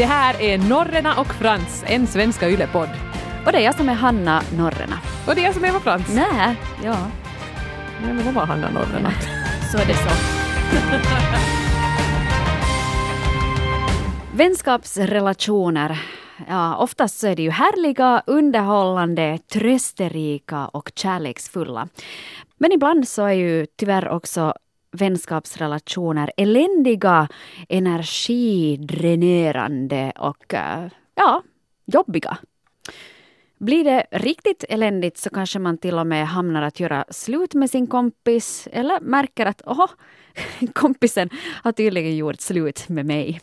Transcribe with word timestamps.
Det 0.00 0.06
här 0.06 0.42
är 0.42 0.58
Norrena 0.58 1.20
och 1.20 1.26
Frans, 1.26 1.84
en 1.86 2.06
svenska 2.06 2.50
yllepodd. 2.50 2.88
Och 3.46 3.52
det 3.52 3.58
är 3.58 3.62
jag 3.62 3.74
som 3.74 3.88
är 3.88 3.94
Hanna 3.94 4.42
Norrena. 4.56 4.98
Och 5.26 5.34
det 5.34 5.40
är 5.40 5.44
jag 5.44 5.54
som 5.54 5.64
är 5.64 5.68
Eva 5.68 5.80
Frans. 5.80 6.14
Nej, 6.14 6.56
ja. 6.84 6.96
Nej, 8.02 8.14
men 8.14 8.24
vad 8.24 8.34
var 8.34 8.46
Hanna 8.46 8.70
Norrena? 8.70 9.12
Så 9.72 9.78
är 9.78 9.86
det 9.86 9.94
så. 9.94 10.10
Vänskapsrelationer. 14.36 16.02
Ja, 16.48 16.76
oftast 16.76 17.18
så 17.18 17.26
är 17.26 17.36
det 17.36 17.42
ju 17.42 17.50
härliga, 17.50 18.22
underhållande, 18.26 19.38
trösterika 19.52 20.66
och 20.66 20.92
kärleksfulla. 20.94 21.88
Men 22.58 22.72
ibland 22.72 23.08
så 23.08 23.24
är 23.24 23.32
ju 23.32 23.66
tyvärr 23.76 24.08
också 24.08 24.54
vänskapsrelationer 24.92 26.32
eländiga, 26.36 27.28
energidränerande 27.68 30.12
och 30.18 30.54
eh, 30.54 30.88
ja, 31.14 31.42
jobbiga. 31.86 32.38
Blir 33.58 33.84
det 33.84 34.06
riktigt 34.10 34.64
eländigt 34.68 35.18
så 35.18 35.30
kanske 35.30 35.58
man 35.58 35.78
till 35.78 35.98
och 35.98 36.06
med 36.06 36.28
hamnar 36.28 36.62
att 36.62 36.80
göra 36.80 37.04
slut 37.10 37.54
med 37.54 37.70
sin 37.70 37.86
kompis 37.86 38.68
eller 38.72 39.00
märker 39.00 39.46
att 39.46 39.62
åh, 39.66 39.86
kompisen 40.72 41.30
har 41.62 41.72
tydligen 41.72 42.16
gjort 42.16 42.40
slut 42.40 42.88
med 42.88 43.06
mig. 43.06 43.40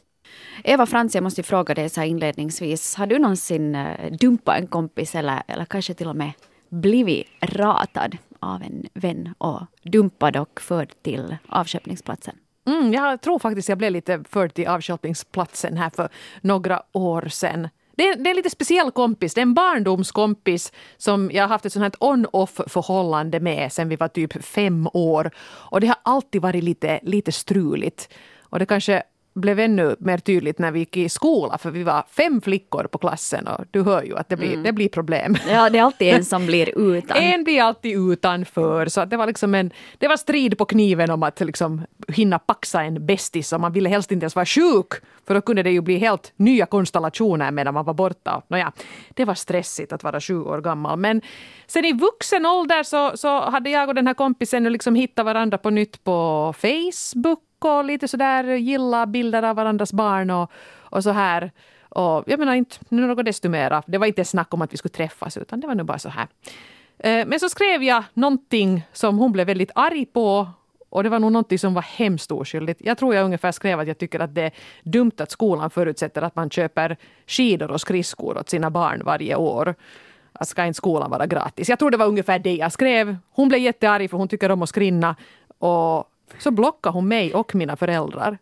Eva 0.63 0.85
Frans, 0.85 1.15
jag 1.15 1.23
måste 1.23 1.43
fråga 1.43 1.73
dig 1.73 1.89
så 1.89 2.01
här 2.01 2.07
inledningsvis. 2.07 2.95
Har 2.95 3.07
du 3.07 3.19
någonsin 3.19 3.75
eh, 3.75 4.11
dumpat 4.11 4.59
en 4.59 4.67
kompis 4.67 5.15
eller, 5.15 5.43
eller 5.47 5.65
kanske 5.65 5.93
till 5.93 6.07
och 6.07 6.15
med 6.15 6.31
blivit 6.69 7.27
ratad 7.41 8.17
av 8.39 8.63
en 8.63 8.85
vän 8.93 9.33
och 9.37 9.61
dumpad 9.83 10.37
och 10.37 10.61
förd 10.61 10.93
till 11.01 11.37
avköpningsplatsen? 11.49 12.35
Mm, 12.67 12.93
jag 12.93 13.21
tror 13.21 13.39
faktiskt 13.39 13.69
jag 13.69 13.77
blev 13.77 13.91
lite 13.91 14.23
förd 14.29 14.53
till 14.53 14.67
avköpningsplatsen 14.67 15.77
här 15.77 15.89
för 15.89 16.09
några 16.41 16.81
år 16.91 17.27
sedan. 17.29 17.69
Det 17.97 18.07
är, 18.07 18.15
det 18.15 18.29
är 18.29 18.31
en 18.31 18.35
lite 18.35 18.49
speciell 18.49 18.91
kompis. 18.91 19.33
Det 19.33 19.39
är 19.39 19.43
en 19.43 19.53
barndomskompis 19.53 20.73
som 20.97 21.31
jag 21.31 21.43
har 21.43 21.47
haft 21.47 21.65
ett 21.65 21.73
sånt 21.73 21.83
här 21.83 22.09
on-off 22.09 22.61
förhållande 22.67 23.39
med 23.39 23.73
sen 23.73 23.89
vi 23.89 23.95
var 23.95 24.07
typ 24.07 24.43
fem 24.43 24.87
år. 24.93 25.31
Och 25.39 25.81
det 25.81 25.87
har 25.87 25.97
alltid 26.03 26.41
varit 26.41 26.63
lite, 26.63 26.99
lite 27.03 27.31
struligt. 27.31 28.13
Och 28.41 28.59
det 28.59 28.65
kanske 28.65 29.03
blev 29.37 29.59
ännu 29.59 29.95
mer 29.99 30.17
tydligt 30.17 30.59
när 30.59 30.71
vi 30.71 30.79
gick 30.79 30.97
i 30.97 31.09
skola 31.09 31.57
för 31.57 31.71
vi 31.71 31.83
var 31.83 32.03
fem 32.09 32.41
flickor 32.41 32.83
på 32.83 32.97
klassen 32.97 33.47
och 33.47 33.65
du 33.71 33.81
hör 33.81 34.03
ju 34.03 34.17
att 34.17 34.29
det 34.29 34.37
blir, 34.37 34.51
mm. 34.51 34.63
det 34.63 34.73
blir 34.73 34.89
problem. 34.89 35.37
Ja, 35.49 35.69
det 35.69 35.77
är 35.77 35.83
alltid 35.83 36.13
en 36.13 36.25
som 36.25 36.45
blir 36.45 36.79
utan. 36.97 37.17
en 37.17 37.43
blir 37.43 37.61
alltid 37.61 38.11
utanför 38.11 38.85
så 38.85 39.05
det 39.05 39.17
var 39.17 39.27
liksom 39.27 39.55
en, 39.55 39.71
det 39.97 40.07
var 40.07 40.17
strid 40.17 40.57
på 40.57 40.65
kniven 40.65 41.11
om 41.11 41.23
att 41.23 41.39
liksom 41.39 41.81
hinna 42.07 42.39
paxa 42.39 42.83
en 42.83 43.05
bästis 43.05 43.53
och 43.53 43.61
man 43.61 43.73
ville 43.73 43.89
helst 43.89 44.11
inte 44.11 44.23
ens 44.23 44.35
vara 44.35 44.45
sjuk 44.45 44.93
för 45.27 45.33
då 45.33 45.41
kunde 45.41 45.63
det 45.63 45.71
ju 45.71 45.81
bli 45.81 45.97
helt 45.97 46.33
nya 46.35 46.65
konstellationer 46.65 47.51
medan 47.51 47.73
man 47.73 47.85
var 47.85 47.93
borta. 47.93 48.41
Nåja, 48.47 48.71
det 49.09 49.25
var 49.25 49.35
stressigt 49.35 49.93
att 49.93 50.03
vara 50.03 50.21
sju 50.21 50.41
år 50.41 50.61
gammal 50.61 50.99
men 50.99 51.21
sen 51.67 51.85
i 51.85 51.93
vuxen 51.93 52.45
ålder 52.45 52.83
så, 52.83 53.17
så 53.17 53.49
hade 53.49 53.69
jag 53.69 53.89
och 53.89 53.95
den 53.95 54.07
här 54.07 54.13
kompisen 54.13 54.63
liksom 54.63 54.95
hittat 54.95 55.25
varandra 55.25 55.57
på 55.57 55.69
nytt 55.69 56.03
på 56.03 56.53
Facebook 56.57 57.46
och 57.65 57.85
lite 57.85 58.07
sådär 58.07 58.43
gilla 58.43 59.05
bilder 59.05 59.43
av 59.43 59.55
varandras 59.55 59.93
barn 59.93 60.29
och, 60.29 60.51
och 60.75 61.03
så 61.03 61.11
här. 61.11 61.51
Och 61.89 62.23
jag 62.27 62.39
menar 62.39 62.55
inte 62.55 62.77
något 62.89 63.25
desto 63.25 63.49
mera. 63.49 63.83
Det 63.87 63.97
var 63.97 64.07
inte 64.07 64.25
snack 64.25 64.53
om 64.53 64.61
att 64.61 64.73
vi 64.73 64.77
skulle 64.77 64.93
träffas 64.93 65.37
utan 65.37 65.59
det 65.59 65.67
var 65.67 65.75
nog 65.75 65.85
bara 65.85 65.99
så 65.99 66.09
här. 66.09 66.27
Eh, 66.99 67.25
men 67.27 67.39
så 67.39 67.49
skrev 67.49 67.83
jag 67.83 68.03
någonting 68.13 68.87
som 68.93 69.17
hon 69.17 69.31
blev 69.31 69.47
väldigt 69.47 69.71
arg 69.75 70.05
på 70.05 70.47
och 70.89 71.03
det 71.03 71.09
var 71.09 71.19
nog 71.19 71.31
någonting 71.31 71.59
som 71.59 71.73
var 71.73 71.81
hemskt 71.81 72.31
oskyldigt. 72.31 72.81
Jag 72.83 72.97
tror 72.97 73.15
jag 73.15 73.25
ungefär 73.25 73.51
skrev 73.51 73.79
att 73.79 73.87
jag 73.87 73.97
tycker 73.97 74.19
att 74.19 74.35
det 74.35 74.41
är 74.41 74.51
dumt 74.83 75.11
att 75.17 75.31
skolan 75.31 75.69
förutsätter 75.69 76.21
att 76.21 76.35
man 76.35 76.49
köper 76.49 76.97
skidor 77.27 77.71
och 77.71 77.81
skridskor 77.81 78.37
åt 78.37 78.49
sina 78.49 78.69
barn 78.69 79.01
varje 79.05 79.35
år. 79.35 79.75
Att 80.33 80.47
ska 80.47 80.65
inte 80.65 80.77
skolan 80.77 81.11
vara 81.11 81.25
gratis? 81.25 81.69
Jag 81.69 81.79
tror 81.79 81.91
det 81.91 81.97
var 81.97 82.07
ungefär 82.07 82.39
det 82.39 82.55
jag 82.55 82.71
skrev. 82.71 83.17
Hon 83.29 83.49
blev 83.49 83.61
jättearg 83.61 84.09
för 84.09 84.17
hon 84.17 84.27
tycker 84.27 84.51
om 84.51 84.61
att 84.61 84.69
skrinna. 84.69 85.15
Och 85.57 86.09
så 86.39 86.51
blockade 86.51 86.93
hon 86.93 87.07
mig 87.07 87.33
och 87.33 87.55
mina 87.55 87.75
föräldrar. 87.75 88.37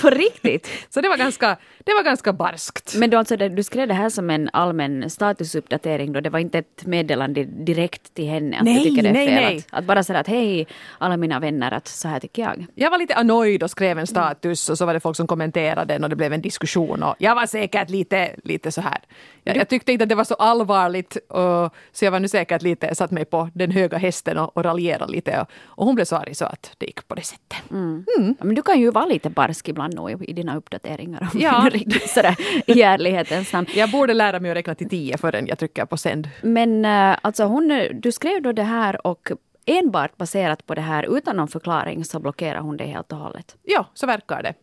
På 0.00 0.10
riktigt? 0.10 0.68
så 0.90 1.00
det 1.00 1.08
var 1.08 1.16
ganska, 1.16 1.56
det 1.84 1.94
var 1.94 2.02
ganska 2.02 2.32
barskt. 2.32 2.94
Men 2.96 3.10
du, 3.10 3.16
alltså, 3.16 3.36
du 3.36 3.62
skrev 3.62 3.88
det 3.88 3.94
här 3.94 4.08
som 4.08 4.30
en 4.30 4.50
allmän 4.52 5.10
statusuppdatering 5.10 6.12
då? 6.12 6.20
Det 6.20 6.30
var 6.30 6.38
inte 6.38 6.58
ett 6.58 6.86
meddelande 6.86 7.44
direkt 7.44 8.14
till 8.14 8.28
henne? 8.28 8.58
Att 8.58 8.64
nej, 8.64 8.74
du 8.74 8.90
tycker 8.90 9.02
det 9.02 9.08
är 9.08 9.12
nej, 9.12 9.26
fel, 9.26 9.42
nej. 9.42 9.56
Att, 9.56 9.78
att, 9.78 9.84
bara 9.84 10.02
säga 10.02 10.18
att 10.18 10.26
hej 10.26 10.66
alla 10.98 11.16
mina 11.16 11.40
vänner, 11.40 11.72
att 11.72 11.88
så 11.88 12.08
här 12.08 12.20
tycker 12.20 12.42
jag. 12.42 12.66
Jag 12.74 12.90
var 12.90 12.98
lite 12.98 13.14
annoyed 13.14 13.62
och 13.62 13.70
skrev 13.70 13.98
en 13.98 14.06
status 14.06 14.68
och 14.68 14.78
så 14.78 14.86
var 14.86 14.94
det 14.94 15.00
folk 15.00 15.16
som 15.16 15.26
kommenterade 15.26 15.94
den 15.94 16.04
och 16.04 16.10
det 16.10 16.16
blev 16.16 16.32
en 16.32 16.42
diskussion 16.42 17.02
och 17.02 17.14
jag 17.18 17.34
var 17.34 17.46
säkert 17.46 17.90
lite, 17.90 18.30
lite 18.44 18.72
så 18.72 18.80
här. 18.80 18.98
Jag, 19.44 19.56
jag 19.56 19.68
tyckte 19.68 19.92
inte 19.92 20.02
att 20.02 20.08
det 20.08 20.14
var 20.14 20.24
så 20.24 20.34
allvarligt 20.34 21.16
och, 21.16 21.74
så 21.92 22.04
jag 22.04 22.10
var 22.10 22.20
nu 22.20 22.28
säkert 22.28 22.62
lite, 22.62 22.94
satt 22.94 23.10
mig 23.10 23.24
på 23.24 23.50
den 23.54 23.70
höga 23.70 23.98
hästen 23.98 24.38
och, 24.38 24.56
och 24.56 24.64
raljerade 24.64 25.12
lite 25.12 25.40
och, 25.40 25.50
och 25.64 25.86
hon 25.86 25.94
blev 25.94 26.04
så 26.04 26.16
arg 26.16 26.34
så 26.34 26.44
att 26.44 26.74
det 26.78 26.86
gick 26.86 27.08
på 27.08 27.14
det 27.14 27.22
sättet. 27.22 27.70
Mm. 27.70 28.04
Mm. 28.18 28.36
Men 28.40 28.54
du 28.54 28.62
kan 28.62 28.80
ju 28.80 28.90
vara 28.90 29.06
lite 29.06 29.30
barsk 29.30 29.68
ibland 29.68 29.87
nog 29.90 30.24
i 30.24 30.32
dina 30.32 30.56
uppdateringar. 30.56 31.28
Ja. 31.34 31.68
riktigt 31.72 32.10
sådär, 32.10 32.36
i 32.66 32.82
ärlighetens 32.82 33.52
namn. 33.52 33.66
Jag 33.74 33.90
borde 33.90 34.14
lära 34.14 34.40
mig 34.40 34.50
att 34.50 34.56
räkna 34.56 34.74
till 34.74 34.88
tio 34.88 35.18
förrän 35.18 35.46
jag 35.46 35.58
trycker 35.58 35.84
på 35.84 35.96
sänd. 35.96 36.28
Men 36.42 36.84
uh, 36.84 37.16
alltså 37.22 37.44
hon, 37.44 37.90
du 37.92 38.12
skrev 38.12 38.42
då 38.42 38.52
det 38.52 38.62
här 38.62 39.06
och 39.06 39.30
enbart 39.66 40.16
baserat 40.16 40.66
på 40.66 40.74
det 40.74 40.80
här 40.80 41.16
utan 41.16 41.36
någon 41.36 41.48
förklaring 41.48 42.04
så 42.04 42.20
blockerar 42.20 42.60
hon 42.60 42.76
dig 42.76 42.86
helt 42.86 43.12
och 43.12 43.18
hållet. 43.18 43.56
Ja, 43.62 43.86
så 43.94 44.06
verkar 44.06 44.42
det. 44.42 44.54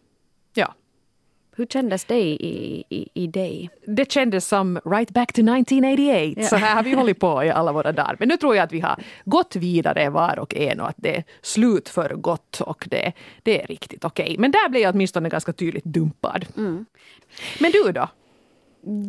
Hur 1.58 1.66
kändes 1.66 2.06
det 2.06 2.20
i, 2.20 2.84
i, 2.90 3.10
i 3.14 3.28
dig? 3.28 3.70
Det 3.88 4.12
kändes 4.12 4.48
som 4.48 4.80
right 4.86 5.10
back 5.10 5.34
to 5.34 5.42
1988. 5.42 6.42
Ja. 6.42 6.48
Så 6.48 6.56
här 6.56 6.76
har 6.76 6.84
vi 6.84 6.94
hållit 6.94 7.20
på 7.20 7.44
i 7.44 7.50
alla 7.50 7.72
våra 7.72 7.92
dagar. 7.92 8.16
Men 8.20 8.28
nu 8.28 8.38
tror 8.38 8.56
jag 8.56 8.64
att 8.64 8.72
vi 8.72 8.80
har 8.80 9.04
gått 9.26 9.56
vidare 9.56 10.10
var 10.10 10.40
och 10.40 10.56
en 10.56 10.80
och 10.80 10.90
att 10.90 10.96
det 10.98 11.16
är 11.16 11.24
slut 11.42 11.90
för 11.90 12.10
gott 12.10 12.62
och 12.62 12.88
det, 12.90 13.14
det 13.44 13.62
är 13.62 13.68
riktigt 13.68 14.06
okej. 14.06 14.24
Okay. 14.24 14.38
Men 14.38 14.52
där 14.52 14.70
blev 14.70 14.84
jag 14.84 14.96
åtminstone 14.96 15.30
ganska 15.30 15.54
tydligt 15.54 15.84
dumpad. 15.84 16.46
Mm. 16.58 16.86
Men 17.60 17.72
du 17.72 17.92
då? 17.92 18.08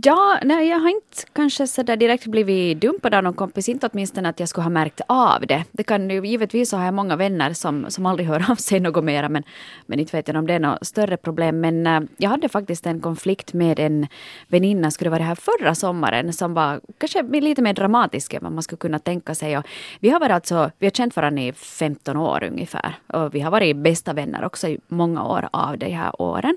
Ja, 0.02 0.38
nej, 0.42 0.68
jag 0.68 0.78
har 0.78 0.88
inte 0.88 1.22
kanske 1.32 1.66
så 1.66 1.82
där 1.82 1.96
direkt 1.96 2.26
blivit 2.26 2.80
dumpad 2.80 3.14
av 3.14 3.22
någon 3.22 3.34
kompis. 3.34 3.68
Inte 3.68 3.88
åtminstone 3.92 4.28
att 4.28 4.40
jag 4.40 4.48
skulle 4.48 4.64
ha 4.64 4.70
märkt 4.70 5.00
av 5.06 5.46
det. 5.46 5.64
Det 5.72 5.82
kan 5.82 6.10
ju, 6.10 6.26
givetvis 6.26 6.70
så 6.70 6.76
har 6.76 6.84
jag 6.84 6.94
många 6.94 7.16
vänner 7.16 7.52
som, 7.52 7.86
som 7.88 8.06
aldrig 8.06 8.28
hör 8.28 8.44
av 8.50 8.54
sig 8.54 8.80
något 8.80 9.04
mera. 9.04 9.28
Men, 9.28 9.42
men 9.86 10.00
inte 10.00 10.16
vet 10.16 10.28
jag 10.28 10.36
om 10.36 10.46
det 10.46 10.54
är 10.54 10.58
något 10.58 10.86
större 10.86 11.16
problem. 11.16 11.60
Men 11.60 11.86
äh, 11.86 12.00
jag 12.16 12.30
hade 12.30 12.48
faktiskt 12.48 12.86
en 12.86 13.00
konflikt 13.00 13.52
med 13.52 13.78
en 13.78 14.06
väninna, 14.48 14.90
skulle 14.90 15.10
vara 15.10 15.18
det 15.18 15.24
här 15.24 15.34
förra 15.34 15.74
sommaren, 15.74 16.32
som 16.32 16.54
var 16.54 16.80
kanske 16.98 17.22
lite 17.22 17.62
mer 17.62 17.72
dramatisk 17.72 18.34
än 18.34 18.42
vad 18.42 18.52
man 18.52 18.62
skulle 18.62 18.78
kunna 18.78 18.98
tänka 18.98 19.34
sig. 19.34 19.58
Och 19.58 19.64
vi 20.00 20.10
har 20.10 20.20
varit 20.20 20.32
alltså, 20.32 20.70
vi 20.78 20.86
har 20.86 20.90
känt 20.90 21.16
varandra 21.16 21.42
i 21.42 21.52
15 21.52 22.16
år 22.16 22.44
ungefär. 22.44 22.94
Och 23.06 23.34
vi 23.34 23.40
har 23.40 23.50
varit 23.50 23.76
bästa 23.76 24.12
vänner 24.12 24.44
också 24.44 24.68
i 24.68 24.78
många 24.88 25.24
år 25.24 25.48
av 25.52 25.78
de 25.78 25.86
här 25.86 26.22
åren. 26.22 26.56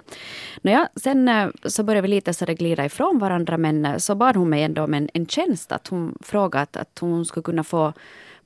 Nåja, 0.62 0.90
sen 0.96 1.28
äh, 1.28 1.48
så 1.66 1.84
började 1.84 2.08
vi 2.08 2.08
lite 2.08 2.34
så 2.34 2.46
det 2.46 2.54
glida 2.54 2.86
ifrån 2.86 3.09
ifrån 3.10 3.20
varandra 3.20 3.58
men 3.58 3.86
eh, 3.86 3.98
så 3.98 4.16
bad 4.16 4.36
hon 4.36 4.50
mig 4.50 4.64
ändå 4.64 4.84
om 4.84 4.94
en, 4.94 5.10
en 5.14 5.26
tjänst. 5.26 5.72
Att 5.72 5.88
hon 5.88 6.18
frågade 6.22 6.80
att 6.80 7.00
hon 7.00 7.26
skulle 7.26 7.44
kunna 7.44 7.64
få, 7.64 7.94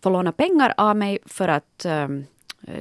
få 0.01 0.09
låna 0.09 0.31
pengar 0.31 0.73
av 0.77 0.95
mig 0.95 1.17
för 1.25 1.47
att 1.47 1.85
um, 1.85 2.25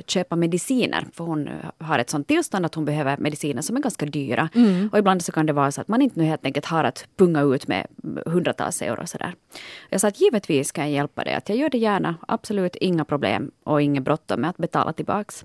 köpa 0.06 0.36
mediciner. 0.36 1.06
För 1.12 1.24
hon 1.24 1.48
eh, 1.48 1.54
har 1.78 1.98
ett 1.98 2.10
sånt 2.10 2.28
tillstånd 2.28 2.66
att 2.66 2.74
hon 2.74 2.84
behöver 2.84 3.16
mediciner 3.18 3.62
som 3.62 3.76
är 3.76 3.80
ganska 3.80 4.06
dyra. 4.06 4.48
Mm. 4.54 4.88
Och 4.92 4.98
ibland 4.98 5.22
så 5.22 5.32
kan 5.32 5.46
det 5.46 5.52
vara 5.52 5.70
så 5.70 5.80
att 5.80 5.88
man 5.88 6.02
inte 6.02 6.20
nu 6.20 6.24
helt 6.24 6.46
enkelt 6.46 6.66
har 6.66 6.84
att 6.84 7.06
punga 7.16 7.42
ut 7.42 7.68
med 7.68 7.86
hundratals 8.26 8.82
euro. 8.82 9.06
Sådär. 9.06 9.34
Jag 9.90 10.00
sa 10.00 10.08
att 10.08 10.20
givetvis 10.20 10.72
kan 10.72 10.84
jag 10.84 10.92
hjälpa 10.92 11.24
dig. 11.24 11.34
Att 11.34 11.48
jag 11.48 11.58
gör 11.58 11.70
det 11.70 11.78
gärna. 11.78 12.14
Absolut 12.28 12.76
inga 12.76 13.04
problem 13.04 13.50
och 13.64 13.82
inget 13.82 14.02
bråttom 14.02 14.40
med 14.40 14.50
att 14.50 14.56
betala 14.56 14.92
tillbaks. 14.92 15.44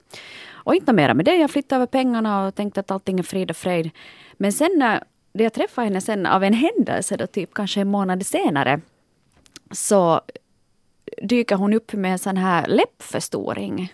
Och 0.66 0.76
inte 0.76 0.94
mera 0.94 1.14
med 1.14 1.26
det. 1.26 1.36
Jag 1.36 1.52
flyttade 1.52 1.76
över 1.78 1.88
pengarna 1.88 2.48
och 2.48 2.56
tänkte 2.56 2.80
att 2.80 2.92
allting 2.92 3.20
är 3.20 3.24
frid 3.24 3.50
och 3.50 3.58
fröjd. 3.58 3.90
Men 4.38 4.52
sen 4.52 5.00
då 5.38 5.44
jag 5.44 5.54
träffade 5.54 5.88
henne 5.88 6.02
sen 6.02 6.26
av 6.26 6.44
en 6.44 6.54
händelse, 6.54 7.18
då 7.18 7.28
typ 7.28 7.54
kanske 7.54 7.82
en 7.82 7.88
månad 7.88 8.26
senare, 8.26 8.82
så 9.72 10.22
dyker 11.22 11.56
hon 11.56 11.74
upp 11.74 11.94
med 11.94 12.12
en 12.12 12.20
sån 12.20 12.38
här 12.38 12.68
läppförstoring. 12.68 13.94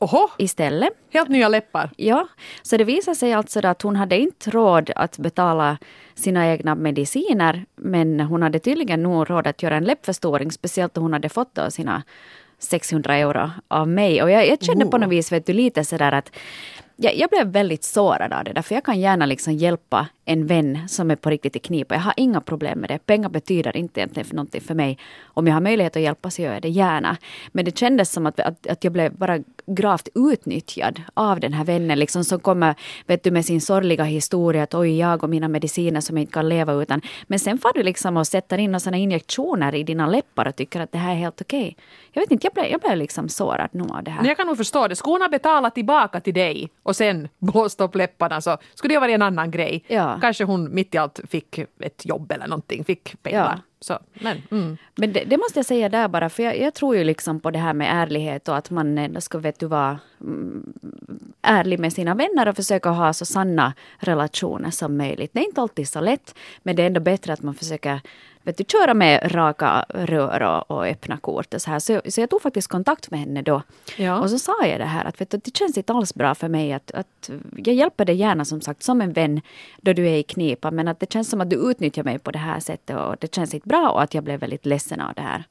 Oho. 0.00 0.28
Istället. 0.38 0.92
Helt 1.10 1.28
nya 1.28 1.48
läppar? 1.48 1.90
Ja. 1.96 2.28
Så 2.62 2.76
det 2.76 2.84
visade 2.84 3.14
sig 3.14 3.32
alltså 3.32 3.66
att 3.66 3.82
hon 3.82 3.96
hade 3.96 4.18
inte 4.18 4.50
råd 4.50 4.90
att 4.96 5.18
betala 5.18 5.78
sina 6.14 6.46
egna 6.46 6.74
mediciner, 6.74 7.64
men 7.76 8.20
hon 8.20 8.42
hade 8.42 8.58
tydligen 8.58 9.02
nog 9.02 9.30
råd 9.30 9.46
att 9.46 9.62
göra 9.62 9.76
en 9.76 9.84
läppförstoring, 9.84 10.52
speciellt 10.52 10.94
då 10.94 11.00
hon 11.00 11.12
hade 11.12 11.28
fått 11.28 11.54
då 11.54 11.70
sina 11.70 12.02
600 12.58 13.16
euro 13.16 13.50
av 13.68 13.88
mig. 13.88 14.22
Och 14.22 14.30
jag, 14.30 14.48
jag 14.48 14.62
kände 14.62 14.84
oh. 14.84 14.90
på 14.90 14.98
något 14.98 15.10
vis 15.10 15.32
vet 15.32 15.46
du, 15.46 15.52
lite 15.52 15.84
sådär 15.84 16.12
att 16.12 16.30
jag, 16.96 17.16
jag 17.16 17.30
blev 17.30 17.46
väldigt 17.46 17.84
sårad 17.84 18.32
av 18.32 18.44
det 18.44 18.52
där, 18.52 18.62
för 18.62 18.74
jag 18.74 18.84
kan 18.84 19.00
gärna 19.00 19.26
liksom 19.26 19.52
hjälpa 19.52 20.06
en 20.28 20.46
vän 20.46 20.88
som 20.88 21.10
är 21.10 21.16
på 21.16 21.30
riktigt 21.30 21.56
i 21.56 21.58
knipa. 21.58 21.94
Jag 21.94 22.02
har 22.02 22.14
inga 22.16 22.40
problem 22.40 22.78
med 22.78 22.90
det. 22.90 22.98
Pengar 23.06 23.28
betyder 23.28 23.76
inte 23.76 24.00
egentligen 24.00 24.28
för 24.28 24.34
någonting 24.34 24.60
för 24.60 24.74
mig. 24.74 24.98
Om 25.24 25.46
jag 25.46 25.54
har 25.54 25.60
möjlighet 25.60 25.96
att 25.96 26.02
hjälpa 26.02 26.30
så 26.30 26.42
gör 26.42 26.52
jag 26.52 26.62
det 26.62 26.68
gärna. 26.68 27.16
Men 27.52 27.64
det 27.64 27.78
kändes 27.78 28.12
som 28.12 28.26
att, 28.26 28.40
att, 28.40 28.66
att 28.66 28.84
jag 28.84 28.92
blev 28.92 29.12
bara 29.12 29.38
gravt 29.66 30.08
utnyttjad 30.14 31.02
av 31.14 31.40
den 31.40 31.52
här 31.52 31.64
vännen 31.64 31.98
liksom, 31.98 32.24
som 32.24 32.40
kommer 32.40 32.74
vet 33.06 33.22
du, 33.22 33.30
med 33.30 33.44
sin 33.44 33.60
sorgliga 33.60 34.04
historia 34.04 34.62
att 34.62 34.74
oj, 34.74 34.98
jag 34.98 35.24
och 35.24 35.30
mina 35.30 35.48
mediciner 35.48 36.00
som 36.00 36.16
jag 36.16 36.22
inte 36.22 36.32
kan 36.32 36.48
leva 36.48 36.72
utan. 36.72 37.00
Men 37.26 37.38
sen 37.38 37.58
får 37.58 37.72
du 37.74 37.82
liksom 37.82 38.16
och 38.16 38.26
sätter 38.26 38.58
in 38.58 38.80
sådana 38.80 38.96
injektioner 38.96 39.74
i 39.74 39.82
dina 39.82 40.06
läppar 40.06 40.48
och 40.48 40.56
tycker 40.56 40.80
att 40.80 40.92
det 40.92 40.98
här 40.98 41.12
är 41.12 41.16
helt 41.16 41.40
okej. 41.40 41.60
Okay. 41.60 41.74
Jag 42.12 42.22
vet 42.22 42.30
inte, 42.30 42.46
jag 42.46 42.54
blev, 42.54 42.66
jag 42.66 42.80
blev 42.80 42.96
liksom 42.96 43.28
sårad 43.28 43.68
nog 43.72 43.90
av 43.90 44.04
det 44.04 44.10
här. 44.10 44.24
Jag 44.24 44.36
kan 44.36 44.46
nog 44.46 44.56
förstå 44.56 44.88
det. 44.88 44.96
Skulle 44.96 45.14
hon 45.14 45.22
ha 45.22 45.28
betalat 45.28 45.74
tillbaka 45.74 46.20
till 46.20 46.34
dig 46.34 46.70
och 46.82 46.96
sen 46.96 47.28
blåst 47.38 47.80
upp 47.80 47.94
läpparna 47.94 48.40
så 48.40 48.56
skulle 48.74 48.94
det 48.94 49.00
varit 49.00 49.14
en 49.14 49.22
annan 49.22 49.50
grej. 49.50 49.84
Ja. 49.86 50.17
Kanske 50.20 50.44
hon 50.44 50.74
mitt 50.74 50.94
i 50.94 50.98
allt 50.98 51.20
fick 51.28 51.58
ett 51.80 52.06
jobb 52.06 52.32
eller 52.32 52.46
någonting, 52.46 52.84
fick 52.84 53.22
pengar. 53.22 53.52
Ja. 53.56 53.62
Så, 53.80 53.98
men 54.14 54.42
mm. 54.50 54.76
men 54.96 55.12
det, 55.12 55.24
det, 55.24 55.36
måste 55.36 55.58
jag 55.58 55.66
säga 55.66 55.88
där 55.88 56.08
bara, 56.08 56.30
för 56.30 56.42
jag, 56.42 56.58
jag, 56.60 56.74
tror 56.74 56.96
ju 56.96 57.04
liksom 57.04 57.40
på 57.40 57.50
det 57.50 57.58
här 57.58 57.74
med 57.74 58.02
ärlighet 58.02 58.48
och 58.48 58.56
att 58.56 58.70
man 58.70 58.98
ändå 58.98 59.20
ska 59.20 59.38
vet 59.38 59.60
du, 59.60 59.66
vara 59.66 59.98
mm, 60.20 60.72
ärlig 61.42 61.78
med 61.78 61.92
sina 61.92 62.14
vänner 62.14 62.48
och 62.48 62.56
försöka 62.56 62.90
ha 62.90 63.12
så 63.12 63.26
sanna 63.26 63.74
relationer 63.98 64.70
som 64.70 64.96
möjligt. 64.96 65.30
Det 65.32 65.40
är 65.40 65.44
inte 65.44 65.60
alltid 65.60 65.88
så 65.88 66.00
lätt, 66.00 66.34
men 66.62 66.76
det 66.76 66.82
är 66.82 66.86
ändå 66.86 67.00
bättre 67.00 67.32
att 67.32 67.42
man 67.42 67.54
försöker 67.54 68.00
vet 68.48 68.56
du, 68.56 68.64
köra 68.64 68.94
med 68.94 69.34
raka 69.34 69.84
rör 69.88 70.42
och, 70.42 70.70
och 70.70 70.86
öppna 70.86 71.16
kort. 71.16 71.54
Och 71.54 71.62
så, 71.62 71.70
här. 71.70 71.78
Så, 71.78 72.00
så 72.08 72.20
jag 72.20 72.30
tog 72.30 72.42
faktiskt 72.42 72.68
kontakt 72.68 73.10
med 73.10 73.20
henne 73.20 73.42
då. 73.42 73.62
Ja. 73.96 74.20
Och 74.20 74.30
så 74.30 74.38
sa 74.38 74.66
jag 74.66 74.80
det 74.80 74.84
här 74.84 75.04
att 75.04 75.20
vet 75.20 75.30
du, 75.30 75.38
det 75.44 75.56
känns 75.56 75.76
inte 75.76 75.92
alls 75.92 76.14
bra 76.14 76.34
för 76.34 76.48
mig 76.48 76.72
att, 76.72 76.90
att 76.90 77.30
jag 77.56 77.74
hjälper 77.74 78.04
dig 78.04 78.16
gärna 78.16 78.44
som 78.44 78.60
sagt 78.60 78.82
som 78.82 79.00
en 79.00 79.12
vän 79.12 79.40
då 79.80 79.92
du 79.92 80.08
är 80.08 80.16
i 80.16 80.22
knipa 80.22 80.70
men 80.70 80.88
att 80.88 81.00
det 81.00 81.12
känns 81.12 81.30
som 81.30 81.40
att 81.40 81.50
du 81.50 81.56
utnyttjar 81.56 82.04
mig 82.04 82.18
på 82.18 82.30
det 82.30 82.38
här 82.38 82.60
sättet 82.60 82.96
och 82.96 83.16
det 83.20 83.34
känns 83.34 83.54
inte 83.54 83.68
bra 83.68 83.90
och 83.90 84.02
att 84.02 84.14
jag 84.14 84.24
blev 84.24 84.40
väldigt 84.40 84.66
ledsen 84.66 85.00
av 85.00 85.14
det 85.14 85.22
här. 85.22 85.44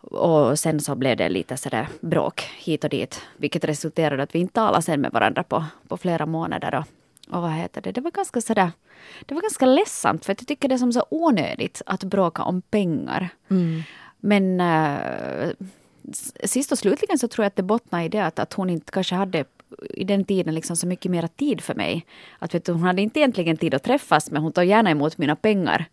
Och 0.00 0.58
sen 0.58 0.80
så 0.80 0.94
blev 0.94 1.16
det 1.16 1.28
lite 1.28 1.56
sådär 1.56 1.88
bråk 2.00 2.40
hit 2.40 2.84
och 2.84 2.90
dit, 2.90 3.22
vilket 3.36 3.64
resulterade 3.64 4.22
att 4.22 4.34
vi 4.34 4.38
inte 4.38 4.54
talade 4.54 4.82
sen 4.82 5.00
med 5.00 5.12
varandra 5.12 5.42
på, 5.42 5.64
på 5.88 5.96
flera 5.96 6.26
månader. 6.26 6.74
Och, 6.74 6.84
och 7.30 7.42
vad 7.42 7.52
heter 7.52 7.80
det, 7.80 7.92
det 7.92 8.00
var 8.00 8.10
ganska 8.10 8.40
sådär, 8.40 8.70
det 9.26 9.34
var 9.34 9.42
ganska 9.42 9.66
ledsamt 9.66 10.24
för 10.24 10.32
jag 10.38 10.46
tycker 10.46 10.68
det 10.68 10.74
är 10.74 10.78
som 10.78 10.92
så 10.92 11.04
onödigt 11.10 11.82
att 11.86 12.04
bråka 12.04 12.42
om 12.42 12.62
pengar. 12.62 13.28
Mm. 13.50 13.82
Men 14.20 14.60
äh, 14.60 15.50
sist 16.44 16.72
och 16.72 16.78
slutligen 16.78 17.18
så 17.18 17.28
tror 17.28 17.44
jag 17.44 17.50
att 17.50 17.56
det 17.56 17.62
bottnar 17.62 18.02
i 18.02 18.08
det 18.08 18.24
att, 18.24 18.38
att 18.38 18.52
hon 18.52 18.70
inte 18.70 18.92
kanske 18.92 19.14
hade 19.14 19.44
i 19.90 20.04
den 20.04 20.24
tiden 20.24 20.54
liksom 20.54 20.76
så 20.76 20.86
mycket 20.86 21.10
mera 21.10 21.28
tid 21.28 21.60
för 21.60 21.74
mig. 21.74 22.06
Att 22.38 22.54
vet 22.54 22.64
du, 22.64 22.72
hon 22.72 22.82
hade 22.82 23.02
inte 23.02 23.20
egentligen 23.20 23.56
tid 23.56 23.74
att 23.74 23.82
träffas 23.82 24.30
men 24.30 24.42
hon 24.42 24.52
tog 24.52 24.64
gärna 24.64 24.90
emot 24.90 25.18
mina 25.18 25.36
pengar. 25.36 25.84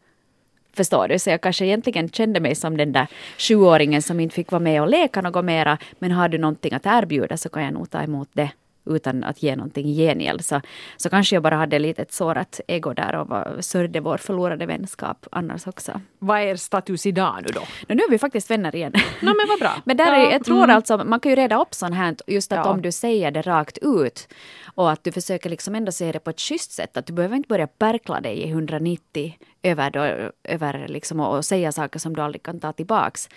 Förstår 0.74 1.08
du? 1.08 1.20
Så 1.20 1.30
jag 1.30 1.42
kanske 1.42 1.66
egentligen 1.66 2.10
kände 2.10 2.40
mig 2.40 2.56
som 2.56 2.78
den 2.78 2.92
där 2.92 3.08
sjuåringen 3.38 4.02
som 4.02 4.20
inte 4.20 4.36
fick 4.36 4.52
vara 4.52 4.60
med 4.60 4.82
och 4.82 4.90
leka 4.90 5.22
något 5.22 5.46
mera. 5.46 5.78
Men 6.00 6.12
har 6.12 6.30
du 6.30 6.38
någonting 6.38 6.74
att 6.74 6.86
erbjuda 6.86 7.38
så 7.38 7.50
kan 7.50 7.64
jag 7.64 7.74
nog 7.74 7.90
ta 7.90 8.02
emot 8.02 8.30
det 8.34 8.52
utan 8.86 9.24
att 9.24 9.44
ge 9.44 9.56
någonting 9.56 9.88
i 9.88 9.96
gengäld. 9.96 10.46
Så, 10.46 10.62
så 10.98 11.10
kanske 11.10 11.36
jag 11.36 11.44
bara 11.44 11.56
hade 11.56 11.80
lite 11.80 12.02
ett 12.02 12.12
sårat 12.12 12.62
ego 12.68 12.94
där 12.94 13.16
och 13.16 13.28
var, 13.28 13.58
sörjde 13.60 14.00
vår 14.00 14.18
förlorade 14.18 14.66
vänskap 14.66 15.28
annars 15.32 15.68
också. 15.68 16.02
Vad 16.20 16.40
är 16.40 16.44
er 16.44 16.56
status 16.56 17.06
idag 17.06 17.36
nu 17.42 17.48
då? 17.54 17.60
No, 17.60 17.96
nu 17.96 18.04
är 18.04 18.10
vi 18.10 18.18
faktiskt 18.18 18.52
vänner 18.52 18.76
igen. 18.76 18.94
No, 19.22 19.26
men 19.26 19.48
vad 19.50 19.60
bra. 19.60 19.74
men 19.86 19.98
där 19.98 20.12
är, 20.12 20.32
jag 20.32 20.46
tror 20.46 20.64
mm. 20.64 20.76
alltså, 20.76 20.98
man 20.98 21.20
kan 21.20 21.30
ju 21.30 21.36
reda 21.36 21.62
upp 21.62 21.74
sånt 21.74 21.96
här, 21.96 22.16
just 22.28 22.52
att 22.52 22.66
ja. 22.66 22.72
om 22.72 22.82
du 22.82 22.92
säger 22.92 23.32
det 23.32 23.42
rakt 23.42 23.78
ut 23.82 24.28
och 24.76 24.92
att 24.92 25.04
du 25.04 25.12
försöker 25.12 25.50
liksom 25.50 25.76
ändå 25.76 25.92
säga 25.92 26.12
det 26.12 26.20
på 26.20 26.30
ett 26.30 26.40
schysst 26.40 26.72
sätt, 26.72 26.98
att 26.98 27.06
du 27.06 27.14
behöver 27.14 27.36
inte 27.36 27.48
börja 27.48 27.68
perkla 27.68 28.22
dig 28.22 28.38
i 28.38 28.50
190 28.50 29.34
över, 29.64 29.92
då, 29.92 30.32
över 30.44 30.88
liksom 30.88 31.20
och 31.20 31.46
säga 31.46 31.72
saker 31.72 32.00
som 32.00 32.16
du 32.16 32.22
aldrig 32.22 32.44
kan 32.44 32.60
ta 32.60 32.74
tillbaks. 32.74 33.30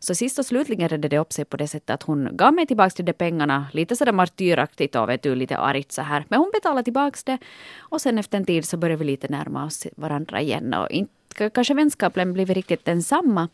Så 0.00 0.14
sist 0.14 0.38
och 0.38 0.46
slutligen 0.46 0.88
redde 0.88 1.08
det 1.08 1.18
upp 1.18 1.32
sig 1.32 1.44
på 1.44 1.56
det 1.56 1.68
sättet 1.68 1.90
att 1.90 2.02
hon 2.02 2.36
gav 2.36 2.54
mig 2.54 2.66
tillbaks 2.66 2.94
till 2.94 3.04
de 3.04 3.12
pengarna, 3.12 3.66
lite 3.72 3.96
sådär 3.96 4.12
martyraktigt 4.12 4.95
då, 4.96 5.06
vet 5.06 5.22
du, 5.22 5.34
lite 5.34 5.58
argt 5.58 5.92
så 5.92 6.02
här. 6.02 6.24
Men 6.28 6.38
hon 6.38 6.50
betalade 6.54 6.84
tillbaks 6.84 7.24
det 7.24 7.38
och 7.78 8.00
sen 8.00 8.18
efter 8.18 8.38
en 8.38 8.44
tid 8.44 8.64
så 8.64 8.76
började 8.76 8.98
vi 8.98 9.04
lite 9.04 9.28
närma 9.28 9.64
oss 9.64 9.86
varandra 9.96 10.40
igen 10.40 10.74
och 10.74 10.90
inte 10.90 11.50
kanske 11.50 11.74
vänskapen 11.74 12.32
blivit 12.32 12.56
riktigt 12.56 12.84
densamma. 12.84 13.48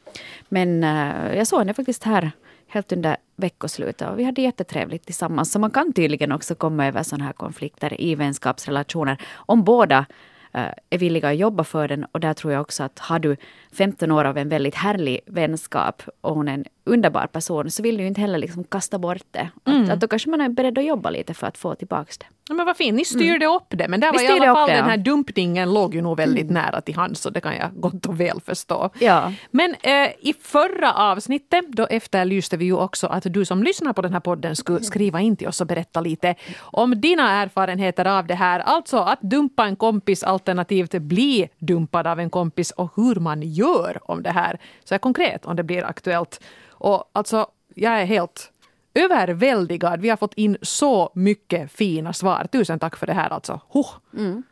Men 0.49 0.85
uh, 0.85 1.37
jag 1.37 1.47
såg 1.47 1.59
henne 1.59 1.75
faktiskt 1.75 2.05
här 2.05 2.31
helt 2.67 2.93
under 2.93 3.17
veckoslutet 3.37 4.11
och 4.11 4.19
vi 4.19 4.25
hade 4.25 4.43
jättetrevligt 4.43 5.06
tillsammans. 5.06 5.53
Så 5.53 5.59
man 5.59 5.71
kan 5.71 5.93
tydligen 5.93 6.33
också 6.33 6.55
komma 6.55 6.87
över 6.87 7.03
sådana 7.03 7.25
här 7.25 7.33
konflikter 7.33 8.00
i 8.00 8.15
vänskapsrelationer 8.15 9.17
om 9.35 9.65
båda 9.65 10.06
är 10.52 10.99
villiga 10.99 11.28
att 11.28 11.37
jobba 11.37 11.64
för 11.64 11.88
den. 11.88 12.04
Och 12.12 12.20
där 12.20 12.34
tror 12.34 12.52
jag 12.52 12.60
också 12.60 12.82
att 12.82 12.99
har 12.99 13.19
du 13.19 13.37
15 13.72 14.10
år 14.10 14.25
av 14.25 14.38
en 14.38 14.49
väldigt 14.49 14.75
härlig 14.75 15.20
vänskap 15.26 16.02
och 16.20 16.34
hon 16.34 16.49
är 16.49 16.54
en 16.54 16.64
underbar 16.84 17.26
person 17.26 17.70
så 17.70 17.82
vill 17.82 17.96
du 17.96 18.06
inte 18.06 18.20
heller 18.20 18.38
liksom 18.38 18.64
kasta 18.64 18.99
bort 18.99 19.26
det. 19.31 19.50
Mm. 19.64 19.82
Att, 19.82 19.90
att 19.90 20.00
då 20.00 20.08
kanske 20.08 20.31
man 20.31 20.40
är 20.40 20.49
beredd 20.49 20.78
att 20.78 20.84
jobba 20.84 21.10
lite 21.10 21.34
för 21.34 21.46
att 21.46 21.58
få 21.58 21.75
tillbaka 21.75 22.12
det. 22.19 22.26
Ja, 22.52 22.56
men 22.56 22.66
vad 22.66 22.76
fint, 22.76 22.96
ni 22.96 23.04
styrde 23.04 23.44
mm. 23.44 23.56
upp 23.56 23.66
det. 23.69 23.88
Men 23.88 24.00
där 24.00 24.12
var 24.12 24.22
i 24.22 24.26
alla 24.26 24.54
fall 24.54 24.69
det, 24.69 24.76
den 24.76 24.84
här 24.84 24.96
ja. 24.96 25.02
dumpningen 25.02 25.75
låg 25.75 25.94
ju 25.94 26.02
nog 26.02 26.16
väldigt 26.16 26.50
mm. 26.50 26.54
nära 26.54 26.81
till 26.81 26.94
hands 26.96 27.20
så 27.20 27.31
det 27.31 27.40
kan 27.40 27.56
jag 27.56 27.70
gott 27.75 28.06
och 28.06 28.20
väl 28.20 28.40
förstå. 28.40 28.90
Ja. 28.99 29.32
Men 29.50 29.75
eh, 29.82 30.08
i 30.20 30.34
förra 30.43 30.94
avsnittet 30.94 31.64
då 31.69 31.87
efterlyste 31.87 32.56
vi 32.56 32.64
ju 32.64 32.76
också 32.76 33.06
att 33.06 33.22
du 33.25 33.44
som 33.44 33.62
lyssnar 33.62 33.93
på 33.93 34.02
den 34.02 34.12
här 34.12 34.20
podden 34.20 34.56
skulle 34.56 34.81
skriva 34.81 35.20
in 35.20 35.37
till 35.37 35.49
oss 35.49 35.60
och 35.60 35.66
berätta 35.66 36.00
lite 36.00 36.34
om 36.60 37.00
dina 37.00 37.43
erfarenheter 37.43 38.04
av 38.04 38.26
det 38.26 38.34
här. 38.34 38.60
Alltså 38.60 38.96
att 38.96 39.20
dumpa 39.20 39.66
en 39.66 39.76
kompis 39.76 40.25
alternativt 40.25 40.93
bli 40.93 41.48
dumpad 41.58 42.06
av 42.06 42.20
en 42.20 42.31
kompis 42.31 42.70
och 42.70 42.93
hur 42.96 43.14
man 43.14 43.43
gör 43.43 43.98
om 44.10 44.22
det 44.22 44.31
här. 44.31 44.58
Så 44.84 44.94
här 44.94 44.98
konkret 44.98 45.46
om 45.46 45.56
det 45.56 45.62
blir 45.62 45.84
aktuellt. 45.84 46.40
Och 46.70 47.10
alltså, 47.12 47.46
jag 47.75 48.00
är 48.00 48.05
helt 48.05 48.51
överväldigad. 48.94 50.00
Vi 50.00 50.09
har 50.09 50.17
fått 50.17 50.35
in 50.35 50.56
så 50.62 51.12
mycket 51.15 51.73
fina 51.73 52.12
svar. 52.12 52.47
Tusen 52.53 52.79
tack 52.79 52.97
för 52.97 53.06
det 53.06 53.12
här 53.12 53.31
alltså. 53.31 53.61
Huh. 53.73 53.89
Mm. 54.17 54.43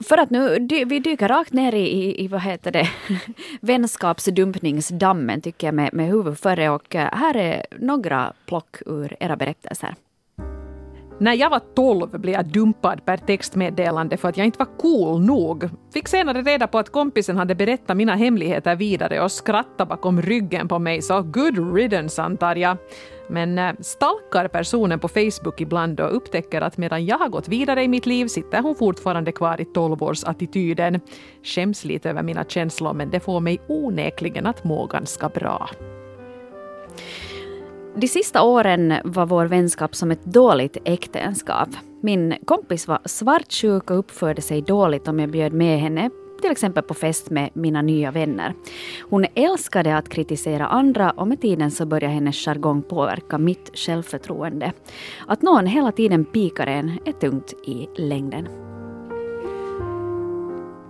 För 0.00 0.18
att 0.18 0.30
nu, 0.30 0.68
vi 0.86 0.98
dyker 0.98 1.28
rakt 1.28 1.52
ner 1.52 1.74
i, 1.74 2.24
i 2.24 2.28
vad 2.28 2.40
heter 2.40 2.70
det, 2.72 2.88
vänskapsdumpningsdammen 3.60 5.40
tycker 5.40 5.66
jag 5.66 5.74
med, 5.74 5.94
med 5.94 6.06
huvudet 6.06 6.40
före 6.40 6.70
och 6.70 6.94
eh, 6.94 7.08
här 7.12 7.36
är 7.36 7.66
några 7.78 8.32
plock 8.46 8.76
ur 8.86 9.16
era 9.20 9.36
berättelser. 9.36 9.94
När 11.18 11.34
jag 11.34 11.50
var 11.50 11.60
12 11.76 12.20
blev 12.20 12.34
jag 12.34 12.46
dumpad 12.46 13.04
per 13.04 13.16
textmeddelande 13.16 14.16
för 14.16 14.28
att 14.28 14.36
jag 14.36 14.46
inte 14.46 14.58
var 14.58 14.78
cool 14.78 15.20
nog. 15.20 15.68
Fick 15.92 16.08
senare 16.08 16.42
reda 16.42 16.66
på 16.66 16.78
att 16.78 16.90
kompisen 16.90 17.36
hade 17.36 17.54
berättat 17.54 17.96
mina 17.96 18.14
hemligheter 18.14 18.76
vidare 18.76 19.20
och 19.20 19.32
skrattat 19.32 19.88
bakom 19.88 20.22
ryggen 20.22 20.68
på 20.68 20.78
mig, 20.78 21.02
så 21.02 21.22
good 21.22 21.74
riddance 21.74 22.22
antar 22.22 22.56
jag. 22.56 22.76
Men 23.28 23.58
eh, 23.58 23.72
stalkar 23.80 24.48
personen 24.48 25.00
på 25.00 25.08
Facebook 25.08 25.60
ibland 25.60 26.00
och 26.00 26.16
upptäcker 26.16 26.60
att 26.60 26.76
medan 26.76 27.06
jag 27.06 27.18
har 27.18 27.28
gått 27.28 27.48
vidare 27.48 27.82
i 27.82 27.88
mitt 27.88 28.06
liv 28.06 28.26
sitter 28.26 28.62
hon 28.62 28.74
fortfarande 28.74 29.32
kvar 29.32 29.60
i 29.60 29.64
12-årsattityden. 29.64 31.00
Skäms 31.42 31.84
lite 31.84 32.10
över 32.10 32.22
mina 32.22 32.44
känslor 32.44 32.92
men 32.92 33.10
det 33.10 33.20
får 33.20 33.40
mig 33.40 33.60
onekligen 33.68 34.46
att 34.46 34.64
må 34.64 34.86
ganska 34.86 35.28
bra. 35.28 35.68
De 37.96 38.08
sista 38.08 38.42
åren 38.42 38.94
var 39.04 39.26
vår 39.26 39.46
vänskap 39.46 39.94
som 39.94 40.10
ett 40.10 40.24
dåligt 40.24 40.76
äktenskap. 40.84 41.68
Min 42.00 42.34
kompis 42.44 42.88
var 42.88 42.98
svartsjuk 43.04 43.90
och 43.90 43.98
uppförde 43.98 44.42
sig 44.42 44.62
dåligt 44.62 45.08
om 45.08 45.20
jag 45.20 45.30
bjöd 45.30 45.52
med 45.52 45.80
henne 45.80 46.10
till 46.40 46.50
exempel 46.50 46.82
på 46.82 46.94
fest 46.94 47.30
med 47.30 47.50
mina 47.52 47.82
nya 47.82 48.10
vänner. 48.10 48.54
Hon 49.10 49.26
älskade 49.34 49.96
att 49.96 50.08
kritisera 50.08 50.66
andra 50.66 51.10
och 51.10 51.28
med 51.28 51.40
tiden 51.40 51.70
så 51.70 51.86
började 51.86 52.14
hennes 52.14 52.36
jargong 52.36 52.82
påverka 52.82 53.38
mitt 53.38 53.70
självförtroende. 53.74 54.72
Att 55.26 55.42
någon 55.42 55.66
hela 55.66 55.92
tiden 55.92 56.24
pikar 56.24 56.66
en 56.66 56.98
är 57.04 57.12
tungt 57.12 57.52
i 57.66 57.88
längden. 57.96 58.48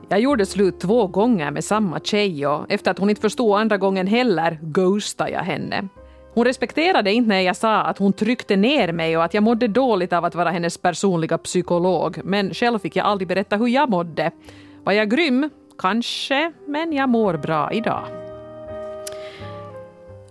Jag 0.09 0.21
gjorde 0.21 0.47
slut 0.47 0.81
två 0.81 1.07
gånger 1.07 1.51
med 1.51 1.65
samma 1.65 2.01
tjej 2.01 2.47
och 2.47 2.73
efter 2.73 2.91
att 2.91 2.99
hon 2.99 3.11
inte 3.11 3.23
förstod 3.23 3.57
andra 3.57 3.77
gången 3.77 4.07
heller 4.07 4.59
ghostade 4.63 5.31
jag 5.31 5.41
henne. 5.41 5.89
Hon 6.35 6.45
respekterade 6.45 7.13
inte 7.13 7.29
när 7.29 7.41
jag 7.41 7.57
sa 7.57 7.81
att 7.81 7.99
hon 7.99 8.13
tryckte 8.13 8.57
ner 8.57 8.93
mig 8.93 9.17
och 9.17 9.25
att 9.25 9.35
jag 9.35 9.43
mådde 9.43 9.69
dåligt 9.69 10.13
av 10.13 10.25
att 10.25 10.35
vara 10.35 10.51
hennes 10.51 10.79
personliga 10.79 11.39
psykolog, 11.39 12.21
men 12.25 12.55
själv 12.55 12.79
fick 12.79 12.97
jag 12.97 13.07
aldrig 13.07 13.29
berätta 13.29 13.57
hur 13.57 13.69
jag 13.69 13.91
mådde. 13.91 14.31
Var 14.85 14.93
jag 14.93 15.11
grym? 15.11 15.51
Kanske, 15.79 16.53
men 16.67 16.93
jag 16.93 17.09
mår 17.09 17.37
bra 17.37 17.73
idag. 17.73 18.05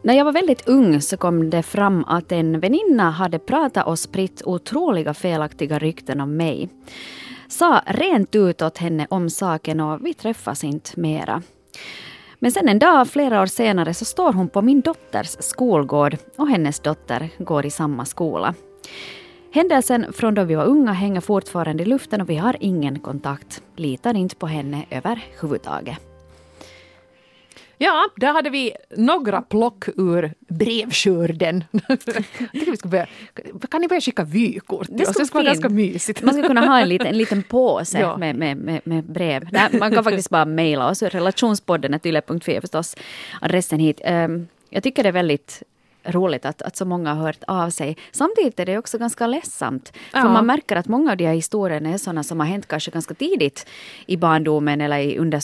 När 0.01 0.13
jag 0.13 0.25
var 0.25 0.31
väldigt 0.31 0.67
ung 0.67 1.01
så 1.01 1.17
kom 1.17 1.49
det 1.49 1.63
fram 1.63 2.03
att 2.07 2.31
en 2.31 2.59
väninna 2.59 3.11
hade 3.11 3.39
pratat 3.39 3.87
och 3.87 3.99
spritt 3.99 4.41
otroliga 4.45 5.13
felaktiga 5.13 5.79
rykten 5.79 6.21
om 6.21 6.37
mig. 6.37 6.69
Sa 7.47 7.81
rent 7.85 8.35
ut 8.35 8.61
åt 8.61 8.77
henne 8.77 9.07
om 9.09 9.29
saken 9.29 9.79
och 9.79 10.05
vi 10.05 10.13
träffas 10.13 10.63
inte 10.63 10.99
mera. 10.99 11.41
Men 12.43 12.51
sen 12.51 12.69
en 12.69 12.79
dag, 12.79 13.07
flera 13.07 13.41
år 13.41 13.45
senare, 13.45 13.93
så 13.93 14.05
står 14.05 14.33
hon 14.33 14.49
på 14.49 14.61
min 14.61 14.81
dotters 14.81 15.37
skolgård 15.39 16.17
och 16.35 16.47
hennes 16.47 16.79
dotter 16.79 17.29
går 17.37 17.65
i 17.65 17.69
samma 17.69 18.05
skola. 18.05 18.53
Händelsen 19.51 20.13
från 20.13 20.33
då 20.33 20.43
vi 20.43 20.55
var 20.55 20.65
unga 20.65 20.91
hänger 20.91 21.21
fortfarande 21.21 21.83
i 21.83 21.85
luften 21.85 22.21
och 22.21 22.29
vi 22.29 22.35
har 22.35 22.57
ingen 22.59 22.99
kontakt. 22.99 23.63
Litar 23.75 24.15
inte 24.15 24.35
på 24.35 24.47
henne 24.47 24.85
överhuvudtaget. 24.89 26.12
Ja, 27.83 28.09
där 28.15 28.33
hade 28.33 28.49
vi 28.49 28.71
några 28.97 29.41
plock 29.41 29.85
ur 29.97 30.33
brevskörden. 30.39 31.63
börja, 32.83 33.07
kan 33.71 33.81
ni 33.81 33.87
börja 33.87 34.01
skicka 34.01 34.23
vykort 34.23 34.87
Det 34.89 35.05
skulle 35.05 35.25
skulle 35.25 35.43
vara 35.43 35.53
ganska 35.53 35.69
mysigt. 35.69 36.21
Man 36.21 36.33
ska 36.33 36.47
kunna 36.47 36.65
ha 36.65 36.79
en 36.79 36.89
liten, 36.89 37.07
en 37.07 37.17
liten 37.17 37.43
påse 37.49 37.99
Ja. 37.99 38.17
med, 38.17 38.35
med, 38.35 38.57
med, 38.57 38.81
med 38.83 39.03
brev. 39.03 39.47
Nej, 39.51 39.69
man 39.79 39.91
kan 39.91 40.03
faktiskt 40.03 40.29
bara 40.29 40.45
mejla 40.45 40.89
oss. 40.89 41.01
Relationspodden 41.03 41.93
är 41.93 42.07
yle.fi 42.07 42.61
förstås 42.61 42.95
adressen 43.41 43.79
hit. 43.79 44.01
Ehm, 44.03 44.47
jag 44.69 44.83
tycker 44.83 45.03
det 45.03 45.09
är 45.09 45.13
väldigt 45.13 45.63
roligt 46.05 46.45
att, 46.45 46.61
att 46.61 46.75
så 46.77 46.85
många 46.85 47.13
har 47.13 47.25
hört 47.25 47.43
av 47.47 47.69
sig. 47.69 47.97
Samtidigt 48.11 48.59
är 48.59 48.65
det 48.65 48.77
också 48.77 48.97
ganska 48.97 49.27
ledsamt. 49.27 49.91
För 50.11 50.19
Ja. 50.19 50.29
man 50.29 50.45
märker 50.45 50.75
att 50.75 50.87
många 50.87 51.11
av 51.11 51.17
de 51.17 51.25
här 51.25 51.33
historierna 51.33 51.89
är 51.89 51.97
sådana 51.97 52.23
som 52.23 52.39
har 52.39 52.47
hänt 52.47 52.67
kanske 52.67 52.91
ganska 52.91 53.13
tidigt 53.13 53.67
i 54.05 54.17
barndomen 54.17 54.81
eller 54.81 54.97
i, 54.99 55.17
under 55.17 55.39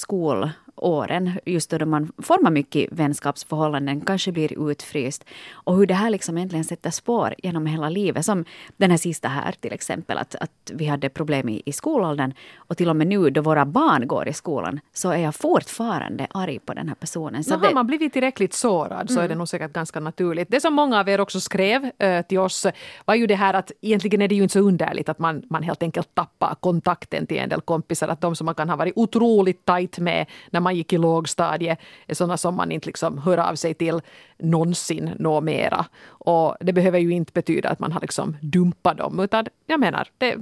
skolåren. 0.79 1.31
Just 1.45 1.69
då 1.69 1.85
man 1.85 2.11
formar 2.17 2.51
mycket 2.51 2.87
vänskapsförhållanden, 2.91 4.01
kanske 4.01 4.31
blir 4.31 4.71
utfryst. 4.71 5.25
Och 5.51 5.75
hur 5.75 5.85
det 5.85 5.93
här 5.93 6.09
liksom 6.09 6.37
egentligen 6.37 6.63
sätter 6.65 6.91
spår 6.91 7.35
genom 7.37 7.65
hela 7.65 7.89
livet. 7.89 8.25
Som 8.25 8.45
den 8.77 8.91
här 8.91 8.97
sista 8.97 9.27
här 9.27 9.51
till 9.59 9.73
exempel, 9.73 10.17
att, 10.17 10.35
att 10.35 10.71
vi 10.73 10.85
hade 10.85 11.09
problem 11.09 11.49
i, 11.49 11.61
i 11.65 11.71
skolåldern. 11.71 12.33
Och 12.57 12.77
till 12.77 12.89
och 12.89 12.95
med 12.95 13.07
nu 13.07 13.29
då 13.29 13.41
våra 13.41 13.65
barn 13.65 14.07
går 14.07 14.27
i 14.27 14.33
skolan 14.33 14.79
så 14.93 15.11
är 15.11 15.17
jag 15.17 15.35
fortfarande 15.35 16.27
arg 16.31 16.59
på 16.59 16.73
den 16.73 16.87
här 16.87 16.95
personen. 16.95 17.43
Så 17.43 17.53
har 17.53 17.59
det, 17.59 17.69
Mm. 17.69 17.75
man 17.75 17.87
blivit 17.87 18.13
tillräckligt 18.13 18.53
sårad 18.53 19.09
så 19.09 19.19
är 19.19 19.27
det 19.27 19.35
nog 19.35 19.47
säkert 19.47 19.73
ganska 19.73 19.99
naturligt. 19.99 20.47
Det 20.51 20.61
som 20.61 20.73
många 20.73 20.99
av 20.99 21.09
er 21.09 21.21
också 21.21 21.39
skrev 21.39 21.91
eh, 21.99 22.21
till 22.25 22.39
oss 22.39 22.65
var 23.05 23.15
ju 23.15 23.27
det 23.27 23.35
här 23.35 23.53
att 23.53 23.71
egentligen 23.81 24.21
är 24.21 24.27
det 24.27 24.35
ju 24.35 24.43
inte 24.43 24.53
så 24.53 24.59
underligt 24.59 25.09
att 25.09 25.19
man, 25.19 25.43
man 25.49 25.63
helt 25.63 25.83
enkelt 25.83 26.15
tappar 26.15 26.55
kontakten 26.59 27.27
till 27.27 27.37
en 27.37 27.49
del 27.49 27.61
kompisar. 27.61 28.07
Att 28.07 28.21
de 28.21 28.35
som 28.35 28.45
man 28.45 28.55
kan 28.55 28.69
ha 28.69 28.75
varit 28.75 28.93
otroligt 28.95 29.65
tajt 29.65 29.99
med 29.99 30.25
när 30.51 30.59
man 30.59 30.68
man 30.69 30.75
gick 30.75 30.93
i 30.93 30.97
lågstadiet 30.97 31.79
är 32.07 32.15
sådana 32.15 32.37
som 32.37 32.55
man 32.55 32.71
inte 32.71 32.87
liksom 32.87 33.17
hör 33.17 33.37
av 33.37 33.55
sig 33.55 33.73
till 33.73 34.01
någonsin 34.37 35.11
nå 35.19 35.41
mera. 35.41 35.85
Och 36.07 36.55
det 36.59 36.73
behöver 36.73 36.99
ju 36.99 37.11
inte 37.11 37.33
betyda 37.33 37.69
att 37.69 37.79
man 37.79 37.91
har 37.91 38.01
liksom 38.01 38.37
dumpat 38.41 38.97
dem 38.97 39.19
utan 39.19 39.45
jag 39.65 39.79
menar, 39.79 40.07
det, 40.17 40.37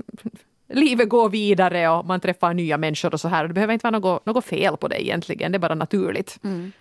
livet 0.67 1.09
går 1.09 1.29
vidare 1.29 1.89
och 1.89 2.05
man 2.05 2.19
träffar 2.19 2.53
nya 2.53 2.77
människor 2.77 3.13
och 3.13 3.19
så 3.19 3.27
här. 3.27 3.43
Och 3.43 3.47
det 3.47 3.53
behöver 3.53 3.73
inte 3.73 3.83
vara 3.83 3.99
något, 3.99 4.25
något 4.25 4.45
fel 4.45 4.77
på 4.77 4.87
det 4.87 5.03
egentligen, 5.03 5.51
det 5.51 5.55
är 5.55 5.59
bara 5.59 5.75
naturligt. 5.75 6.39
Mm. 6.43 6.71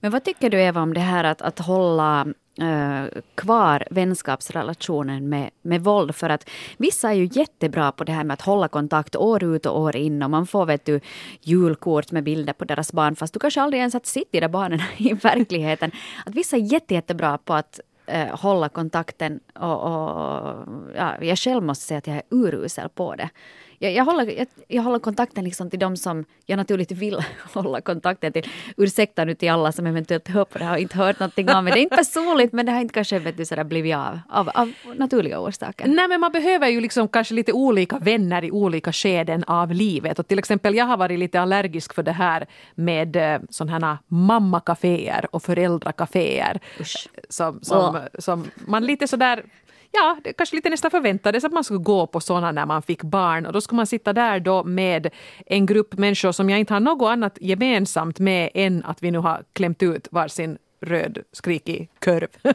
Men 0.00 0.10
vad 0.10 0.24
tycker 0.24 0.50
du 0.50 0.60
Eva 0.60 0.80
om 0.80 0.94
det 0.94 1.00
här 1.00 1.24
att, 1.24 1.42
att 1.42 1.58
hålla 1.58 2.26
eh, 2.60 3.20
kvar 3.34 3.84
vänskapsrelationen 3.90 5.28
med, 5.28 5.50
med 5.62 5.84
våld? 5.84 6.14
För 6.14 6.30
att 6.30 6.50
vissa 6.76 7.10
är 7.10 7.14
ju 7.14 7.28
jättebra 7.32 7.92
på 7.92 8.04
det 8.04 8.12
här 8.12 8.24
med 8.24 8.34
att 8.34 8.42
hålla 8.42 8.68
kontakt 8.68 9.16
år 9.16 9.44
ut 9.44 9.66
och 9.66 9.80
år 9.80 9.96
in 9.96 10.22
och 10.22 10.30
man 10.30 10.46
får 10.46 10.66
vet 10.66 10.84
du, 10.84 11.00
julkort 11.42 12.12
med 12.12 12.24
bilder 12.24 12.52
på 12.52 12.64
deras 12.64 12.92
barn 12.92 13.16
fast 13.16 13.34
du 13.34 13.40
kanske 13.40 13.62
aldrig 13.62 13.78
ens 13.78 13.94
har 13.94 14.00
sett 14.04 14.32
de 14.32 14.40
där 14.40 14.48
barnen 14.48 14.80
i 14.96 15.12
verkligheten. 15.12 15.90
Att 16.26 16.34
vissa 16.34 16.56
är 16.56 16.72
jätte, 16.72 16.94
jättebra 16.94 17.38
på 17.38 17.54
att 17.54 17.80
eh, 18.10 18.36
hålla 18.38 18.68
kontakten 18.68 19.40
och, 19.54 19.82
och 19.82 20.66
ja, 20.96 21.24
jag 21.24 21.38
själv 21.38 21.62
måste 21.62 21.84
säga 21.84 21.98
att 21.98 22.06
jag 22.06 22.16
är 22.16 22.22
urusel 22.30 22.88
på 22.88 23.14
det. 23.14 23.30
Jag, 23.82 23.92
jag, 23.92 24.04
håller, 24.04 24.38
jag, 24.38 24.46
jag 24.68 24.82
håller 24.82 24.98
kontakten 24.98 25.44
liksom 25.44 25.70
till 25.70 25.78
de 25.78 25.96
som 25.96 26.24
jag 26.46 26.56
naturligt 26.56 26.92
vill 26.92 27.24
hålla 27.54 27.80
kontakten 27.80 28.32
till. 28.32 28.48
Ursäkta 28.76 29.24
nu 29.24 29.34
till 29.34 29.50
alla 29.50 29.72
som 29.72 29.86
eventuellt 29.86 30.28
hör 30.28 30.44
på 30.44 30.58
det 30.58 30.64
här 30.64 30.72
och 30.72 30.78
inte 30.78 30.96
hört 30.96 31.20
någonting 31.20 31.50
om 31.50 31.64
det. 31.64 31.70
Det 31.70 31.78
är 31.78 31.82
inte 31.82 31.96
personligt 31.96 32.52
men 32.52 32.66
det 32.66 32.72
har 32.72 32.80
inte 32.80 32.94
kanske 32.94 33.18
vet 33.18 33.36
du, 33.36 33.44
sådär 33.44 33.64
blivit 33.64 33.96
av, 33.96 34.18
av, 34.28 34.50
av 34.54 34.72
naturliga 34.96 35.40
orsaker. 35.40 35.88
Nej, 35.88 36.08
men 36.08 36.20
man 36.20 36.32
behöver 36.32 36.68
ju 36.68 36.80
liksom 36.80 37.08
kanske 37.08 37.34
lite 37.34 37.52
olika 37.52 37.98
vänner 37.98 38.44
i 38.44 38.50
olika 38.50 38.92
skeden 38.92 39.44
av 39.44 39.72
livet. 39.72 40.18
Och 40.18 40.28
till 40.28 40.38
exempel, 40.38 40.74
jag 40.74 40.84
har 40.84 40.96
varit 40.96 41.18
lite 41.18 41.40
allergisk 41.40 41.94
för 41.94 42.02
det 42.02 42.12
här 42.12 42.46
med 42.74 43.16
eh, 43.16 43.40
sådana 43.50 43.86
här 43.86 43.98
mammakaféer 44.08 45.26
och 45.30 45.42
föräldrakaféer. 45.42 46.60
Usch. 46.80 47.08
Som, 47.28 47.58
som, 47.62 48.00
som 48.18 48.50
man 48.54 48.86
lite 48.86 49.08
sådär 49.08 49.44
Ja, 49.92 50.16
det 50.24 50.32
kanske 50.32 50.56
lite 50.56 50.70
nästan 50.70 50.90
förväntades 50.90 51.44
att 51.44 51.52
man 51.52 51.64
skulle 51.64 51.80
gå 51.80 52.06
på 52.06 52.20
sådana 52.20 52.52
när 52.52 52.66
man 52.66 52.82
fick 52.82 53.02
barn. 53.02 53.46
Och 53.46 53.52
då 53.52 53.60
skulle 53.60 53.76
man 53.76 53.86
sitta 53.86 54.12
där 54.12 54.40
då 54.40 54.64
med 54.64 55.10
en 55.46 55.66
grupp 55.66 55.98
människor 55.98 56.32
som 56.32 56.50
jag 56.50 56.58
inte 56.58 56.72
har 56.72 56.80
något 56.80 57.10
annat 57.10 57.38
gemensamt 57.40 58.18
med 58.18 58.50
än 58.54 58.84
att 58.84 59.02
vi 59.02 59.10
nu 59.10 59.18
har 59.18 59.44
klämt 59.52 59.82
ut 59.82 60.08
varsin 60.10 60.58
röd 60.80 61.18
skrikig 61.32 61.90
kurv 61.98 62.28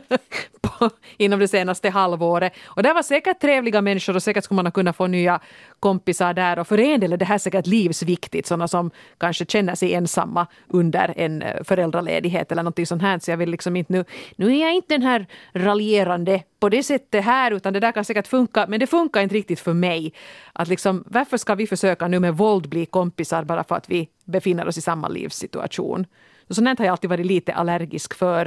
på, 0.61 0.89
inom 1.17 1.39
det 1.39 1.47
senaste 1.47 1.89
halvåret. 1.89 2.53
Och 2.65 2.83
det 2.83 2.93
var 2.93 3.03
säkert 3.03 3.41
trevliga 3.41 3.81
människor 3.81 4.15
och 4.15 4.23
säkert 4.23 4.43
skulle 4.43 4.55
man 4.55 4.65
ha 4.65 4.71
kunnat 4.71 4.95
få 4.95 5.07
nya 5.07 5.39
kompisar 5.79 6.33
där. 6.33 6.59
Och 6.59 6.67
för 6.67 6.79
en 6.79 6.99
del 6.99 7.13
är 7.13 7.17
det 7.17 7.25
här 7.25 7.37
säkert 7.37 7.67
livsviktigt, 7.67 8.47
sådana 8.47 8.67
som 8.67 8.91
kanske 9.17 9.45
känner 9.45 9.75
sig 9.75 9.93
ensamma 9.93 10.47
under 10.67 11.13
en 11.17 11.41
eh, 11.41 11.63
föräldraledighet 11.63 12.51
eller 12.51 12.63
någonting 12.63 12.85
sånt 12.85 13.01
här. 13.01 13.19
Så 13.19 13.31
jag 13.31 13.37
vill 13.37 13.49
liksom 13.49 13.75
inte 13.75 13.93
nu, 13.93 14.05
nu 14.35 14.55
är 14.55 14.61
jag 14.61 14.73
inte 14.73 14.93
den 14.93 15.01
här 15.01 15.27
raljerande 15.53 16.43
på 16.59 16.69
det 16.69 16.83
sättet 16.83 17.25
här, 17.25 17.51
utan 17.51 17.73
det 17.73 17.79
där 17.79 17.91
kan 17.91 18.05
säkert 18.05 18.27
funka, 18.27 18.65
men 18.67 18.79
det 18.79 18.87
funkar 18.87 19.21
inte 19.21 19.35
riktigt 19.35 19.59
för 19.59 19.73
mig. 19.73 20.13
Att 20.53 20.67
liksom, 20.67 21.03
varför 21.07 21.37
ska 21.37 21.55
vi 21.55 21.67
försöka 21.67 22.07
nu 22.07 22.19
med 22.19 22.37
våld 22.37 22.69
bli 22.69 22.85
kompisar 22.85 23.43
bara 23.43 23.63
för 23.63 23.75
att 23.75 23.89
vi 23.89 24.09
befinner 24.25 24.67
oss 24.67 24.77
i 24.77 24.81
samma 24.81 25.07
livssituation? 25.07 26.05
Sånt 26.49 26.79
har 26.79 26.85
jag 26.85 26.91
alltid 26.91 27.09
varit 27.09 27.25
lite 27.25 27.53
allergisk 27.53 28.13
för. 28.13 28.45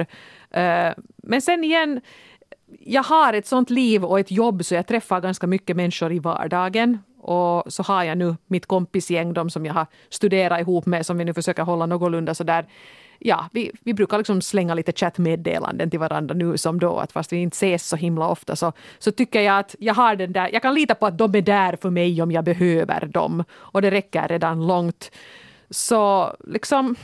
Eh, 0.51 0.91
men 1.17 1.41
sen 1.41 1.63
igen, 1.63 2.01
jag 2.79 3.03
har 3.03 3.33
ett 3.33 3.47
sånt 3.47 3.69
liv 3.69 4.05
och 4.05 4.19
ett 4.19 4.31
jobb 4.31 4.65
så 4.65 4.75
jag 4.75 4.87
träffar 4.87 5.21
ganska 5.21 5.47
mycket 5.47 5.75
människor 5.75 6.13
i 6.13 6.19
vardagen. 6.19 6.97
Och 7.21 7.73
så 7.73 7.83
har 7.83 8.03
jag 8.03 8.17
nu 8.17 8.35
mitt 8.47 8.65
kompisgäng, 8.65 9.33
de 9.33 9.49
som 9.49 9.65
jag 9.65 9.73
har 9.73 9.87
studerat 10.09 10.61
ihop 10.61 10.85
med, 10.85 11.05
som 11.05 11.17
vi 11.17 11.25
nu 11.25 11.33
försöker 11.33 11.63
hålla 11.63 11.85
någorlunda 11.85 12.33
sådär. 12.33 12.65
Ja, 13.19 13.49
vi, 13.51 13.71
vi 13.83 13.93
brukar 13.93 14.17
liksom 14.17 14.41
slänga 14.41 14.73
lite 14.73 14.91
chattmeddelanden 14.91 15.89
till 15.89 15.99
varandra 15.99 16.35
nu 16.35 16.57
som 16.57 16.79
då, 16.79 16.97
att 16.97 17.11
fast 17.11 17.33
vi 17.33 17.37
inte 17.37 17.55
ses 17.55 17.87
så 17.87 17.95
himla 17.95 18.27
ofta 18.27 18.55
så, 18.55 18.73
så 18.99 19.11
tycker 19.11 19.41
jag 19.41 19.59
att 19.59 19.75
jag 19.79 19.93
har 19.93 20.15
den 20.15 20.33
där, 20.33 20.49
jag 20.53 20.61
kan 20.61 20.73
lita 20.73 20.95
på 20.95 21.05
att 21.05 21.17
de 21.17 21.35
är 21.35 21.41
där 21.41 21.77
för 21.81 21.89
mig 21.89 22.21
om 22.21 22.31
jag 22.31 22.43
behöver 22.43 23.05
dem. 23.05 23.43
Och 23.51 23.81
det 23.81 23.91
räcker 23.91 24.27
redan 24.27 24.67
långt. 24.67 25.11
Så 25.69 26.35
liksom, 26.47 26.95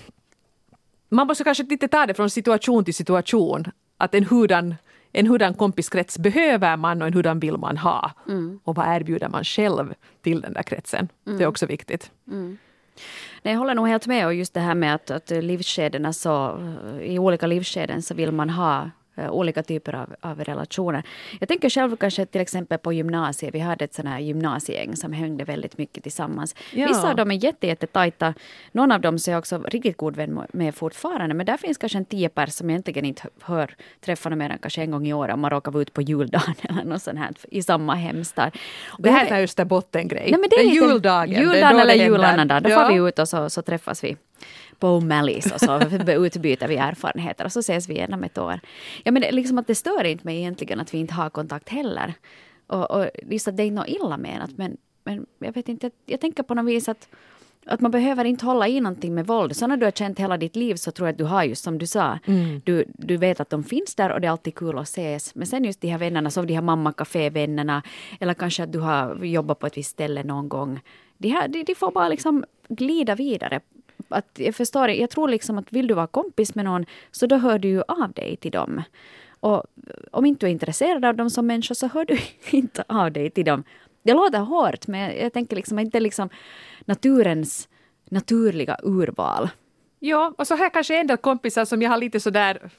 man 1.10 1.28
måste 1.28 1.44
kanske 1.44 1.64
lite 1.64 1.88
ta 1.88 2.06
det 2.06 2.14
från 2.14 2.30
situation 2.30 2.86
till 2.86 2.94
situation. 2.94 3.66
Att 3.98 4.16
en 4.16 4.24
hurdan, 4.24 4.76
en 5.12 5.28
hurdan 5.28 5.54
kompiskrets 5.54 6.18
behöver 6.20 6.78
man 6.78 7.02
och 7.02 7.08
en 7.08 7.14
hurdan 7.14 7.40
vill 7.40 7.58
man 7.58 7.78
ha. 7.78 8.12
Och 8.64 8.76
vad 8.76 8.96
erbjuder 8.96 9.30
man 9.30 9.44
själv 9.44 9.94
till 10.22 10.42
den 10.42 10.54
där 10.54 10.64
kretsen. 10.64 11.08
Det 11.24 11.44
är 11.44 11.48
också 11.48 11.66
viktigt. 11.66 12.12
Nej, 13.44 13.54
jag 13.54 13.60
håller 13.60 13.76
nog 13.76 13.88
helt 13.88 14.08
med 14.08 14.26
och 14.26 14.34
just 14.34 14.54
det 14.54 14.60
här 14.60 14.76
med 14.76 14.96
att, 14.96 15.12
att 15.12 15.30
livsskedena 15.30 16.14
så, 16.14 16.60
i 17.02 17.20
olika 17.20 17.48
livsskeden 17.48 18.02
så 18.02 18.14
vill 18.14 18.32
man 18.32 18.50
ha 18.50 18.90
olika 19.18 19.64
typer 19.64 19.96
av, 19.96 20.16
av 20.22 20.44
relationer. 20.44 21.04
Jag 21.40 21.50
tänker 21.50 21.70
själv 21.70 21.96
kanske 21.96 22.26
till 22.26 22.42
exempel 22.42 22.78
på 22.78 22.94
gymnasiet. 22.94 23.56
Vi 23.56 23.60
hade 23.60 23.86
ett 23.86 23.94
sånt 23.94 24.08
här 24.08 24.20
gymnasiegäng 24.20 24.96
som 24.96 25.14
hängde 25.14 25.44
väldigt 25.44 25.78
mycket 25.78 26.04
tillsammans. 26.04 26.56
Ja. 26.72 26.88
Vissa 26.88 27.10
av 27.10 27.16
dem 27.16 27.32
är 27.32 27.36
jätte, 27.44 27.68
jättetajta. 27.68 28.34
Någon 28.72 28.92
av 28.92 29.02
dem 29.02 29.20
så 29.20 29.32
är 29.32 29.34
jag 29.34 29.40
också 29.40 29.58
riktigt 29.68 29.98
god 29.98 30.16
vän 30.16 30.40
med 30.54 30.76
fortfarande. 30.76 31.36
Men 31.36 31.46
där 31.46 31.58
finns 31.58 31.78
kanske 31.78 31.98
en 31.98 32.06
tio 32.06 32.30
pers 32.30 32.50
som 32.54 32.70
egentligen 32.70 33.06
inte 33.06 33.24
hör 33.42 33.76
träffa 34.02 34.30
mer 34.30 34.50
än 34.50 34.58
kanske 34.60 34.82
en 34.82 34.92
gång 34.92 35.08
i 35.08 35.14
år 35.14 35.30
om 35.30 35.40
man 35.40 35.50
råkar 35.52 35.72
vara 35.72 35.82
ute 35.82 35.92
på 35.92 36.02
juldagen 36.02 36.56
eller 36.62 36.84
något 36.84 37.02
sånt 37.02 37.20
här 37.20 37.30
i 37.52 37.64
samma 37.64 37.96
hemstad. 37.96 38.52
Och 38.88 39.02
Det 39.04 39.12
här 39.12 39.24
jag- 39.24 39.32
är 39.32 39.38
en 39.38 39.44
Österbotten-grej. 39.44 40.28
Nej, 40.32 40.40
men 40.40 40.50
det 40.50 40.56
är 40.56 40.64
juldagen. 40.74 41.30
det 41.30 41.36
är 41.36 41.42
Juldagen 41.42 41.80
eller 41.80 41.86
det 41.96 42.02
händer. 42.04 42.06
julannan 42.06 42.64
Då 42.64 42.70
Ja. 42.70 42.88
får 42.88 42.94
vi 42.94 43.08
ut 43.10 43.20
och 43.20 43.28
så, 43.30 43.50
så 43.50 43.62
träffas 43.62 44.04
vi 44.04 44.18
på 44.80 45.00
O'Malley's 45.00 45.54
och 45.54 45.60
så 45.60 46.14
utbyter 46.26 46.68
vi 46.68 46.76
erfarenheter 46.92 47.46
och 47.46 47.52
så 47.52 47.60
ses 47.60 47.90
vi 47.90 47.94
igen 47.94 48.14
om 48.14 48.24
ett 48.24 48.38
år. 48.38 48.60
Ja, 49.04 49.12
men 49.12 49.22
liksom 49.22 49.58
att 49.58 49.68
det 49.68 49.76
stör 49.76 50.04
inte 50.04 50.26
mig 50.26 50.38
egentligen 50.38 50.80
att 50.80 50.94
vi 50.94 50.98
inte 50.98 51.14
har 51.14 51.30
kontakt 51.30 51.70
heller. 51.70 52.14
Och, 52.68 52.92
och 52.92 53.10
just 53.24 53.48
att 53.48 53.58
det 53.58 53.64
är 53.64 53.68
inte 53.68 53.82
något 53.82 53.90
illa 53.90 54.18
menat 54.18 54.52
men, 54.56 54.78
men 55.04 55.26
jag 55.40 55.54
vet 55.54 55.70
inte, 55.70 55.92
jag, 56.06 56.22
tänker 56.22 56.44
på 56.44 56.54
något 56.54 56.66
vis 56.66 56.90
att 56.90 57.08
att 57.66 57.82
man 57.82 57.92
behöver 57.92 58.26
inte 58.26 58.46
hålla 58.46 58.68
i 58.68 58.80
någonting 58.82 59.16
med 59.16 59.28
våld. 59.28 59.56
Så 59.56 59.68
när 59.68 59.78
du 59.78 59.86
har 59.86 59.92
känt 59.92 60.20
hela 60.20 60.38
ditt 60.38 60.56
liv 60.56 60.76
så 60.76 60.92
tror 60.92 61.08
jag 61.08 61.14
att 61.14 61.18
du 61.18 61.24
har 61.24 61.44
just 61.44 61.64
som 61.64 61.78
du 61.78 61.88
sa. 61.88 62.20
Du, 62.64 62.86
du 62.88 63.18
vet 63.18 63.40
att 63.40 63.50
de 63.50 63.64
finns 63.64 63.96
där 63.96 64.12
och 64.12 64.22
det 64.22 64.28
är 64.28 64.32
alltid 64.32 64.56
kul 64.56 64.78
att 64.78 64.84
ses. 64.84 65.36
Men 65.36 65.48
sen 65.48 65.64
just 65.64 65.82
de 65.82 65.88
här 65.88 65.98
vännerna, 65.98 66.30
som 66.30 66.48
de 66.48 66.54
här 66.54 66.62
mammakafévännerna. 66.62 67.84
Eller 68.20 68.34
kanske 68.34 68.64
att 68.64 68.72
du 68.72 68.80
har 68.80 69.24
jobbat 69.24 69.60
på 69.60 69.68
ett 69.68 69.78
visst 69.78 69.92
ställe 69.92 70.24
någon 70.24 70.50
gång. 70.50 70.80
De, 71.18 71.30
här, 71.30 71.48
de, 71.48 71.64
de 71.64 71.76
får 71.76 71.92
bara 71.92 72.10
liksom 72.10 72.46
glida 72.68 73.16
vidare. 73.16 73.60
Att 74.10 74.32
jag 74.34 74.56
förstår, 74.56 74.90
jag 74.90 75.10
tror 75.10 75.28
liksom 75.28 75.58
att 75.58 75.74
vill 75.74 75.88
du 75.88 75.94
vara 75.94 76.08
kompis 76.08 76.56
med 76.56 76.66
någon 76.66 76.86
så 77.12 77.26
då 77.26 77.36
hör 77.36 77.60
du 77.60 77.68
ju 77.68 77.84
av 77.88 78.12
dig 78.12 78.36
till 78.38 78.52
dem. 78.52 78.84
Och 79.40 79.64
om 80.12 80.26
inte 80.26 80.46
du 80.46 80.50
är 80.50 80.52
intresserad 80.52 81.06
av 81.06 81.16
dem 81.16 81.30
som 81.30 81.48
människa 81.48 81.76
så 81.76 81.88
hör 81.88 82.06
du 82.06 82.18
inte 82.58 82.84
av 82.88 83.12
dig 83.12 83.30
till 83.30 83.46
dem. 83.46 83.64
Det 84.04 84.14
låter 84.14 84.40
hårt 84.40 84.88
men 84.88 85.18
jag 85.18 85.34
tänker 85.34 85.56
liksom 85.56 85.80
inte 85.80 86.00
liksom 86.00 86.30
naturens 86.86 87.68
naturliga 88.10 88.78
urval. 88.84 89.50
Ja, 90.00 90.34
och 90.38 90.48
så 90.48 90.56
här 90.56 90.70
kanske 90.70 91.00
en 91.00 91.08
del 91.08 91.18
kompisar 91.18 91.66
som 91.66 91.82
jag 91.82 91.90
har 91.90 91.98
lite 91.98 92.20
sådär 92.20 92.70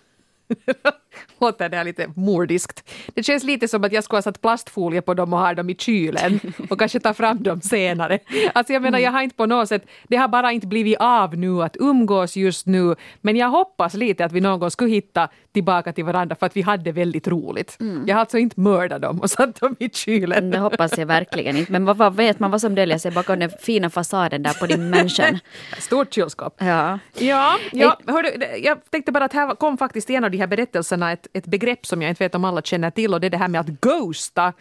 låter 1.41 1.69
det 1.69 1.77
här 1.77 1.85
lite 1.85 2.11
mordiskt. 2.15 2.91
Det 3.15 3.23
känns 3.23 3.45
lite 3.45 3.69
som 3.69 3.85
att 3.85 3.93
jag 3.93 4.05
skulle 4.05 4.17
ha 4.17 4.23
satt 4.23 4.41
plastfolie 4.43 5.03
på 5.03 5.15
dem 5.15 5.33
och 5.33 5.39
ha 5.39 5.55
dem 5.55 5.71
i 5.71 5.75
kylen 5.75 6.41
och 6.71 6.79
kanske 6.79 7.01
ta 7.01 7.15
fram 7.15 7.43
dem 7.43 7.61
senare. 7.61 8.19
Alltså 8.53 8.73
jag 8.73 8.83
menar, 8.83 8.99
jag 8.99 9.13
har 9.13 9.23
inte 9.23 9.37
på 9.37 9.47
något 9.47 9.69
sätt, 9.69 9.87
det 10.09 10.17
har 10.17 10.29
bara 10.29 10.53
inte 10.53 10.67
blivit 10.67 10.97
av 11.01 11.37
nu 11.37 11.63
att 11.63 11.77
umgås 11.81 12.37
just 12.37 12.67
nu, 12.67 12.95
men 13.21 13.37
jag 13.37 13.49
hoppas 13.49 13.95
lite 13.95 14.25
att 14.25 14.33
vi 14.33 14.41
någon 14.41 14.61
gång 14.61 14.71
skulle 14.71 14.91
hitta 14.91 15.29
tillbaka 15.53 15.93
till 15.93 16.05
varandra 16.05 16.37
för 16.37 16.47
att 16.47 16.57
vi 16.57 16.63
hade 16.63 16.93
väldigt 16.93 17.29
roligt. 17.29 17.79
Jag 18.07 18.15
har 18.15 18.21
alltså 18.21 18.39
inte 18.39 18.61
mördat 18.61 19.03
dem 19.03 19.21
och 19.21 19.31
satt 19.31 19.61
dem 19.61 19.77
i 19.79 19.89
kylen. 19.89 20.51
Det 20.51 20.59
hoppas 20.59 20.99
jag 20.99 21.07
verkligen 21.07 21.57
inte. 21.57 21.73
Men 21.73 21.85
vad, 21.85 21.97
vad 21.97 22.17
vet 22.17 22.41
man 22.41 22.51
vad 22.51 22.61
som 22.61 22.75
döljer 22.75 22.99
sig 22.99 23.11
bakom 23.11 23.39
den 23.39 23.51
fina 23.61 23.91
fasaden 23.91 24.43
där 24.43 24.53
på 24.61 24.67
din 24.67 24.91
mansion? 24.91 25.39
Stort 25.79 26.15
kylskåp. 26.15 26.55
Ja. 26.59 26.99
Ja, 27.19 27.59
ja 27.73 27.99
hördu, 28.07 28.29
jag 28.63 28.91
tänkte 28.91 29.13
bara 29.13 29.25
att 29.25 29.33
här 29.33 29.55
kom 29.55 29.79
faktiskt 29.79 30.11
en 30.11 30.25
av 30.25 30.31
de 30.31 30.39
här 30.39 30.47
berättelserna 30.47 31.06
ett, 31.13 31.27
ett 31.33 31.47
begrepp 31.47 31.87
som 31.87 32.03
jag 32.03 32.11
inte 32.11 32.25
vet 32.25 32.35
om 32.35 32.45
alla 32.45 32.63
känner 32.63 32.91
till 32.91 33.15
och 33.15 33.21
det 33.21 33.27
är 33.27 33.31
det 33.31 33.37
här 33.37 33.49
med 33.49 33.61
att 33.61 33.67
ghosta. 33.67 34.53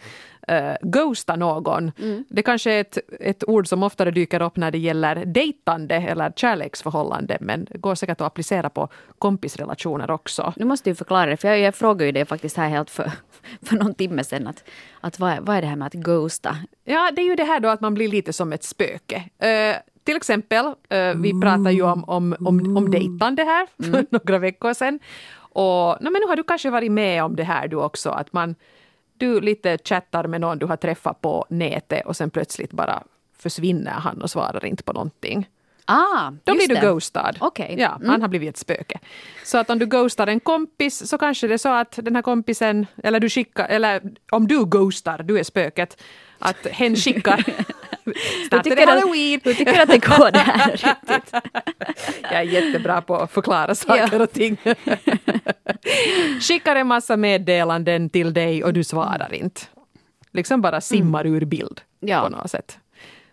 Uh, 0.52 0.76
ghosta 0.82 1.36
någon. 1.36 1.92
Mm. 1.98 2.24
Det 2.28 2.42
kanske 2.42 2.72
är 2.72 2.80
ett, 2.80 2.98
ett 3.20 3.48
ord 3.48 3.68
som 3.68 3.82
oftare 3.82 4.10
dyker 4.10 4.42
upp 4.42 4.56
när 4.56 4.70
det 4.70 4.78
gäller 4.78 5.24
dejtande 5.24 5.94
eller 5.94 6.32
kärleksförhållande 6.36 7.38
men 7.40 7.66
går 7.74 7.94
säkert 7.94 8.20
att 8.20 8.26
applicera 8.26 8.70
på 8.70 8.88
kompisrelationer 9.18 10.10
också. 10.10 10.52
Nu 10.56 10.64
måste 10.64 10.90
du 10.90 10.94
förklara 10.94 11.26
det, 11.26 11.36
för 11.36 11.48
jag, 11.48 11.58
jag 11.58 11.74
frågade 11.74 12.04
ju 12.04 12.12
det 12.12 12.24
faktiskt 12.24 12.56
här 12.56 12.68
helt 12.68 12.90
för, 12.90 13.12
för 13.62 13.76
någon 13.76 13.94
timme 13.94 14.24
sedan. 14.24 14.46
Att, 14.46 14.64
att 15.00 15.18
vad, 15.18 15.38
vad 15.40 15.56
är 15.56 15.60
det 15.60 15.68
här 15.68 15.76
med 15.76 15.86
att 15.86 15.94
ghosta? 15.94 16.56
Ja, 16.84 17.10
det 17.16 17.22
är 17.22 17.26
ju 17.26 17.36
det 17.36 17.44
här 17.44 17.60
då 17.60 17.68
att 17.68 17.80
man 17.80 17.94
blir 17.94 18.08
lite 18.08 18.32
som 18.32 18.52
ett 18.52 18.64
spöke. 18.64 19.16
Uh, 19.16 19.76
till 20.04 20.16
exempel, 20.16 20.66
uh, 20.66 21.22
vi 21.22 21.40
pratade 21.40 21.72
ju 21.72 21.82
om, 21.82 22.04
om, 22.04 22.36
om, 22.40 22.76
om 22.76 22.90
dejtande 22.90 23.44
här 23.44 23.66
för 23.76 23.88
Mm. 23.88 24.06
några 24.10 24.38
veckor 24.38 24.74
sedan. 24.74 24.98
Och 25.56 25.96
no, 26.00 26.10
men 26.10 26.20
nu 26.20 26.26
har 26.28 26.36
du 26.36 26.42
kanske 26.42 26.70
varit 26.70 26.92
med 26.92 27.24
om 27.24 27.36
det 27.36 27.44
här 27.44 27.68
du 27.68 27.76
också, 27.76 28.10
att 28.10 28.32
man 28.32 28.54
du 29.18 29.40
lite 29.40 29.78
chattar 29.84 30.26
med 30.26 30.40
någon 30.40 30.58
du 30.58 30.66
har 30.66 30.76
träffat 30.76 31.20
på 31.20 31.46
nätet 31.48 32.06
och 32.06 32.16
sen 32.16 32.30
plötsligt 32.30 32.72
bara 32.72 33.02
försvinner 33.38 33.90
han 33.90 34.22
och 34.22 34.30
svarar 34.30 34.64
inte 34.64 34.82
på 34.82 34.92
någonting. 34.92 35.48
Ah, 35.84 36.30
Då 36.44 36.54
blir 36.54 36.68
du 36.68 36.74
det. 36.74 36.80
ghostad. 36.80 37.36
Okej. 37.40 37.74
Ja, 37.78 37.94
Mm. 37.96 38.08
han 38.10 38.20
har 38.22 38.28
blivit 38.28 38.48
ett 38.48 38.56
spöke. 38.56 38.98
Så 39.44 39.58
att 39.58 39.70
om 39.70 39.78
du 39.78 39.86
ghostar 39.86 40.26
en 40.26 40.40
kompis 40.40 41.08
så 41.10 41.18
kanske 41.18 41.46
det 41.46 41.54
är 41.54 41.58
så 41.58 41.68
att 41.68 41.98
den 42.02 42.14
här 42.16 42.22
kompisen, 42.22 42.86
eller 43.04 43.20
du 43.20 43.28
skickar, 43.28 43.68
eller 43.68 44.02
om 44.32 44.48
du 44.48 44.64
ghostar, 44.64 45.18
du 45.22 45.38
är 45.38 45.42
spöket, 45.44 46.02
att 46.38 46.66
hen 46.66 46.96
skickar 46.96 47.36
Snart 48.48 48.52
är 48.52 48.56
det 48.56 48.62
tycker 48.70 48.82
att- 48.82 48.88
halloween! 48.88 49.40
Hur 49.44 49.54
tycker 49.54 49.82
att 49.82 49.88
det 49.88 49.98
går 50.06 50.30
det 50.30 50.38
här 50.38 50.70
riktigt? 50.72 51.34
Jag 52.22 52.32
är 52.32 52.42
jättebra 52.42 53.00
på 53.02 53.16
att 53.16 53.32
förklara 53.32 53.74
saker 53.74 54.08
Ja. 54.12 54.22
och 54.22 54.32
ting. 54.32 54.56
Skickar 56.40 56.76
en 56.76 56.86
massa 56.86 57.16
meddelanden 57.16 58.10
till 58.10 58.34
dig 58.34 58.64
och 58.64 58.72
du 58.72 58.84
svarar 58.84 59.34
inte. 59.34 59.60
Liksom 60.32 60.60
bara 60.62 60.80
simmar 60.80 61.26
ur 61.26 61.44
bild 61.44 61.80
Ja. 62.00 62.20
på 62.22 62.28
något 62.28 62.50
sätt. 62.50 62.78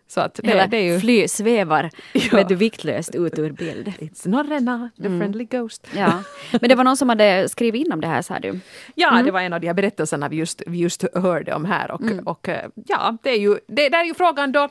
Så 0.07 0.21
att 0.21 0.33
det, 0.43 0.51
Eller 0.51 0.67
det 0.67 0.77
är 0.77 0.93
ju... 0.93 0.99
fly, 0.99 1.27
svävar 1.27 1.89
Ja. 2.31 2.43
du, 2.43 2.55
viktlöst 2.55 3.15
ut 3.15 3.39
ur 3.39 3.51
bild. 3.51 3.87
It's 3.87 4.27
not 4.27 4.49
Rena, 4.49 4.89
the 4.97 5.03
friendly 5.03 5.45
ghost. 5.45 5.87
Ja. 5.95 6.23
Men 6.51 6.69
det 6.69 6.75
var 6.75 6.83
någon 6.83 6.97
som 6.97 7.09
hade 7.09 7.49
skrivit 7.49 7.85
in 7.85 7.93
om 7.93 8.01
det 8.01 8.07
här 8.07 8.21
sa 8.21 8.39
du? 8.39 8.59
Ja, 8.95 9.21
det 9.25 9.31
var 9.31 9.41
en 9.41 9.53
av 9.53 9.61
de 9.61 9.67
här 9.67 9.73
berättelserna 9.73 10.29
vi 10.29 10.35
just, 10.35 10.61
vi 10.67 10.77
just 10.77 11.03
hörde 11.15 11.53
om 11.53 11.65
här. 11.65 11.91
Och, 11.91 12.01
och 12.25 12.49
eh, 12.49 12.69
ja, 12.87 13.17
det 13.23 13.29
är 13.29 13.39
ju, 13.39 13.57
det, 13.67 13.89
där 13.89 13.99
är 13.99 14.05
ju 14.05 14.13
frågan 14.13 14.51
då. 14.51 14.69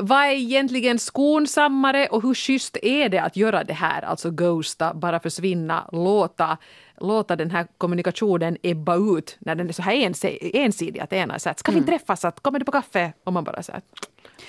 Vad 0.00 0.18
är 0.24 0.30
egentligen 0.30 0.98
skonsammare 0.98 2.06
och 2.06 2.22
hur 2.22 2.34
schysst 2.34 2.76
är 2.82 3.08
det 3.08 3.18
att 3.18 3.36
göra 3.36 3.64
det 3.64 3.72
här? 3.72 4.02
Alltså 4.02 4.30
ghosta, 4.30 4.94
bara 4.94 5.20
försvinna, 5.20 5.88
låta, 5.92 6.56
låta 7.00 7.36
den 7.36 7.50
här 7.50 7.66
kommunikationen 7.78 8.56
ebba 8.62 8.96
ut 9.18 9.36
när 9.38 9.54
den 9.54 9.68
är 9.68 9.72
så 9.72 9.82
här 9.82 9.92
ensi- 9.92 10.50
ensidig. 10.54 11.00
Att 11.00 11.12
ena 11.12 11.34
är 11.34 11.38
så 11.38 11.48
här, 11.48 11.56
ska 11.58 11.72
vi 11.72 11.82
träffas? 11.82 12.24
Att, 12.24 12.40
kommer 12.40 12.58
du 12.58 12.64
på 12.64 12.72
kaffe? 12.72 13.12
Och 13.24 13.32
man 13.32 13.44
bara 13.44 13.62
så 13.62 13.72
här, 13.72 13.80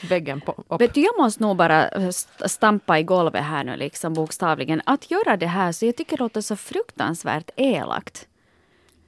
väggen 0.09 0.41
på, 0.41 0.63
upp. 0.67 0.81
Vet 0.81 0.93
du, 0.93 1.01
jag 1.01 1.13
måste 1.17 1.43
nog 1.43 1.55
bara 1.57 1.87
st- 1.87 2.49
stampa 2.49 2.99
i 2.99 3.03
golvet 3.03 3.43
här 3.43 3.63
nu 3.63 3.75
liksom 3.75 4.13
bokstavligen. 4.13 4.81
Att 4.85 5.11
göra 5.11 5.37
det 5.37 5.47
här 5.47 5.71
så 5.71 5.85
jag 5.85 5.95
tycker 5.95 6.17
det 6.17 6.23
låter 6.23 6.41
så 6.41 6.55
fruktansvärt 6.55 7.49
elakt. 7.55 8.25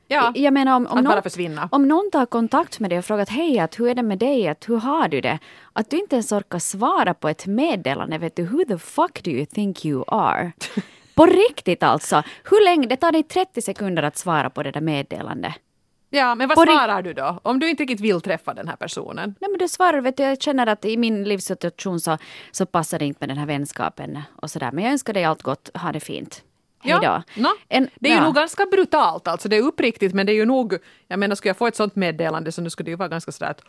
Ja, 0.07 0.31
Jag 0.35 0.53
menar 0.53 0.75
om, 0.75 0.87
om, 0.87 0.97
att 0.97 1.03
bara 1.05 1.13
någon, 1.15 1.23
försvinna. 1.23 1.69
om 1.71 1.87
någon 1.87 2.11
tar 2.11 2.25
kontakt 2.25 2.79
med 2.79 2.89
dig 2.91 2.99
och 2.99 3.05
frågar 3.05 3.25
hej, 3.25 3.59
att 3.59 3.79
hur 3.79 3.87
är 3.87 3.95
det 3.95 4.03
med 4.03 4.17
dig, 4.19 4.47
att 4.47 4.69
hur 4.69 4.77
har 4.77 5.07
du 5.07 5.21
det? 5.21 5.39
Att 5.73 5.89
du 5.89 5.97
inte 5.97 6.15
ens 6.15 6.31
orkar 6.31 6.59
svara 6.59 7.13
på 7.13 7.29
ett 7.29 7.45
meddelande, 7.45 8.17
vet 8.17 8.35
du, 8.35 8.43
who 8.43 8.65
the 8.67 8.77
fuck 8.77 9.23
do 9.23 9.31
you 9.31 9.45
think 9.45 9.85
you 9.85 10.03
are? 10.07 10.51
På 11.15 11.25
riktigt 11.25 11.83
alltså. 11.83 12.23
Hur 12.43 12.63
länge, 12.65 12.87
det 12.87 12.95
tar 12.95 13.11
dig 13.11 13.23
30 13.23 13.61
sekunder 13.61 14.03
att 14.03 14.17
svara 14.17 14.49
på 14.49 14.63
det 14.63 14.71
där 14.71 14.81
meddelandet. 14.81 15.53
Ja, 16.13 16.35
men 16.35 16.47
vad 16.47 16.57
svarar 16.57 17.01
du 17.01 17.13
då? 17.13 17.39
Om 17.43 17.59
du 17.59 17.69
inte 17.69 17.83
riktigt 17.83 17.99
vill 17.99 18.21
träffa 18.21 18.53
den 18.53 18.67
här 18.67 18.75
personen? 18.75 19.35
Nej 19.39 19.49
men 19.49 19.57
du 19.57 19.67
svarar, 19.67 20.01
vet 20.01 20.17
du, 20.17 20.23
jag 20.23 20.41
känner 20.41 20.67
att 20.67 20.85
i 20.85 20.97
min 20.97 21.23
livssituation 21.23 21.99
så, 21.99 22.17
så 22.51 22.65
passar 22.65 22.99
det 22.99 23.05
inte 23.05 23.17
med 23.19 23.29
den 23.29 23.37
här 23.37 23.45
vänskapen 23.45 24.21
och 24.35 24.51
sådär. 24.51 24.71
Men 24.71 24.83
jag 24.83 24.91
önskar 24.93 25.13
dig 25.13 25.23
allt 25.23 25.41
gott, 25.41 25.69
ha 25.73 25.91
det 25.91 25.99
fint. 25.99 26.43
Hej 26.83 26.93
då. 26.93 26.99
Ja, 27.03 27.23
no. 27.35 27.47
En- 27.69 27.89
det 27.95 28.09
är 28.09 28.13
ju 28.13 28.17
ja. 28.17 28.23
nog 28.23 28.35
ganska 28.35 28.65
brutalt, 28.65 29.27
alltså 29.27 29.49
det 29.49 29.57
är 29.57 29.61
uppriktigt 29.61 30.13
men 30.13 30.25
det 30.25 30.31
är 30.31 30.35
ju 30.35 30.45
nog, 30.45 30.77
jag 31.07 31.19
menar 31.19 31.35
skulle 31.35 31.49
jag 31.49 31.57
få 31.57 31.67
ett 31.67 31.75
sånt 31.75 31.95
meddelande 31.95 32.51
så 32.51 32.61
nu 32.61 32.69
skulle 32.69 32.85
det 32.85 32.91
ju 32.91 32.97
vara 32.97 33.09
ganska 33.09 33.31
sådär 33.31 33.51
att 33.51 33.61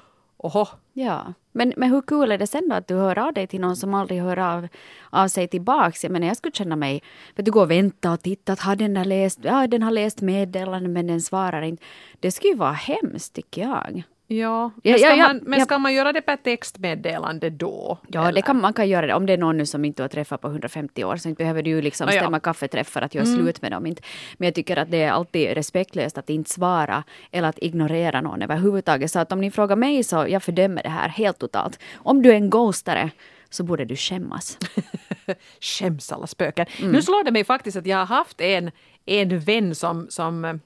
oho, 0.43 0.67
Ja, 0.95 1.33
men, 1.53 1.73
men 1.77 1.91
hur 1.91 2.03
kul 2.03 2.33
är 2.33 2.39
det 2.39 2.47
sen 2.47 2.69
då 2.69 2.75
att 2.75 2.89
du 2.89 2.95
hör 2.95 3.19
av 3.19 3.33
dig 3.33 3.47
till 3.47 3.61
någon 3.61 3.77
som 3.77 3.95
aldrig 3.95 4.23
hör 4.23 4.39
av, 4.39 4.69
av 5.11 5.29
sig 5.29 5.49
tillbaks? 5.49 6.05
Jag 6.05 6.13
menar 6.13 6.27
jag 6.27 6.37
skulle 6.37 6.53
känna 6.53 6.77
mig, 6.77 7.03
för 7.37 7.43
du 7.43 7.51
går 7.51 7.63
och 7.63 7.71
väntar 7.71 8.13
och 8.13 8.23
tittar, 8.23 8.59
har 8.65 8.77
den 8.77 8.95
där 8.95 9.05
läst, 9.05 9.39
ja 9.43 9.67
den 9.67 9.83
har 9.83 9.91
läst 9.91 10.21
meddelanden 10.21 10.93
men 10.93 11.07
den 11.07 11.23
svarar 11.23 11.63
inte. 11.63 11.85
Det 12.21 12.31
skulle 12.31 12.53
ju 12.53 12.59
vara 12.59 12.73
hemskt 12.73 13.35
tycker 13.35 13.63
jag 13.63 14.03
ja. 14.27 14.71
Men, 14.85 14.99
ska, 14.99 15.07
ja, 15.07 15.15
ja, 15.15 15.27
man, 15.27 15.41
men 15.43 15.61
ska 15.61 15.79
man 15.79 15.95
göra 15.95 16.13
det 16.13 16.21
per 16.21 16.37
textmeddelande 16.37 17.51
då? 17.51 17.99
Ja, 18.09 18.23
eller? 18.23 18.33
det 18.33 18.43
kan, 18.43 18.61
man 18.61 18.73
kan 18.73 18.89
göra 18.89 19.07
det. 19.07 19.15
Om 19.15 19.27
det 19.27 19.33
är 19.33 19.39
någon 19.39 19.57
nu 19.57 19.67
som 19.67 19.85
inte 19.85 20.03
har 20.03 20.09
träffat 20.09 20.41
på 20.41 20.49
150 20.49 21.05
år 21.05 21.17
så 21.17 21.29
inte 21.29 21.39
behöver 21.39 21.63
du 21.63 21.71
ju 21.71 21.83
liksom 21.83 22.09
ja. 22.09 22.21
stämma 22.21 22.41
kaffeträffar 22.41 23.03
att 23.03 23.15
göra 23.15 23.27
slut 23.27 23.63
med 23.63 23.73
dem. 23.73 23.87
Inte. 23.87 24.03
Men 24.37 24.47
jag 24.47 24.55
tycker 24.55 24.77
att 24.77 24.91
det 24.91 25.03
är 25.03 25.11
alltid 25.11 25.51
respektlöst 25.51 26.19
att 26.19 26.31
inte 26.31 26.51
svara 26.51 27.05
eller 27.31 27.49
att 27.49 27.59
ignorera 27.59 28.21
någon 28.21 28.43
överhuvudtaget. 28.43 29.11
Så 29.11 29.19
att 29.19 29.33
om 29.33 29.41
ni 29.41 29.51
frågar 29.51 29.77
mig 29.77 30.05
så 30.05 30.27
jag 30.29 30.43
fördömer 30.43 30.83
det 30.83 30.89
här 30.89 31.09
helt 31.09 31.39
totalt. 31.39 31.79
Om 31.95 32.23
du 32.23 32.31
är 32.31 32.35
en 32.35 32.51
ghostare 32.51 33.11
så 33.51 33.65
borde 33.65 33.85
du 33.85 33.97
skämmas. 33.97 34.59
Skäms 35.61 36.13
alla 36.13 36.27
spöken. 36.27 36.67
Mm. 36.79 36.93
Nu 36.93 37.03
slår 37.03 37.25
det 37.25 37.31
mig 37.31 37.45
faktiskt 37.45 37.77
att 37.77 37.87
jag 37.87 37.97
har 37.97 38.07
haft 38.07 38.41
en, 38.41 38.71
en 39.07 39.41
vän 39.41 39.75
som, 39.75 40.07
som 40.11 40.61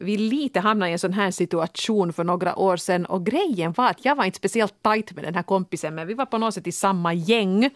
vi 0.00 0.16
lite 0.16 0.60
hamnade 0.60 0.90
i 0.90 0.92
en 0.92 0.98
sån 0.98 1.12
här 1.12 1.30
situation 1.30 2.12
för 2.12 2.24
några 2.24 2.56
år 2.56 2.76
sedan 2.76 3.06
och 3.06 3.26
grejen 3.26 3.72
var 3.72 3.90
att 3.90 4.04
jag 4.04 4.16
var 4.16 4.24
inte 4.24 4.38
speciellt 4.38 4.82
tajt 4.82 5.12
med 5.12 5.24
den 5.24 5.34
här 5.34 5.42
kompisen 5.42 5.94
men 5.94 6.06
vi 6.06 6.14
var 6.14 6.26
på 6.26 6.38
något 6.38 6.54
sätt 6.54 6.66
i 6.66 6.72
samma 6.72 7.12
gäng. 7.12 7.70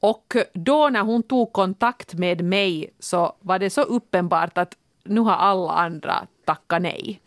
Och 0.00 0.36
då 0.52 0.88
när 0.88 1.00
hon 1.02 1.22
tog 1.22 1.52
kontakt 1.52 2.14
med 2.14 2.44
mig 2.44 2.90
så 2.98 3.36
var 3.40 3.58
det 3.58 3.70
så 3.70 3.82
uppenbart 3.82 4.58
att 4.58 4.74
nu 5.04 5.20
har 5.20 5.36
alla 5.36 5.72
andra 5.72 6.26
tackat 6.44 6.82
nej. 6.82 7.20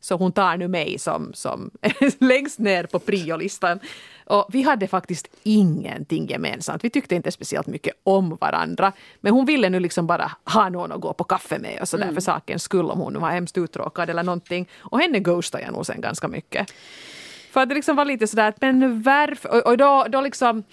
Så 0.00 0.16
hon 0.16 0.32
tar 0.32 0.56
nu 0.56 0.68
mig 0.68 0.98
som, 0.98 1.30
som 1.34 1.70
längst 2.18 2.58
ner 2.58 2.86
på 2.86 2.98
priolistan. 2.98 3.80
Och 4.32 4.46
vi 4.48 4.62
hade 4.62 4.88
faktiskt 4.88 5.28
ingenting 5.42 6.26
gemensamt. 6.26 6.84
Vi 6.84 6.90
tyckte 6.90 7.14
inte 7.14 7.30
speciellt 7.32 7.66
mycket 7.66 7.94
om 8.02 8.36
varandra. 8.40 8.92
Men 9.20 9.32
hon 9.32 9.46
ville 9.46 9.68
nu 9.68 9.80
liksom 9.80 10.06
bara 10.06 10.32
ha 10.44 10.68
någon 10.68 10.92
att 10.92 11.00
gå 11.00 11.12
på 11.12 11.24
kaffe 11.24 11.58
med 11.58 11.80
och 11.80 11.88
sådär 11.88 12.12
för 12.12 12.20
sakens 12.20 12.62
skull 12.62 12.90
om 12.90 12.98
hon 12.98 13.20
var 13.20 13.30
hemskt 13.30 13.58
uttråkad 13.58 14.10
eller 14.10 14.22
någonting. 14.22 14.68
Och 14.78 15.00
henne 15.00 15.18
ghostade 15.18 15.64
jag 15.64 15.72
nog 15.72 15.86
sen 15.86 16.00
ganska 16.00 16.28
mycket. 16.28 16.72
För 17.50 17.60
att 17.60 17.68
det 17.68 17.74
liksom 17.74 17.96
var 17.96 18.04
lite 18.04 18.26
sådär 18.26 18.48
att 18.48 18.60
men 18.60 19.02
varför? 19.02 19.48
Och, 19.48 19.66
och 19.66 19.76
då, 19.76 20.06
då 20.08 20.20
liksom 20.20 20.64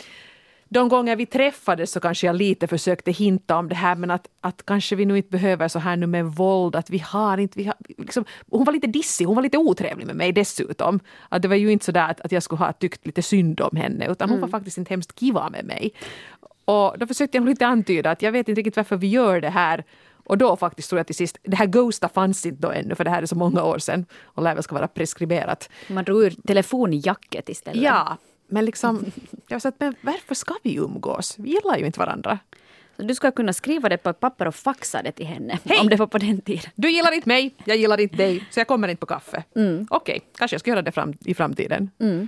de 0.69 0.89
gånger 0.89 1.15
vi 1.15 1.25
träffades 1.25 1.91
så 1.91 1.99
kanske 1.99 2.27
jag 2.27 2.35
lite 2.35 2.67
försökte 2.67 3.11
hinta 3.11 3.57
om 3.57 3.69
det 3.69 3.75
här 3.75 3.95
men 3.95 4.11
att, 4.11 4.27
att 4.41 4.65
kanske 4.65 4.95
vi 4.95 5.05
nu 5.05 5.17
inte 5.17 5.29
behöver 5.29 5.67
så 5.67 5.79
här 5.79 5.95
nu 5.97 6.07
med 6.07 6.25
våld 6.25 6.75
att 6.75 6.89
vi 6.89 6.97
har 6.97 7.37
inte, 7.37 7.59
vi 7.59 7.65
har, 7.65 7.75
liksom, 7.97 8.25
hon 8.49 8.65
var 8.65 8.73
lite 8.73 8.87
dissig, 8.87 9.25
hon 9.25 9.35
var 9.35 9.43
lite 9.43 9.57
otrevlig 9.57 10.07
med 10.07 10.15
mig 10.15 10.31
dessutom. 10.31 10.99
Att 11.29 11.41
det 11.41 11.47
var 11.47 11.55
ju 11.55 11.71
inte 11.71 11.85
så 11.85 11.91
där 11.91 12.09
att, 12.09 12.21
att 12.21 12.31
jag 12.31 12.43
skulle 12.43 12.59
ha 12.59 12.73
tyckt 12.73 13.05
lite 13.05 13.21
synd 13.21 13.61
om 13.61 13.77
henne 13.77 14.07
utan 14.07 14.29
hon 14.29 14.41
var 14.41 14.47
faktiskt 14.47 14.77
inte 14.77 14.93
hemskt 14.93 15.19
kiva 15.19 15.49
med 15.49 15.65
mig. 15.65 15.93
Och 16.65 16.95
då 16.97 17.07
försökte 17.07 17.37
jag 17.37 17.45
lite 17.45 17.67
antyda 17.67 18.11
att 18.11 18.21
jag 18.21 18.31
vet 18.31 18.49
inte 18.49 18.59
riktigt 18.59 18.75
varför 18.75 18.97
vi 18.97 19.07
gör 19.07 19.41
det 19.41 19.49
här 19.49 19.83
och 20.23 20.37
då 20.37 20.55
faktiskt 20.55 20.89
tror 20.89 20.99
jag 20.99 21.07
till 21.07 21.15
sist, 21.15 21.37
det 21.43 21.55
här 21.55 21.65
Ghosta 21.65 22.09
fanns 22.09 22.45
inte 22.45 22.61
då 22.61 22.71
ännu 22.71 22.95
för 22.95 23.03
det 23.03 23.09
här 23.09 23.21
är 23.21 23.25
så 23.25 23.35
många 23.35 23.63
år 23.63 23.79
sedan 23.79 24.05
och 24.23 24.43
lär 24.43 24.55
väl 24.55 24.63
ska 24.63 24.75
vara 24.75 24.87
preskriberat. 24.87 25.69
Man 25.87 26.03
drog 26.03 26.23
ur 26.23 26.35
telefonjacket 26.47 27.49
istället. 27.49 27.83
Ja, 27.83 28.17
men 28.49 28.65
liksom, 28.65 29.05
jag 29.47 29.55
var 29.55 29.59
så 29.59 29.67
att, 29.67 29.79
men 29.79 29.95
varför 30.01 30.35
ska 30.35 30.53
vi 30.63 30.75
umgås? 30.75 31.35
Vi 31.39 31.49
gillar 31.49 31.77
ju 31.77 31.85
inte 31.85 31.99
varandra. 31.99 32.39
Så 32.99 33.05
Du 33.05 33.15
ska 33.15 33.31
kunna 33.31 33.53
skriva 33.53 33.89
det 33.89 33.97
på 33.97 34.09
ett 34.09 34.19
papper 34.19 34.47
och 34.47 34.55
faxa 34.55 35.01
det 35.01 35.11
till 35.11 35.25
henne. 35.25 35.59
Hej! 35.65 35.79
Om 35.79 35.89
det 35.89 35.95
var 35.95 36.07
på 36.07 36.17
den 36.17 36.41
tiden. 36.41 36.71
Du 36.75 36.91
gillar 36.91 37.11
inte 37.11 37.29
mig, 37.29 37.55
jag 37.65 37.77
gillar 37.77 37.99
inte 37.99 38.15
dig, 38.15 38.43
så 38.51 38.59
jag 38.59 38.67
kommer 38.67 38.87
inte 38.87 38.99
på 38.99 39.05
kaffe. 39.05 39.43
Okej, 39.89 40.21
kanske 40.37 40.53
jag 40.53 40.61
ska 40.61 40.69
göra 40.69 40.81
det 40.81 40.91
fram, 40.91 41.13
i 41.25 41.33
framtiden. 41.33 41.91
Mm. 41.99 42.27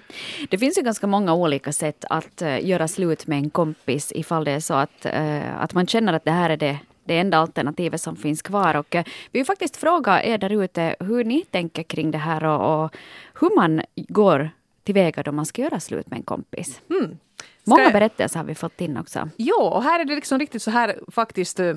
Det 0.49 0.57
finns 0.57 0.77
ju 0.77 0.81
ganska 0.81 1.07
många 1.07 1.33
olika 1.33 1.73
sätt 1.73 2.05
att 2.09 2.41
eh, 2.41 2.65
göra 2.65 2.87
slut 2.87 3.27
med 3.27 3.37
en 3.37 3.49
kompis 3.49 4.11
ifall 4.15 4.43
det 4.43 4.51
är 4.51 4.59
så 4.59 4.73
att, 4.73 5.05
eh, 5.05 5.61
att 5.61 5.73
man 5.73 5.87
känner 5.87 6.13
att 6.13 6.25
det 6.25 6.31
här 6.31 6.49
är 6.49 6.57
det, 6.57 6.79
det 7.03 7.17
enda 7.17 7.37
alternativet 7.37 8.01
som 8.01 8.15
finns 8.15 8.41
kvar. 8.41 8.75
Och 8.75 8.95
eh, 8.95 9.03
vi 9.31 9.39
vill 9.39 9.45
faktiskt 9.45 9.77
fråga 9.77 10.23
er 10.23 10.37
där 10.37 10.63
ute 10.63 10.95
hur 10.99 11.23
ni 11.23 11.45
tänker 11.45 11.83
kring 11.83 12.11
det 12.11 12.17
här 12.17 12.43
och, 12.43 12.83
och 12.83 12.95
hur 13.39 13.55
man 13.55 13.81
går 13.95 14.49
tillväga 14.83 15.23
då 15.23 15.31
man 15.31 15.45
ska 15.45 15.61
göra 15.61 15.79
slut 15.79 16.09
med 16.09 16.17
en 16.17 16.23
kompis. 16.23 16.81
Mm. 16.89 17.17
Många 17.63 17.83
jag- 17.83 17.93
berättelser 17.93 18.39
har 18.39 18.45
vi 18.45 18.55
fått 18.55 18.81
in 18.81 18.97
också. 18.97 19.29
Jo, 19.37 19.55
och 19.61 19.83
här 19.83 19.99
är 19.99 20.05
det 20.05 20.15
liksom 20.15 20.39
riktigt 20.39 20.61
så 20.61 20.71
här 20.71 20.99
faktiskt 21.11 21.59
uh, 21.59 21.75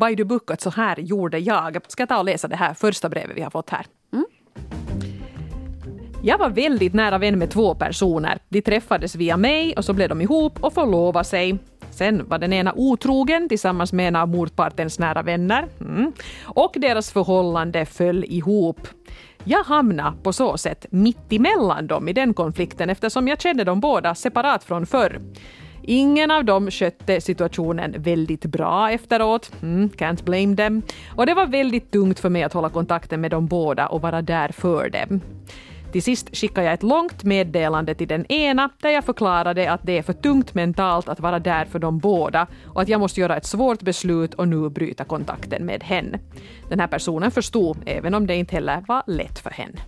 by 0.00 0.16
the 0.16 0.24
book 0.24 0.50
att 0.50 0.60
så 0.60 0.70
här 0.70 0.96
gjorde 1.00 1.38
jag. 1.38 1.78
Ska 1.88 2.02
jag 2.02 2.08
ta 2.08 2.18
och 2.18 2.24
läsa 2.24 2.48
det 2.48 2.56
här 2.56 2.74
första 2.74 3.08
brevet 3.08 3.36
vi 3.36 3.42
har 3.42 3.50
fått 3.50 3.70
här? 3.70 3.86
Jag 6.22 6.38
var 6.38 6.50
väldigt 6.50 6.94
nära 6.94 7.18
vän 7.18 7.38
med 7.38 7.50
två 7.50 7.74
personer. 7.74 8.38
De 8.48 8.62
träffades 8.62 9.14
via 9.14 9.36
mig 9.36 9.74
och 9.76 9.84
så 9.84 9.92
blev 9.92 10.08
de 10.08 10.20
ihop 10.20 10.64
och 10.64 10.72
förlovade 10.72 11.24
sig. 11.24 11.58
Sen 11.90 12.28
var 12.28 12.38
den 12.38 12.52
ena 12.52 12.72
otrogen 12.76 13.48
tillsammans 13.48 13.92
med 13.92 14.08
en 14.08 14.16
av 14.16 14.28
motpartens 14.28 14.98
nära 14.98 15.22
vänner. 15.22 15.68
Mm. 15.80 16.12
Och 16.42 16.74
deras 16.76 17.10
förhållande 17.12 17.86
föll 17.86 18.24
ihop. 18.24 18.88
Jag 19.44 19.64
hamnade 19.64 20.16
på 20.22 20.32
så 20.32 20.58
sätt 20.58 20.86
mitt 20.90 21.32
emellan 21.32 21.86
dem 21.86 22.08
i 22.08 22.12
den 22.12 22.34
konflikten 22.34 22.90
eftersom 22.90 23.28
jag 23.28 23.40
kände 23.40 23.64
dem 23.64 23.80
båda 23.80 24.14
separat 24.14 24.64
från 24.64 24.86
förr. 24.86 25.20
Ingen 25.82 26.30
av 26.30 26.44
dem 26.44 26.70
skötte 26.70 27.20
situationen 27.20 27.94
väldigt 27.98 28.44
bra 28.44 28.90
efteråt. 28.90 29.52
Mm, 29.62 29.88
can't 29.88 30.24
blame 30.24 30.56
them. 30.56 30.82
Och 31.16 31.26
det 31.26 31.34
var 31.34 31.46
väldigt 31.46 31.90
tungt 31.90 32.20
för 32.20 32.28
mig 32.28 32.42
att 32.42 32.52
hålla 32.52 32.68
kontakten 32.68 33.20
med 33.20 33.30
dem 33.30 33.46
båda 33.46 33.88
och 33.88 34.02
vara 34.02 34.22
där 34.22 34.52
för 34.52 34.88
dem. 34.88 35.20
Till 35.92 36.02
sist 36.02 36.36
skickade 36.36 36.66
jag 36.66 36.74
ett 36.74 36.82
långt 36.82 37.24
meddelande 37.24 37.94
till 37.94 38.08
den 38.08 38.26
ena 38.32 38.70
där 38.80 38.90
jag 38.90 39.04
förklarade 39.04 39.72
att 39.72 39.80
det 39.82 39.98
är 39.98 40.02
för 40.02 40.12
tungt 40.12 40.54
mentalt 40.54 41.08
att 41.08 41.20
vara 41.20 41.38
där 41.38 41.64
för 41.64 41.78
dem 41.78 41.98
båda 41.98 42.46
och 42.66 42.82
att 42.82 42.88
jag 42.88 43.00
måste 43.00 43.20
göra 43.20 43.36
ett 43.36 43.46
svårt 43.46 43.82
beslut 43.82 44.34
och 44.34 44.48
nu 44.48 44.68
bryta 44.68 45.04
kontakten 45.04 45.66
med 45.66 45.82
henne. 45.82 46.18
Den 46.68 46.80
här 46.80 46.86
personen 46.86 47.30
förstod, 47.30 47.76
även 47.86 48.14
om 48.14 48.26
det 48.26 48.36
inte 48.36 48.54
heller 48.54 48.84
var 48.88 49.02
lätt 49.06 49.38
för 49.38 49.50
henne. 49.50 49.78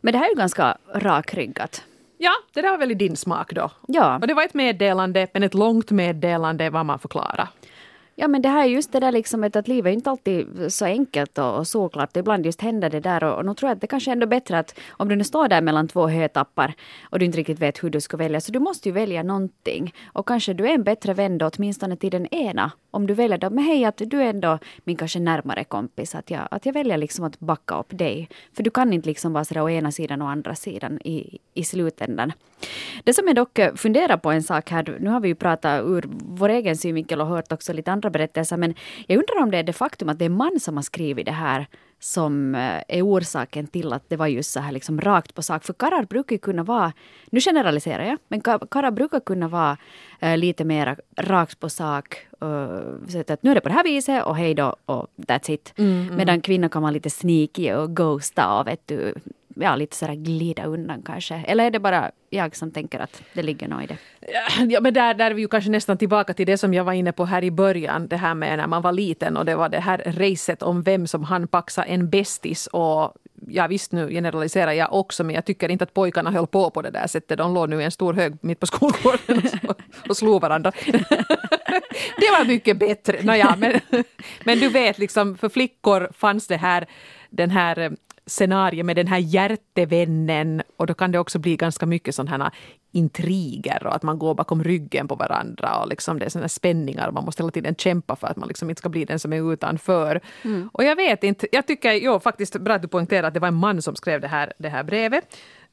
Men 0.00 0.12
det 0.12 0.18
här 0.18 0.26
är 0.26 0.30
ju 0.30 0.36
ganska 0.36 0.78
rakryggat. 0.94 1.82
Ja, 2.18 2.32
det 2.54 2.62
där 2.62 2.70
var 2.70 2.78
väl 2.78 2.90
i 2.90 2.94
din 2.94 3.16
smak 3.16 3.52
då? 3.52 3.70
Ja. 3.88 4.18
Och 4.18 4.26
det 4.26 4.34
var 4.34 4.44
ett 4.44 4.54
meddelande, 4.54 5.26
men 5.32 5.42
ett 5.42 5.54
långt 5.54 5.90
meddelande 5.90 6.70
vad 6.70 6.86
man 6.86 6.98
förklara. 6.98 7.48
Ja 8.16 8.28
men 8.28 8.42
det 8.42 8.48
här 8.48 8.64
är 8.64 8.68
just 8.68 8.92
det 8.92 9.00
där 9.00 9.12
liksom 9.12 9.44
att, 9.44 9.56
att 9.56 9.68
livet 9.68 9.90
är 9.90 9.94
inte 9.94 10.10
alltid 10.10 10.46
så 10.68 10.84
enkelt 10.84 11.38
och, 11.38 11.58
och 11.58 11.66
såklart. 11.66 12.16
Ibland 12.16 12.46
just 12.46 12.60
händer 12.60 12.90
det 12.90 13.00
där 13.00 13.24
och, 13.24 13.36
och 13.36 13.46
nu 13.46 13.54
tror 13.54 13.68
jag 13.68 13.74
att 13.74 13.80
det 13.80 13.86
kanske 13.86 14.10
är 14.10 14.12
ändå 14.12 14.26
bättre 14.26 14.58
att 14.58 14.78
om 14.90 15.08
du 15.08 15.16
nu 15.16 15.24
står 15.24 15.48
där 15.48 15.60
mellan 15.60 15.88
två 15.88 16.08
hötappar 16.08 16.74
och 17.10 17.18
du 17.18 17.24
inte 17.24 17.38
riktigt 17.38 17.58
vet 17.58 17.84
hur 17.84 17.90
du 17.90 18.00
ska 18.00 18.16
välja 18.16 18.40
så 18.40 18.52
du 18.52 18.58
måste 18.58 18.88
ju 18.88 18.92
välja 18.92 19.22
någonting. 19.22 19.94
Och 20.12 20.28
kanske 20.28 20.54
du 20.54 20.66
är 20.68 20.74
en 20.74 20.84
bättre 20.84 21.14
vän 21.14 21.38
då 21.38 21.50
åtminstone 21.56 21.96
till 21.96 22.10
den 22.10 22.26
ena. 22.26 22.72
Om 22.90 23.06
du 23.06 23.14
väljer 23.14 23.38
då, 23.38 23.50
men 23.50 23.64
hej 23.64 23.84
att 23.84 24.02
du 24.06 24.22
är 24.22 24.30
ändå 24.30 24.58
min 24.84 24.96
kanske 24.96 25.18
närmare 25.18 25.64
kompis. 25.64 26.14
Att 26.14 26.30
jag, 26.30 26.48
att 26.50 26.66
jag 26.66 26.72
väljer 26.72 26.96
liksom 26.96 27.24
att 27.24 27.40
backa 27.40 27.78
upp 27.78 27.98
dig. 27.98 28.28
För 28.52 28.62
du 28.62 28.70
kan 28.70 28.92
inte 28.92 29.08
liksom 29.08 29.32
vara 29.32 29.44
sådär 29.44 29.62
å 29.62 29.70
ena 29.70 29.92
sidan 29.92 30.22
och 30.22 30.30
andra 30.30 30.54
sidan 30.54 30.98
i, 31.04 31.38
i 31.54 31.64
slutändan. 31.64 32.32
Det 33.04 33.14
som 33.14 33.26
jag 33.26 33.36
dock 33.36 33.58
funderar 33.76 34.16
på 34.16 34.30
en 34.30 34.42
sak 34.42 34.70
här, 34.70 34.96
nu 35.00 35.10
har 35.10 35.20
vi 35.20 35.28
ju 35.28 35.34
pratat 35.34 35.84
ur 35.84 36.04
vår 36.08 36.48
egen 36.48 36.76
synvinkel 36.76 37.20
och 37.20 37.26
hört 37.26 37.52
också 37.52 37.72
lite 37.72 37.92
andra 37.92 38.03
berättelser, 38.10 38.56
men 38.56 38.74
jag 39.06 39.18
undrar 39.18 39.42
om 39.42 39.50
det 39.50 39.58
är 39.58 39.62
det 39.62 39.72
faktum 39.72 40.08
att 40.08 40.18
det 40.18 40.24
är 40.24 40.30
en 40.30 40.36
man 40.36 40.60
som 40.60 40.76
har 40.76 40.82
skrivit 40.82 41.26
det 41.26 41.32
här 41.32 41.66
som 41.98 42.54
eh, 42.54 42.82
är 42.88 43.02
orsaken 43.02 43.66
till 43.66 43.92
att 43.92 44.08
det 44.08 44.16
var 44.16 44.26
just 44.26 44.50
så 44.50 44.60
här 44.60 44.72
liksom 44.72 45.00
rakt 45.00 45.34
på 45.34 45.42
sak. 45.42 45.64
För 45.64 45.72
karlar 45.72 46.04
brukar 46.04 46.34
ju 46.34 46.38
kunna 46.38 46.62
vara, 46.62 46.92
nu 47.30 47.40
generaliserar 47.40 48.04
jag, 48.04 48.18
men 48.28 48.40
ka- 48.42 48.66
karlar 48.70 48.90
brukar 48.90 49.20
kunna 49.20 49.48
vara 49.48 49.76
eh, 50.20 50.36
lite 50.38 50.64
mer 50.64 50.96
rakt 51.16 51.60
på 51.60 51.68
sak. 51.68 52.26
Uh, 52.42 53.08
så 53.08 53.20
att 53.32 53.42
nu 53.42 53.50
är 53.50 53.54
det 53.54 53.60
på 53.60 53.68
det 53.68 53.74
här 53.74 53.84
viset 53.84 54.24
och 54.24 54.36
hej 54.36 54.54
då 54.54 54.76
och 54.86 55.06
that's 55.16 55.50
it. 55.50 55.72
Medan 56.16 56.40
kvinnor 56.40 56.68
kan 56.68 56.82
vara 56.82 56.92
lite 56.92 57.10
sneaky 57.10 57.72
och 57.72 57.96
ghosta 57.96 58.58
och 58.58 58.66
vet 58.66 58.88
du, 58.88 59.14
ja 59.54 59.76
lite 59.76 59.96
sådär 59.96 60.14
glida 60.14 60.64
undan 60.64 61.02
kanske. 61.02 61.34
Eller 61.34 61.66
är 61.66 61.70
det 61.70 61.80
bara 61.80 62.10
jag 62.30 62.56
som 62.56 62.70
tänker 62.70 63.00
att 63.00 63.22
det 63.32 63.42
ligger 63.42 63.68
något 63.68 63.82
i 63.82 63.86
det? 63.86 63.98
Ja, 64.68 64.80
men 64.80 64.94
där, 64.94 65.14
där 65.14 65.30
är 65.30 65.34
vi 65.34 65.42
ju 65.42 65.48
kanske 65.48 65.70
nästan 65.70 65.98
tillbaka 65.98 66.34
till 66.34 66.46
det 66.46 66.58
som 66.58 66.74
jag 66.74 66.84
var 66.84 66.92
inne 66.92 67.12
på 67.12 67.24
här 67.24 67.44
i 67.44 67.50
början. 67.50 68.08
Det 68.08 68.16
här 68.16 68.34
med 68.34 68.58
när 68.58 68.66
man 68.66 68.82
var 68.82 68.92
liten 68.92 69.36
och 69.36 69.44
det 69.44 69.56
var 69.56 69.68
det 69.68 69.80
här 69.80 70.14
racet 70.18 70.62
om 70.62 70.82
vem 70.82 71.06
som 71.06 71.24
han 71.24 71.48
paxa 71.48 71.84
en 71.84 72.10
bästis. 72.10 72.66
Och 72.66 73.14
ja, 73.48 73.66
visst 73.66 73.92
nu 73.92 74.08
generaliserar 74.08 74.72
jag 74.72 74.92
också, 74.92 75.24
men 75.24 75.34
jag 75.34 75.44
tycker 75.44 75.68
inte 75.68 75.84
att 75.84 75.94
pojkarna 75.94 76.30
höll 76.30 76.46
på 76.46 76.70
på 76.70 76.82
det 76.82 76.90
där 76.90 77.06
sättet. 77.06 77.38
De 77.38 77.54
låg 77.54 77.68
nu 77.68 77.80
i 77.80 77.84
en 77.84 77.90
stor 77.90 78.14
hög 78.14 78.36
mitt 78.40 78.60
på 78.60 78.66
skolgården 78.66 79.42
och, 79.68 79.80
och 80.08 80.16
slog 80.16 80.42
varandra. 80.42 80.72
det 82.16 82.30
var 82.38 82.44
mycket 82.44 82.78
bättre. 82.78 83.22
Nåja, 83.22 83.56
men, 83.58 83.80
men 84.44 84.58
du 84.58 84.68
vet, 84.68 84.98
liksom, 84.98 85.38
för 85.38 85.48
flickor 85.48 86.10
fanns 86.12 86.46
det 86.46 86.56
här, 86.56 86.86
den 87.30 87.50
här 87.50 87.78
eh, 87.78 87.90
scenario 88.26 88.84
med 88.84 88.96
den 88.96 89.06
här 89.06 89.18
hjärtevännen 89.18 90.62
och 90.76 90.86
då 90.86 90.94
kan 90.94 91.12
det 91.12 91.18
också 91.18 91.38
bli 91.38 91.56
ganska 91.56 91.86
mycket 91.86 92.14
sådana 92.14 92.52
intriger 92.92 93.86
och 93.86 93.94
att 93.94 94.02
man 94.02 94.18
går 94.18 94.34
bakom 94.34 94.64
ryggen 94.64 95.08
på 95.08 95.14
varandra 95.14 95.76
och 95.76 95.88
liksom 95.88 96.18
det 96.18 96.24
är 96.24 96.30
sådana 96.30 96.48
spänningar 96.48 97.08
och 97.08 97.14
man 97.14 97.24
måste 97.24 97.42
hela 97.42 97.50
tiden 97.50 97.74
kämpa 97.74 98.16
för 98.16 98.26
att 98.26 98.36
man 98.36 98.48
liksom 98.48 98.70
inte 98.70 98.80
ska 98.80 98.88
bli 98.88 99.04
den 99.04 99.18
som 99.18 99.32
är 99.32 99.52
utanför. 99.52 100.20
Och 100.72 100.84
jag 100.84 100.96
vet 100.96 101.24
inte, 101.24 101.46
jag 101.52 101.66
tycker, 101.66 101.92
jo 101.92 102.20
faktiskt 102.20 102.56
bra 102.60 102.74
att 102.74 102.82
du 102.82 102.88
poängterar 102.88 103.28
att 103.28 103.34
det 103.34 103.40
var 103.40 103.48
en 103.48 103.54
man 103.54 103.82
som 103.82 103.96
skrev 103.96 104.20
det 104.20 104.28
här, 104.28 104.52
det 104.58 104.68
här 104.68 104.82
brevet. 104.84 105.24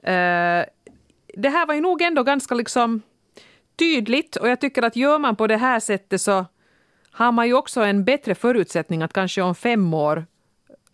Eh, 0.03 0.65
det 1.37 1.49
här 1.49 1.67
var 1.67 1.73
ju 1.73 1.81
nog 1.81 2.01
ändå 2.01 2.23
ganska 2.23 2.55
liksom 2.55 3.01
tydligt 3.79 4.35
och 4.35 4.49
jag 4.49 4.61
tycker 4.61 4.81
att 4.81 4.95
gör 4.95 5.19
man 5.19 5.35
på 5.35 5.47
det 5.47 5.57
här 5.57 5.79
sättet 5.79 6.21
så 6.21 6.45
har 7.11 7.31
man 7.31 7.47
ju 7.47 7.53
också 7.53 7.81
en 7.81 8.03
bättre 8.03 8.35
förutsättning 8.35 9.01
att 9.01 9.13
kanske 9.13 9.41
om 9.41 9.55
fem 9.55 9.93
år 9.93 10.25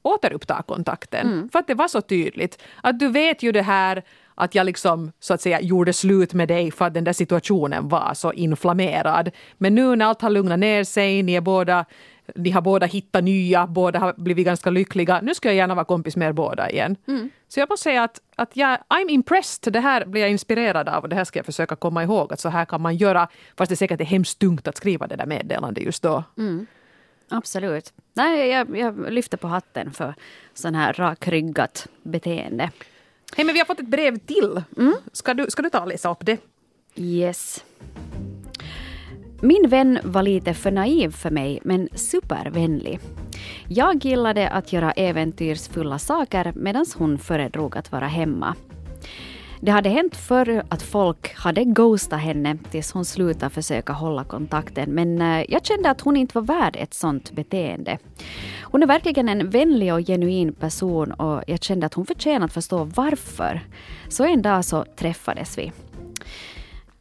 återuppta 0.07 0.63
kontakten. 0.67 1.27
För 1.51 1.59
att 1.59 1.67
det 1.67 1.73
var 1.73 1.87
så 1.87 2.01
tydligt. 2.01 2.63
Att 2.83 2.99
du 2.99 3.07
vet 3.07 3.43
ju 3.43 3.51
det 3.51 3.61
här 3.61 4.03
att 4.35 4.55
jag 4.55 4.65
liksom 4.65 5.11
så 5.19 5.33
att 5.33 5.41
säga 5.41 5.61
gjorde 5.61 5.93
slut 5.93 6.33
med 6.33 6.47
dig 6.47 6.71
för 6.71 6.85
att 6.85 6.93
den 6.93 7.03
där 7.03 7.13
situationen 7.13 7.87
var 7.89 8.13
så 8.13 8.33
inflammerad. 8.33 9.31
Men 9.57 9.75
nu 9.75 9.95
när 9.95 10.05
allt 10.05 10.21
har 10.21 10.29
lugnat 10.29 10.59
ner 10.59 10.83
sig, 10.83 11.23
ni 11.23 11.33
är 11.33 11.41
båda 11.41 11.85
ni 12.35 12.49
har 12.49 12.61
båda 12.61 12.85
hittat 12.85 13.23
nya, 13.23 13.67
båda 13.67 13.99
har 13.99 14.13
blivit 14.17 14.45
ganska 14.45 14.69
lyckliga. 14.69 15.21
Nu 15.21 15.35
ska 15.35 15.47
jag 15.49 15.55
gärna 15.55 15.75
vara 15.75 15.85
kompis 15.85 16.15
med 16.15 16.27
er 16.27 16.33
båda 16.33 16.69
igen. 16.69 16.95
Så 17.47 17.59
jag 17.59 17.69
måste 17.69 17.83
säga 17.83 18.03
att, 18.03 18.19
att 18.35 18.57
jag, 18.57 18.77
I'm 18.89 19.09
impressed. 19.09 19.73
Det 19.73 19.79
här 19.79 20.05
blir 20.05 20.21
jag 20.21 20.31
inspirerad 20.31 20.89
av 20.89 21.03
och 21.03 21.09
det 21.09 21.15
här 21.15 21.23
ska 21.23 21.39
jag 21.39 21.45
försöka 21.45 21.75
komma 21.75 22.03
ihåg. 22.03 22.33
Att 22.33 22.39
så 22.39 22.49
här 22.49 22.65
kan 22.65 22.81
man 22.81 22.95
göra, 22.95 23.27
fast 23.57 23.69
det 23.69 23.75
säkert 23.75 24.01
är 24.01 24.05
hemskt 24.05 24.39
tungt 24.39 24.67
att 24.67 24.77
skriva 24.77 25.07
det 25.07 25.15
där 25.15 25.25
meddelandet 25.25 25.83
just 25.83 26.03
då. 26.03 26.23
Absolut. 27.29 27.93
Nej, 28.13 28.47
jag, 28.47 28.77
jag 28.77 29.13
lyfter 29.13 29.37
på 29.37 29.47
hatten 29.47 29.91
för 29.91 30.13
sån 30.53 30.75
här 30.75 30.93
rakryggat 30.93 31.87
beteende. 32.03 32.71
Hej, 33.35 33.45
men 33.45 33.53
vi 33.53 33.59
har 33.59 33.65
fått 33.65 33.79
ett 33.79 33.87
brev 33.87 34.17
till. 34.17 34.61
Ska, 35.11 35.33
du, 35.33 35.45
ska 35.49 35.61
du 35.61 35.69
ta 35.69 35.79
och 35.79 35.87
läsa 35.87 36.11
upp 36.11 36.25
det? 36.25 36.37
Yes. 36.95 37.63
Min 39.41 39.69
vän 39.69 39.99
var 40.03 40.23
lite 40.23 40.53
för 40.53 40.71
naiv 40.71 41.11
för 41.11 41.29
mig, 41.29 41.59
men 41.63 41.89
supervänlig. 41.95 42.99
Jag 43.67 44.05
gillade 44.05 44.49
att 44.49 44.73
göra 44.73 44.91
äventyrsfulla 44.91 45.99
saker 45.99 46.53
medan 46.55 46.85
hon 46.97 47.19
föredrog 47.19 47.77
att 47.77 47.91
vara 47.91 48.07
hemma. 48.07 48.55
Det 49.59 49.71
hade 49.71 49.89
hänt 49.89 50.15
förr 50.15 50.63
att 50.69 50.81
folk 50.81 51.33
hade 51.35 51.63
ghostat 51.63 52.19
henne 52.19 52.57
tills 52.71 52.91
hon 52.91 53.05
slutade 53.05 53.49
försöka 53.49 53.93
hålla 53.93 54.23
kontakten 54.23 54.89
men 54.89 55.21
eh, 55.21 55.45
jag 55.49 55.65
kände 55.65 55.89
att 55.89 56.01
hon 56.01 56.17
inte 56.17 56.39
var 56.39 56.41
värd 56.41 56.75
ett 56.79 56.93
sånt 56.93 57.31
beteende. 57.31 57.97
Hon 58.61 58.83
är 58.83 58.87
verkligen 58.87 59.29
en 59.29 59.49
vänlig 59.49 59.93
och 59.93 60.07
genuin 60.07 60.53
person 60.53 61.11
och 61.11 61.43
jag 61.47 61.63
kände 61.63 61.85
att 61.85 61.93
hon 61.93 62.05
förtjänar 62.05 62.45
att 62.45 62.53
förstå 62.53 62.83
varför. 62.83 63.61
Så 64.09 64.25
en 64.25 64.41
dag 64.41 64.65
så 64.65 64.85
träffades 64.95 65.57
vi. 65.57 65.71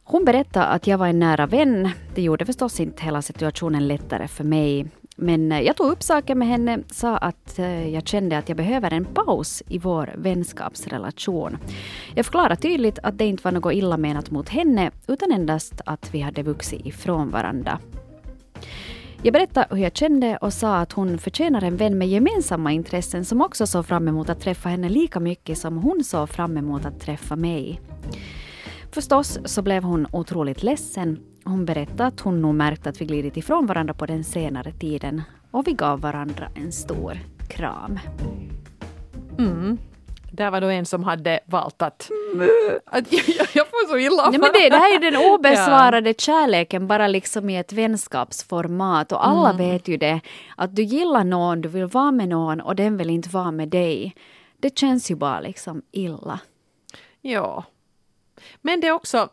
Hon 0.03 0.25
berättade 0.25 0.65
att 0.65 0.87
jag 0.87 0.97
var 0.97 1.07
en 1.07 1.19
nära 1.19 1.47
vän. 1.47 1.89
Det 2.15 2.21
gjorde 2.21 2.45
förstås 2.45 2.79
inte 2.79 3.03
hela 3.03 3.21
situationen 3.21 3.87
lättare 3.87 4.27
för 4.27 4.43
mig. 4.43 4.85
Men 5.19 5.51
eh, 5.51 5.61
jag 5.61 5.77
tog 5.77 5.91
upp 5.91 6.03
saken 6.03 6.39
med 6.39 6.47
henne, 6.47 6.79
sa 6.91 7.17
att 7.17 7.59
eh, 7.59 7.89
jag 7.89 8.07
kände 8.07 8.37
att 8.37 8.49
jag 8.49 8.57
behöver 8.57 8.93
en 8.93 9.05
paus 9.05 9.63
i 9.69 9.79
vår 9.79 10.13
vänskapsrelation. 10.17 11.57
Jag 12.15 12.25
förklarade 12.25 12.55
tydligt 12.55 12.99
att 13.03 13.17
det 13.17 13.25
inte 13.25 13.43
var 13.43 13.51
något 13.51 13.73
illa 13.73 13.97
menat 13.97 14.31
mot 14.31 14.49
henne, 14.49 14.91
utan 15.07 15.31
endast 15.31 15.81
att 15.85 16.13
vi 16.13 16.19
hade 16.19 16.43
vuxit 16.43 16.85
ifrån 16.85 17.31
varandra. 17.31 17.79
Jag 19.23 19.33
berättade 19.33 19.67
hur 19.69 19.83
jag 19.83 19.95
kände 19.95 20.37
och 20.37 20.53
sa 20.53 20.77
att 20.77 20.91
hon 20.91 21.17
förtjänar 21.17 21.61
en 21.61 21.77
vän 21.77 21.97
med 21.97 22.07
gemensamma 22.07 22.71
intressen 22.71 23.25
som 23.25 23.41
också 23.41 23.67
såg 23.67 23.85
fram 23.85 24.07
emot 24.07 24.29
att 24.29 24.39
träffa 24.41 24.69
henne 24.69 24.89
lika 24.89 25.19
mycket 25.19 25.57
som 25.57 25.77
hon 25.77 26.03
såg 26.03 26.29
fram 26.29 26.57
emot 26.57 26.85
att 26.85 26.99
träffa 26.99 27.35
mig. 27.35 27.81
Förstås 28.91 29.39
så 29.45 29.61
blev 29.61 29.83
hon 29.83 30.07
otroligt 30.11 30.63
ledsen. 30.63 31.19
Hon 31.47 31.65
berättade 31.65 32.05
att 32.05 32.19
hon 32.19 32.41
nog 32.41 32.55
märkt 32.55 32.87
att 32.87 33.01
vi 33.01 33.05
glidit 33.05 33.37
ifrån 33.37 33.65
varandra 33.65 33.93
på 33.93 34.05
den 34.05 34.23
senare 34.23 34.71
tiden 34.71 35.21
och 35.51 35.67
vi 35.67 35.73
gav 35.73 36.01
varandra 36.01 36.49
en 36.55 36.71
stor 36.71 37.19
kram. 37.49 37.99
Där 40.37 40.51
var 40.51 40.61
då 40.61 40.67
en 40.67 40.85
som 40.85 41.03
hade 41.03 41.39
valt 41.45 41.81
att... 41.81 42.11
att 42.85 43.11
jag, 43.37 43.47
jag 43.53 43.67
får 43.67 43.87
så 43.87 43.97
illa 43.97 44.29
Nej, 44.29 44.39
men 44.39 44.49
det, 44.53 44.69
det 44.69 44.77
här 44.77 44.95
är 44.95 45.11
den 45.11 45.31
obesvarade 45.33 46.09
ja. 46.09 46.13
kärleken 46.17 46.87
bara 46.87 47.07
liksom 47.07 47.49
i 47.49 47.57
ett 47.57 47.73
vänskapsformat 47.73 49.11
och 49.11 49.27
alla 49.27 49.49
mm. 49.49 49.57
vet 49.57 49.87
ju 49.87 49.97
det. 49.97 50.19
Att 50.57 50.75
du 50.75 50.83
gillar 50.83 51.23
någon, 51.23 51.61
du 51.61 51.69
vill 51.69 51.85
vara 51.85 52.11
med 52.11 52.29
någon 52.29 52.61
och 52.61 52.75
den 52.75 52.97
vill 52.97 53.09
inte 53.09 53.29
vara 53.29 53.51
med 53.51 53.69
dig. 53.69 54.15
Det 54.57 54.77
känns 54.77 55.11
ju 55.11 55.15
bara 55.15 55.39
liksom 55.39 55.81
illa. 55.91 56.39
Ja. 57.21 57.63
Men 58.61 58.81
det 58.81 58.87
är 58.87 58.91
också... 58.91 59.29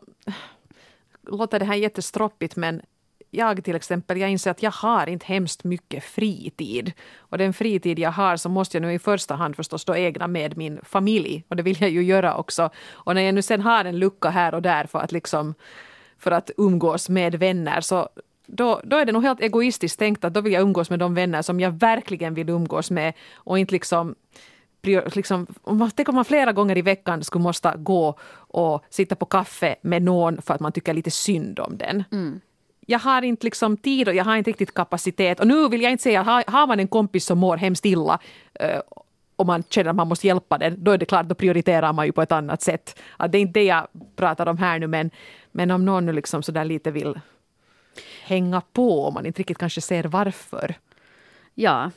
Låter 1.27 1.59
det 1.59 1.65
här 1.65 1.75
jättestroppigt 1.75 2.55
men 2.55 2.81
jag 3.31 3.63
till 3.63 3.75
exempel, 3.75 4.17
jag 4.17 4.29
inser 4.29 4.51
att 4.51 4.63
jag 4.63 4.71
har 4.71 5.07
inte 5.07 5.25
hemskt 5.25 5.63
mycket 5.63 6.03
fritid. 6.03 6.93
Och 7.17 7.37
den 7.37 7.53
fritid 7.53 7.99
jag 7.99 8.11
har 8.11 8.37
så 8.37 8.49
måste 8.49 8.77
jag 8.77 8.81
nu 8.81 8.93
i 8.93 8.99
första 8.99 9.35
hand 9.35 9.55
förstås 9.55 9.85
då 9.85 9.93
ägna 9.93 10.27
med 10.27 10.57
min 10.57 10.79
familj. 10.83 11.43
Och 11.47 11.55
det 11.55 11.63
vill 11.63 11.81
jag 11.81 11.89
ju 11.89 12.03
göra 12.03 12.37
också. 12.37 12.69
Och 12.91 13.15
när 13.15 13.21
jag 13.21 13.35
nu 13.35 13.41
sen 13.41 13.61
har 13.61 13.85
en 13.85 13.99
lucka 13.99 14.29
här 14.29 14.53
och 14.53 14.61
där 14.61 14.85
för 14.85 14.99
att 14.99 15.11
liksom 15.11 15.53
för 16.19 16.31
att 16.31 16.51
umgås 16.57 17.09
med 17.09 17.35
vänner 17.35 17.81
så 17.81 18.09
då, 18.47 18.81
då 18.83 18.97
är 18.97 19.05
det 19.05 19.11
nog 19.11 19.23
helt 19.23 19.41
egoistiskt 19.41 19.99
tänkt 19.99 20.23
att 20.23 20.33
då 20.33 20.41
vill 20.41 20.53
jag 20.53 20.61
umgås 20.61 20.89
med 20.89 20.99
de 20.99 21.13
vänner 21.13 21.41
som 21.41 21.59
jag 21.59 21.71
verkligen 21.71 22.33
vill 22.33 22.49
umgås 22.49 22.91
med 22.91 23.13
och 23.35 23.59
inte 23.59 23.73
liksom 23.73 24.15
Liksom, 24.85 25.47
tänk 25.95 26.09
om 26.09 26.15
man 26.15 26.25
flera 26.25 26.53
gånger 26.53 26.77
i 26.77 26.81
veckan 26.81 27.23
skulle 27.23 27.43
måste 27.43 27.73
gå 27.77 28.17
och 28.37 28.83
sitta 28.89 29.15
på 29.15 29.25
kaffe 29.25 29.75
med 29.81 30.01
någon 30.01 30.41
för 30.41 30.53
att 30.53 30.61
man 30.61 30.71
tycker 30.71 30.93
lite 30.93 31.11
synd 31.11 31.59
om 31.59 31.77
den. 31.77 32.03
Mm 32.11 32.41
jag 32.85 32.99
har 32.99 33.21
inte 33.21 33.45
liksom 33.45 33.77
tid 33.77 34.07
och 34.07 34.15
jag 34.15 34.25
har 34.25 34.35
inte 34.35 34.49
riktigt 34.49 34.73
kapacitet. 34.73 35.39
Och 35.39 35.47
nu 35.47 35.69
vill 35.69 35.81
jag 35.81 35.91
inte 35.91 36.03
säga 36.03 36.23
har, 36.23 36.43
har 36.47 36.67
man 36.67 36.79
en 36.79 36.87
kompis 36.87 37.25
som 37.25 37.37
mår 37.37 37.57
hemskt 37.57 37.85
illa 37.85 38.19
uh, 38.63 38.79
och 39.35 39.45
man 39.45 39.63
känner 39.69 39.89
att 39.89 39.95
man 39.95 40.07
måste 40.07 40.27
hjälpa 40.27 40.57
den, 40.57 40.83
då 40.83 40.91
är 40.91 40.97
det 40.97 41.05
klart, 41.05 41.25
då 41.25 41.35
prioriterar 41.35 41.93
man 41.93 42.05
ju 42.05 42.11
på 42.11 42.21
ett 42.21 42.31
annat 42.31 42.61
sätt. 42.61 42.99
Att 43.17 43.31
det 43.31 43.37
är 43.37 43.39
inte 43.39 43.59
det 43.59 43.65
jag 43.65 43.87
pratar 44.15 44.47
om 44.47 44.57
här 44.57 44.79
nu, 44.79 44.87
men, 44.87 45.11
men 45.51 45.71
om 45.71 45.85
någon 45.85 46.05
nu 46.05 46.13
liksom 46.13 46.43
sådär 46.43 46.65
lite 46.65 46.91
vill 46.91 47.19
hänga 48.23 48.61
på, 48.61 49.05
om 49.05 49.13
man 49.13 49.25
inte 49.25 49.39
riktigt 49.39 49.57
kanske 49.57 49.81
ser 49.81 50.03
varför. 50.03 50.75
Ja. 51.53 51.91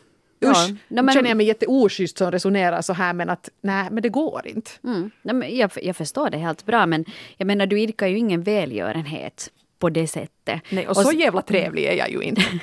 Usch, 0.45 0.69
ja, 0.89 1.03
men, 1.03 1.15
känner 1.15 1.29
jag 1.29 1.37
mig 1.37 1.47
jätteoschysst 1.47 2.19
som 2.19 2.31
resonerar 2.31 2.83
så 2.83 2.93
här 2.93 3.13
men 3.13 3.31
att 3.31 3.49
nej, 3.61 3.89
men 3.91 4.03
det 4.03 4.09
går 4.09 4.43
inte. 4.45 4.71
Mm, 4.85 5.11
nej, 5.23 5.59
jag, 5.59 5.71
jag 5.83 5.97
förstår 5.97 6.31
det 6.31 6.39
helt 6.39 6.67
bra 6.67 6.87
men 6.87 7.05
jag 7.37 7.47
menar 7.47 7.67
du 7.67 7.81
idkar 7.81 8.07
ju 8.07 8.19
ingen 8.19 8.43
välgörenhet 8.43 9.51
på 9.79 9.91
det 9.91 10.07
sättet. 10.07 10.61
Nej, 10.71 10.89
och, 10.89 10.97
och 10.97 11.03
så 11.03 11.13
jävla 11.13 11.43
trevlig 11.43 11.85
är 11.85 11.95
jag 11.95 12.11
ju 12.11 12.23
inte. 12.23 12.43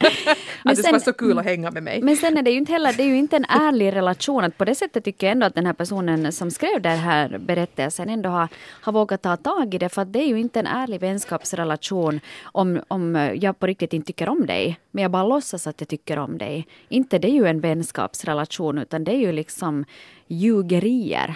att 0.64 0.76
det 0.76 0.82
ska 0.82 0.90
vara 0.90 1.00
så 1.00 1.12
kul 1.12 1.38
att 1.38 1.44
hänga 1.44 1.70
med 1.70 1.82
mig. 1.82 2.02
Men 2.02 2.16
sen 2.16 2.38
är 2.38 2.42
det 2.42 2.50
ju 2.50 2.58
inte 2.58 2.72
heller, 2.72 2.92
det 2.92 3.02
är 3.02 3.06
ju 3.06 3.16
inte 3.16 3.36
en 3.36 3.44
ärlig 3.44 3.92
relation. 3.92 4.44
Att 4.44 4.58
på 4.58 4.64
det 4.64 4.74
sättet 4.74 5.04
tycker 5.04 5.26
jag 5.26 5.32
ändå 5.32 5.46
att 5.46 5.54
den 5.54 5.66
här 5.66 5.72
personen 5.72 6.32
som 6.32 6.50
skrev 6.50 6.82
den 6.82 6.98
här 6.98 7.38
berättelsen 7.38 8.08
ändå 8.08 8.30
har, 8.30 8.48
har 8.82 8.92
vågat 8.92 9.22
ta 9.22 9.36
tag 9.36 9.74
i 9.74 9.78
det. 9.78 9.88
För 9.88 10.02
att 10.02 10.12
det 10.12 10.18
är 10.18 10.26
ju 10.26 10.40
inte 10.40 10.60
en 10.60 10.66
ärlig 10.66 11.00
vänskapsrelation 11.00 12.20
om, 12.42 12.80
om 12.88 13.30
jag 13.34 13.58
på 13.58 13.66
riktigt 13.66 13.92
inte 13.92 14.06
tycker 14.06 14.28
om 14.28 14.46
dig. 14.46 14.80
Men 14.90 15.02
jag 15.02 15.10
bara 15.10 15.24
låtsas 15.24 15.66
att 15.66 15.80
jag 15.80 15.88
tycker 15.88 16.18
om 16.18 16.38
dig. 16.38 16.66
Inte 16.88 17.18
det 17.18 17.28
är 17.28 17.34
ju 17.34 17.46
en 17.46 17.60
vänskapsrelation 17.60 18.78
utan 18.78 19.04
det 19.04 19.12
är 19.12 19.18
ju 19.18 19.32
liksom 19.32 19.84
ljugerier. 20.26 21.34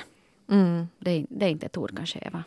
Mm. 0.50 0.88
Det, 0.98 1.26
det 1.28 1.46
är 1.46 1.50
inte 1.50 1.66
ett 1.66 1.76
ord 1.76 1.96
kanske 1.96 2.18
Eva? 2.18 2.44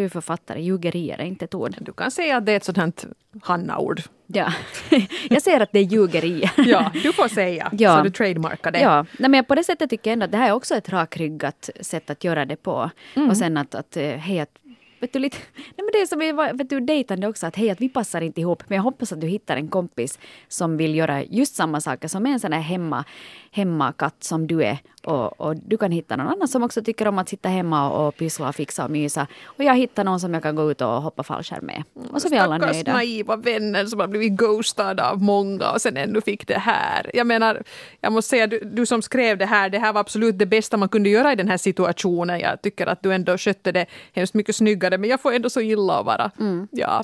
Du 0.00 0.04
är 0.04 0.08
författare, 0.08 0.62
ljugerier 0.62 1.18
är 1.18 1.24
inte 1.24 1.44
ett 1.44 1.54
ord. 1.54 1.76
Du 1.80 1.92
kan 1.92 2.10
säga 2.10 2.36
att 2.36 2.46
det 2.46 2.52
är 2.52 2.56
ett 2.56 2.64
sådant 2.64 3.06
Hanna-ord. 3.42 4.02
Ja, 4.26 4.52
jag 5.30 5.42
ser 5.42 5.60
att 5.60 5.72
det 5.72 5.78
är 5.78 5.82
ljugerier. 5.82 6.52
ja, 6.56 6.90
du 7.02 7.12
får 7.12 7.28
säga, 7.28 7.70
ja. 7.72 7.96
så 7.96 8.02
du 8.02 8.10
trademarkar 8.10 8.70
det. 8.70 8.80
Ja, 8.80 9.06
Nej, 9.18 9.30
men 9.30 9.44
på 9.44 9.54
det 9.54 9.64
sättet 9.64 9.90
tycker 9.90 10.10
jag 10.10 10.12
ändå 10.12 10.24
att 10.24 10.30
det 10.30 10.38
här 10.38 10.48
är 10.48 10.52
också 10.52 10.74
ett 10.74 10.88
rakryggat 10.88 11.70
sätt 11.80 12.10
att 12.10 12.24
göra 12.24 12.44
det 12.44 12.56
på. 12.56 12.90
Mm. 13.14 13.30
Och 13.30 13.36
sen 13.36 13.56
att, 13.56 13.74
att 13.74 13.96
eh, 13.96 14.04
hej, 14.04 14.40
att 14.40 14.58
vet 15.00 15.12
du, 15.12 15.18
lite, 15.18 15.36
nej 15.56 15.74
men 15.76 15.88
det 15.92 16.00
är 16.00 16.06
som 16.06 16.56
vet 16.58 16.70
du, 16.70 16.80
dejtande 16.80 17.28
också, 17.28 17.46
att 17.46 17.56
hej, 17.56 17.70
att 17.70 17.80
vi 17.80 17.88
passar 17.88 18.20
inte 18.20 18.40
ihop, 18.40 18.62
men 18.68 18.76
jag 18.76 18.82
hoppas 18.82 19.12
att 19.12 19.20
du 19.20 19.26
hittar 19.26 19.56
en 19.56 19.68
kompis 19.68 20.18
som 20.48 20.76
vill 20.76 20.94
göra 20.94 21.22
just 21.22 21.54
samma 21.54 21.80
saker 21.80 22.08
som 22.08 22.26
en 22.26 22.40
sån 22.40 22.52
här 22.52 22.60
hemma, 22.60 23.04
hemmakatt 23.50 24.24
som 24.24 24.46
du 24.46 24.64
är. 24.64 24.78
Och, 25.04 25.40
och, 25.40 25.56
du 25.56 25.76
kan 25.76 25.92
hitta 25.92 26.16
någon 26.16 26.28
annan 26.28 26.48
som 26.48 26.62
också 26.62 26.82
tycker 26.82 27.08
om 27.08 27.18
att 27.18 27.28
sitta 27.28 27.48
hemma 27.48 27.90
och 27.90 28.16
pyssla 28.16 28.48
och 28.48 28.54
fixa 28.54 28.84
och 28.84 28.90
mysa. 28.90 29.26
Och 29.44 29.64
jag 29.64 29.76
hittar 29.76 30.04
någon 30.04 30.20
som 30.20 30.34
jag 30.34 30.42
kan 30.42 30.56
gå 30.56 30.70
ut 30.70 30.80
och 30.80 30.88
hoppa 30.88 31.22
fallskärm 31.22 31.66
med. 31.66 31.82
Och 32.10 32.22
så 32.22 32.28
är 32.28 32.30
vi 32.30 32.38
alla 32.38 32.58
nöjda. 32.58 32.74
Stackars 32.74 32.94
naiva 32.94 33.36
vänner 33.36 33.86
som 33.86 34.00
har 34.00 34.06
blivit 34.06 34.32
ghostade 34.32 35.10
av 35.10 35.22
många 35.22 35.70
och 35.70 35.80
sen 35.80 35.96
ännu 35.96 36.20
fick 36.20 36.46
det 36.46 36.58
här. 36.58 37.10
Jag 37.14 37.26
menar, 37.26 37.62
jag 38.00 38.12
måste 38.12 38.28
säga, 38.28 38.46
du, 38.46 38.60
du 38.60 38.86
som 38.86 39.02
skrev 39.02 39.38
det 39.38 39.46
här, 39.46 39.70
det 39.70 39.78
här 39.78 39.92
var 39.92 40.00
absolut 40.00 40.38
det 40.38 40.46
bästa 40.46 40.76
man 40.76 40.88
kunde 40.88 41.08
göra 41.08 41.32
i 41.32 41.36
den 41.36 41.48
här 41.48 41.56
situationen. 41.56 42.40
Jag 42.40 42.62
tycker 42.62 42.86
att 42.86 43.02
du 43.02 43.14
ändå 43.14 43.38
skötte 43.38 43.72
det 43.72 43.86
hemskt 44.12 44.34
mycket 44.34 44.56
snyggare, 44.56 44.98
men 44.98 45.10
jag 45.10 45.20
får 45.20 45.32
ändå 45.32 45.50
så 45.50 45.60
illa 45.60 45.98
att 45.98 46.06
vara. 46.06 46.30
Mm. 46.40 46.68
Ja. 46.70 47.02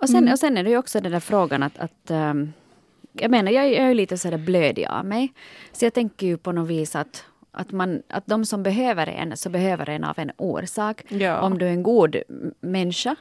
Och 0.00 0.08
sen, 0.08 0.16
mm. 0.18 0.32
och 0.32 0.38
sen 0.38 0.56
är 0.56 0.64
det 0.64 0.70
ju 0.70 0.78
också 0.78 1.00
den 1.00 1.12
där 1.12 1.20
frågan 1.20 1.62
att, 1.62 1.78
att 1.78 2.10
um, 2.10 2.52
jag 3.20 3.30
menar, 3.30 3.52
jag, 3.52 3.72
jag 3.72 3.90
är 3.90 3.94
lite 3.94 4.18
sådär 4.18 4.38
blödig 4.38 4.86
av 4.86 5.04
mig. 5.04 5.32
Så 5.72 5.84
jag 5.84 5.94
tänker 5.94 6.26
ju 6.26 6.36
på 6.36 6.52
något 6.52 6.68
vis 6.68 6.96
att 6.96 7.24
att, 7.58 7.72
man, 7.72 8.02
att 8.08 8.26
de 8.26 8.44
som 8.44 8.62
behöver 8.62 9.06
en, 9.06 9.36
så 9.36 9.50
behöver 9.50 9.88
en 9.88 10.04
av 10.04 10.18
en 10.18 10.30
orsak. 10.36 11.02
Ja. 11.08 11.40
Om 11.40 11.58
du 11.58 11.66
är 11.66 11.70
en 11.70 11.82
god 11.82 12.16
människa 12.60 13.16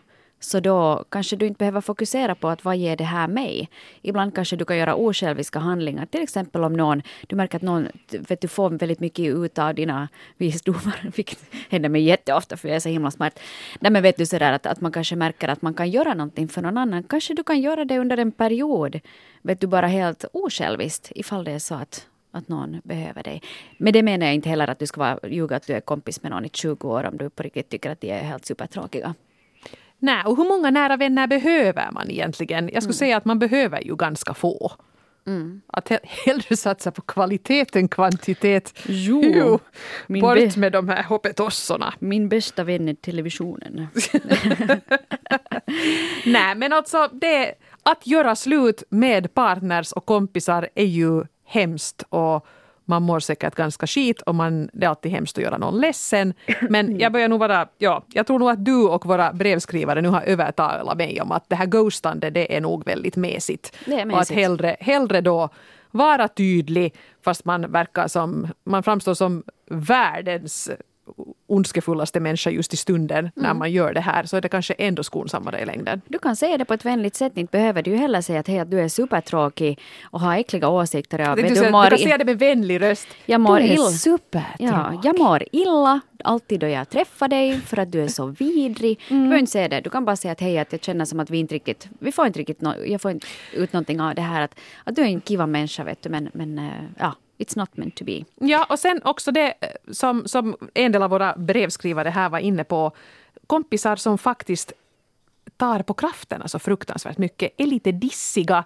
så 0.50 0.60
då 0.60 1.06
kanske 1.10 1.36
du 1.36 1.48
inte 1.48 1.58
behöver 1.58 1.82
fokusera 1.82 2.36
på 2.36 2.48
att 2.48 2.66
vad 2.66 2.78
ger 2.78 2.96
det 2.96 3.04
här 3.04 3.28
mig? 3.28 3.70
Ibland 4.02 4.36
kanske 4.36 4.56
du 4.56 4.66
kan 4.66 4.78
göra 4.78 4.96
osjälviska 4.96 5.60
handlingar. 5.60 6.06
Till 6.06 6.22
exempel 6.22 6.64
om 6.64 6.74
någon, 6.74 7.02
du 7.28 7.36
märker 7.36 7.56
att 7.56 7.62
någon 7.62 7.88
vet 8.12 8.42
du, 8.42 8.48
får 8.48 8.70
väldigt 8.70 9.00
mycket 9.00 9.26
ut 9.26 9.60
av 9.60 9.76
dina 9.76 10.08
visdomar. 10.38 11.12
Vilket 11.16 11.40
händer 11.70 11.90
mig 11.90 12.02
jätteofta 12.02 12.58
för 12.58 12.68
jag 12.68 12.76
är 12.76 12.80
så 12.80 12.90
himla 12.90 13.12
smart. 13.12 13.40
Nej 13.80 13.92
men 13.92 14.04
vet 14.04 14.18
du 14.18 14.26
sådär 14.26 14.54
att, 14.54 14.66
att 14.66 14.82
man 14.82 14.92
kanske 14.92 15.16
märker 15.16 15.48
att 15.48 15.62
man 15.62 15.74
kan 15.74 15.90
göra 15.90 16.14
någonting 16.14 16.48
för 16.48 16.62
någon 16.62 16.78
annan. 16.78 17.04
Kanske 17.04 17.34
du 17.34 17.44
kan 17.44 17.62
göra 17.62 17.86
det 17.86 18.00
under 18.00 18.18
en 18.18 18.32
period. 18.32 19.00
Vet 19.42 19.62
du 19.62 19.68
bara 19.68 19.88
helt 19.88 20.26
osjälviskt 20.34 21.12
ifall 21.16 21.44
det 21.44 21.52
är 21.52 21.60
så 21.60 21.76
att 21.76 22.08
att 22.36 22.48
någon 22.48 22.82
behöver 22.84 23.24
dig. 23.24 23.42
Men 23.78 23.94
det 23.94 24.04
menar 24.04 24.26
jag 24.26 24.36
inte 24.36 24.50
heller 24.50 24.68
att 24.68 24.80
du 24.80 24.88
ska 24.88 25.00
vara, 25.00 25.20
ljuga 25.30 25.56
att 25.56 25.68
du 25.68 25.74
är 25.74 25.82
kompis 25.82 26.24
med 26.24 26.32
någon 26.32 26.46
i 26.46 26.50
20 26.50 26.90
år 26.90 27.04
om 27.04 27.18
du 27.18 27.30
på 27.30 27.44
riktigt 27.44 27.70
tycker 27.70 27.90
att 27.90 28.02
de 28.02 28.12
är 28.12 28.24
helt 28.24 28.46
supertråkiga. 28.46 29.16
Nej, 30.06 30.24
och 30.26 30.38
hur 30.38 30.44
många 30.44 30.72
nära 30.72 30.98
vänner 30.98 31.28
behöver 31.28 31.92
man 31.92 32.12
egentligen? 32.12 32.64
Jag 32.74 32.84
skulle 32.84 32.92
mm. 32.92 32.94
säga 32.94 33.18
att 33.18 33.26
man 33.26 33.40
behöver 33.40 33.82
ju 33.82 33.96
ganska 33.96 34.34
få. 34.34 34.72
Mm. 35.28 35.62
Att 35.68 35.92
hellre 36.04 36.58
satsa 36.58 36.92
på 36.92 37.02
kvalitet 37.02 37.66
än 37.74 37.88
kvantitet. 37.88 38.74
Jo, 38.88 39.22
jo. 39.36 39.60
Bort 40.22 40.56
med 40.56 40.72
de 40.72 40.90
här 40.90 41.04
hoppetossorna. 41.04 41.94
Min 42.00 42.30
bästa 42.30 42.64
vän 42.64 42.90
är 42.90 42.94
televisionen. 42.94 43.88
Nej 46.26 46.56
men 46.56 46.74
alltså 46.74 47.10
det, 47.12 47.54
att 47.84 48.08
göra 48.08 48.36
slut 48.36 48.84
med 48.90 49.34
partners 49.34 49.92
och 49.92 50.06
kompisar 50.06 50.70
är 50.76 50.86
ju 50.86 51.24
hemskt 51.46 52.04
och 52.10 52.48
man 52.86 53.04
mår 53.04 53.20
säkert 53.20 53.56
ganska 53.56 53.88
skit 53.88 54.22
och 54.22 54.36
man, 54.36 54.70
det 54.74 54.86
är 54.86 54.90
alltid 54.90 55.12
hemskt 55.12 55.38
att 55.38 55.44
göra 55.44 55.58
någon 55.58 55.80
ledsen. 55.80 56.34
Men 56.70 57.00
jag 57.00 57.12
börjar 57.12 57.28
nog 57.28 57.40
vara, 57.40 57.68
ja, 57.78 58.04
jag 58.14 58.28
tror 58.28 58.40
nog 58.40 58.50
att 58.50 58.66
du 58.66 58.88
och 58.88 59.06
våra 59.06 59.34
brevskrivare 59.34 60.02
nu 60.02 60.08
har 60.08 60.22
övertalat 60.22 60.98
mig 60.98 61.22
om 61.22 61.32
att 61.32 61.50
det 61.50 61.56
här 61.56 61.66
ghostande 61.66 62.30
det 62.30 62.56
är 62.56 62.62
nog 62.62 62.86
väldigt 62.86 63.16
mesigt. 63.16 63.78
Det 63.86 64.00
är 64.00 64.06
mesigt. 64.06 64.16
Och 64.16 64.22
att 64.22 64.30
hellre, 64.30 64.78
hellre 64.80 65.22
då 65.22 65.50
vara 65.92 66.28
tydlig 66.28 66.96
fast 67.22 67.46
man 67.46 67.72
verkar 67.72 68.08
som, 68.08 68.48
man 68.64 68.84
framstår 68.84 69.14
som 69.14 69.44
världens 69.70 70.70
ondskefullaste 71.48 72.20
människa 72.20 72.50
just 72.50 72.74
i 72.74 72.78
stunden 72.78 73.20
mm. 73.20 73.32
när 73.36 73.54
man 73.54 73.72
gör 73.72 73.94
det 73.94 74.02
här 74.02 74.24
så 74.24 74.38
är 74.38 74.42
det 74.42 74.50
kanske 74.50 74.74
ändå 74.74 75.04
skonsammare 75.04 75.60
i 75.60 75.66
längden. 75.66 76.02
Du 76.08 76.20
kan 76.20 76.36
säga 76.36 76.58
det 76.58 76.66
på 76.66 76.74
ett 76.74 76.86
vänligt 76.86 77.16
sätt. 77.16 77.38
Inte 77.38 77.52
behöver 77.52 77.82
du 77.82 77.92
ju 77.92 77.98
heller 77.98 78.22
säga 78.22 78.40
att, 78.40 78.48
hej, 78.48 78.60
att 78.60 78.72
du 78.72 78.80
är 78.80 78.88
supertråkig 78.88 79.80
och 80.04 80.20
har 80.20 80.38
äckliga 80.38 80.70
åsikter. 80.70 81.20
Ja, 81.20 81.36
du, 81.36 81.42
du, 81.42 81.50
du, 81.50 81.56
kan 81.56 81.98
säga 81.98 82.18
det 82.18 82.26
med 82.26 82.40
vänlig 82.40 82.82
röst. 82.82 83.08
Jag 83.26 83.42
mår 83.42 83.58
du 83.58 83.64
är 83.64 83.74
illa. 83.74 83.90
supertråkig. 83.90 84.68
Ja, 84.68 85.02
jag 85.04 85.20
mår 85.20 85.44
illa 85.52 86.02
alltid 86.24 86.60
då 86.60 86.68
jag 86.68 86.90
träffar 86.90 87.28
dig 87.28 87.60
för 87.60 87.80
att 87.80 87.92
du 87.92 88.04
är 88.04 88.08
så 88.08 88.26
vidrig. 88.40 89.00
Mm. 89.10 89.24
Du 89.24 89.28
behöver 89.28 89.40
inte 89.40 89.52
säga 89.52 89.68
det. 89.68 89.82
Du 89.82 89.90
kan 89.90 90.06
bara 90.06 90.16
säga 90.16 90.32
att 90.32 90.42
hej, 90.42 90.58
att 90.58 90.72
jag 90.72 90.84
känner 90.84 91.06
som 91.06 91.20
att 91.20 91.30
vi 91.30 91.38
inte 91.38 91.56
riktigt, 91.56 91.88
vi 92.00 92.12
får 92.12 92.28
inte 92.28 92.40
riktigt, 92.40 92.62
no, 92.62 92.86
jag 92.86 93.02
får 93.02 93.12
inte 93.12 93.28
ut 93.54 93.74
någonting 93.74 94.02
av 94.02 94.16
det 94.16 94.22
här. 94.22 94.42
Att, 94.42 94.60
att 94.84 94.96
du 94.96 95.02
är 95.02 95.06
en 95.06 95.22
kiva 95.22 95.48
människa 95.48 95.84
vet 95.84 96.02
du, 96.02 96.10
men, 96.10 96.30
men 96.34 96.60
uh, 96.60 96.72
ja, 97.00 97.16
It's 97.38 97.58
not 97.58 97.78
meant 97.78 97.96
to 97.96 98.04
be. 98.06 98.24
Ja, 98.36 98.66
och 98.70 98.80
sen 98.80 99.02
också 99.04 99.32
det 99.32 99.54
eh, 99.62 99.70
som, 99.92 100.28
som 100.28 100.56
en 100.74 100.92
del 100.92 101.04
av 101.04 101.10
våra 101.10 101.36
brevskrivare 101.38 102.10
här 102.10 102.30
var 102.30 102.40
inne 102.40 102.64
på. 102.64 102.92
Kompisar 103.48 103.96
som 103.96 104.18
faktiskt 104.18 104.74
tar 105.58 105.84
på 105.84 105.94
krafterna 105.94 106.48
så 106.48 106.60
fruktansvärt 106.60 107.18
mycket, 107.18 107.52
är 107.58 107.66
lite 107.66 107.92
dissiga, 107.92 108.64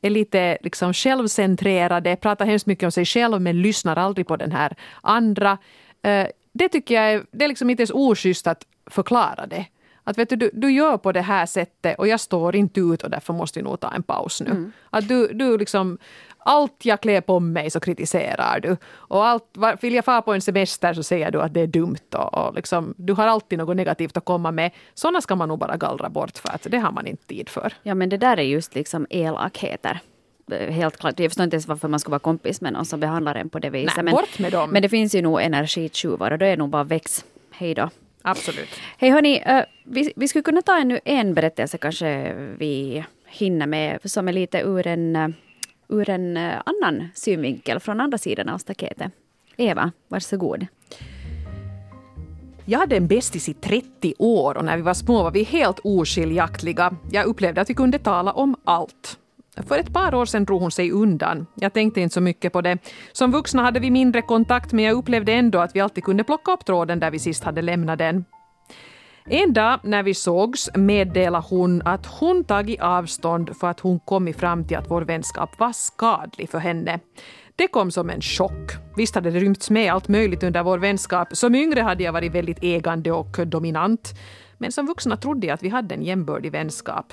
är 0.00 0.10
lite 0.10 0.58
liksom 0.60 0.92
självcentrerade, 0.92 2.16
pratar 2.16 2.46
hemskt 2.46 2.66
mycket 2.66 2.84
om 2.84 2.92
sig 2.92 3.04
själv 3.04 3.40
men 3.40 3.62
lyssnar 3.62 3.96
aldrig 3.96 4.26
på 4.26 4.36
den 4.36 4.52
här 4.52 4.76
andra. 5.00 5.58
Eh, 6.02 6.26
det 6.52 6.68
tycker 6.68 6.94
jag 6.94 7.12
är, 7.12 7.24
det 7.30 7.44
är 7.44 7.48
liksom 7.48 7.70
inte 7.70 7.82
ens 7.82 7.90
oschysst 7.94 8.46
att 8.46 8.66
förklara 8.86 9.46
det. 9.46 9.66
Att 10.04 10.18
vet 10.18 10.28
du, 10.28 10.36
du, 10.36 10.50
du 10.52 10.72
gör 10.72 10.96
på 10.96 11.12
det 11.12 11.20
här 11.20 11.46
sättet 11.46 11.98
och 11.98 12.08
jag 12.08 12.20
står 12.20 12.56
inte 12.56 12.80
ut 12.80 13.02
och 13.02 13.10
därför 13.10 13.32
måste 13.32 13.58
vi 13.58 13.62
nog 13.62 13.80
ta 13.80 13.92
en 13.92 14.02
paus 14.02 14.40
nu. 14.40 14.50
Mm. 14.50 14.72
Att 14.90 15.08
du, 15.08 15.28
du 15.32 15.58
liksom 15.58 15.98
allt 16.42 16.84
jag 16.84 17.00
klär 17.00 17.20
på 17.20 17.40
mig 17.40 17.70
så 17.70 17.80
kritiserar 17.80 18.60
du. 18.60 18.76
Och 18.92 19.26
allt, 19.26 19.44
vill 19.80 19.94
jag 19.94 20.04
fara 20.04 20.22
på 20.22 20.34
en 20.34 20.40
semester 20.40 20.94
så 20.94 21.02
säger 21.02 21.30
du 21.30 21.42
att 21.42 21.54
det 21.54 21.60
är 21.60 21.66
dumt. 21.66 22.14
Och, 22.14 22.34
och 22.34 22.54
liksom, 22.54 22.94
du 22.96 23.12
har 23.12 23.26
alltid 23.26 23.58
något 23.58 23.76
negativt 23.76 24.16
att 24.16 24.24
komma 24.24 24.50
med. 24.50 24.70
Sådana 24.94 25.20
ska 25.20 25.36
man 25.36 25.48
nog 25.48 25.58
bara 25.58 25.76
gallra 25.76 26.08
bort 26.08 26.38
för 26.38 26.48
att 26.48 26.66
det 26.70 26.78
har 26.78 26.92
man 26.92 27.06
inte 27.06 27.26
tid 27.26 27.48
för. 27.48 27.72
Ja 27.82 27.94
men 27.94 28.08
det 28.08 28.16
där 28.16 28.36
är 28.36 28.42
just 28.42 28.74
liksom 28.74 29.06
elakheter 29.10 30.00
helt 30.56 30.96
klart. 30.96 31.20
Jag 31.20 31.30
förstår 31.30 31.44
inte 31.44 31.54
ens 31.54 31.68
varför 31.68 31.88
man 31.88 32.00
ska 32.00 32.10
vara 32.10 32.18
kompis 32.18 32.60
med 32.60 32.72
någon 32.72 32.84
som 32.84 33.00
behandlar 33.00 33.34
en 33.34 33.48
på 33.48 33.58
det 33.58 33.70
viset. 33.70 33.96
Nej, 33.96 34.04
men, 34.04 34.12
bort 34.12 34.38
med 34.38 34.52
dem. 34.52 34.70
men 34.70 34.82
det 34.82 34.88
finns 34.88 35.14
ju 35.14 35.22
nog 35.22 35.42
energitjuvar 35.42 36.30
och 36.30 36.38
då 36.38 36.44
är 36.44 36.50
det 36.50 36.56
nog 36.56 36.68
bara 36.68 36.84
väx. 36.84 37.24
Hej 37.50 37.74
då. 37.74 37.90
Absolut. 38.22 38.68
Hej 38.98 39.10
hörni, 39.10 39.44
uh, 39.48 39.62
vi, 39.84 40.12
vi 40.16 40.28
skulle 40.28 40.42
kunna 40.42 40.62
ta 40.62 40.78
ännu 40.78 41.00
en 41.04 41.34
berättelse 41.34 41.78
kanske 41.78 42.34
vi 42.58 43.04
hinner 43.26 43.66
med 43.66 43.98
som 44.04 44.28
är 44.28 44.32
lite 44.32 44.60
ur 44.60 44.86
en, 44.86 45.16
uh, 45.16 45.28
ur 45.90 46.10
en 46.10 46.36
eh, 46.36 46.62
annan 46.66 47.08
synvinkel 47.14 47.80
från 47.80 48.00
andra 48.00 48.18
sidan 48.18 48.48
av 48.48 48.58
staketet. 48.58 49.12
Eva, 49.56 49.92
varsågod. 50.08 50.66
Jag 52.64 52.78
hade 52.78 52.96
en 52.96 53.06
bästis 53.06 53.48
i 53.48 53.54
30 53.54 54.14
år 54.18 54.56
och 54.56 54.64
när 54.64 54.76
vi 54.76 54.82
var 54.82 54.94
små 54.94 55.22
var 55.22 55.30
vi 55.30 55.42
helt 55.42 55.78
oskiljaktiga. 55.84 56.96
Jag 57.10 57.26
upplevde 57.26 57.60
att 57.60 57.70
vi 57.70 57.74
kunde 57.74 57.98
tala 57.98 58.32
om 58.32 58.56
allt. 58.64 59.18
För 59.68 59.78
ett 59.78 59.92
par 59.92 60.14
år 60.14 60.26
sedan 60.26 60.44
drog 60.44 60.60
hon 60.60 60.70
sig 60.70 60.90
undan. 60.90 61.46
Jag 61.54 61.72
tänkte 61.72 62.00
inte 62.00 62.14
så 62.14 62.20
mycket 62.20 62.52
på 62.52 62.60
det. 62.60 62.78
Som 63.12 63.32
vuxna 63.32 63.62
hade 63.62 63.80
vi 63.80 63.90
mindre 63.90 64.22
kontakt 64.22 64.72
men 64.72 64.84
jag 64.84 64.96
upplevde 64.96 65.32
ändå 65.32 65.58
att 65.58 65.76
vi 65.76 65.80
alltid 65.80 66.04
kunde 66.04 66.24
plocka 66.24 66.52
upp 66.52 66.64
tråden 66.64 67.00
där 67.00 67.10
vi 67.10 67.18
sist 67.18 67.44
hade 67.44 67.62
lämnat 67.62 67.98
den. 67.98 68.24
En 69.24 69.52
dag 69.52 69.80
när 69.82 70.02
vi 70.02 70.14
sågs 70.14 70.70
meddelade 70.74 71.46
hon 71.50 71.82
att 71.84 72.06
hon 72.06 72.44
tagit 72.44 72.80
avstånd 72.80 73.56
för 73.56 73.68
att 73.68 73.80
hon 73.80 74.00
kommit 74.00 74.36
fram 74.36 74.64
till 74.64 74.76
att 74.76 74.90
vår 74.90 75.02
vänskap 75.02 75.58
var 75.58 75.72
skadlig 75.72 76.50
för 76.50 76.58
henne. 76.58 77.00
Det 77.56 77.68
kom 77.68 77.90
som 77.90 78.10
en 78.10 78.20
chock. 78.20 78.72
Visst 78.96 79.14
hade 79.14 79.30
det 79.30 79.40
rymts 79.40 79.70
med 79.70 79.92
allt 79.92 80.08
möjligt 80.08 80.42
under 80.42 80.62
vår 80.62 80.78
vänskap. 80.78 81.28
Som 81.36 81.54
yngre 81.54 81.80
hade 81.80 82.02
jag 82.02 82.12
varit 82.12 82.32
väldigt 82.32 82.62
ägande 82.62 83.12
och 83.12 83.46
dominant. 83.46 84.14
Men 84.58 84.72
som 84.72 84.86
vuxna 84.86 85.16
trodde 85.16 85.46
jag 85.46 85.54
att 85.54 85.62
vi 85.62 85.68
hade 85.68 85.94
en 85.94 86.02
jämbördig 86.02 86.52
vänskap. 86.52 87.12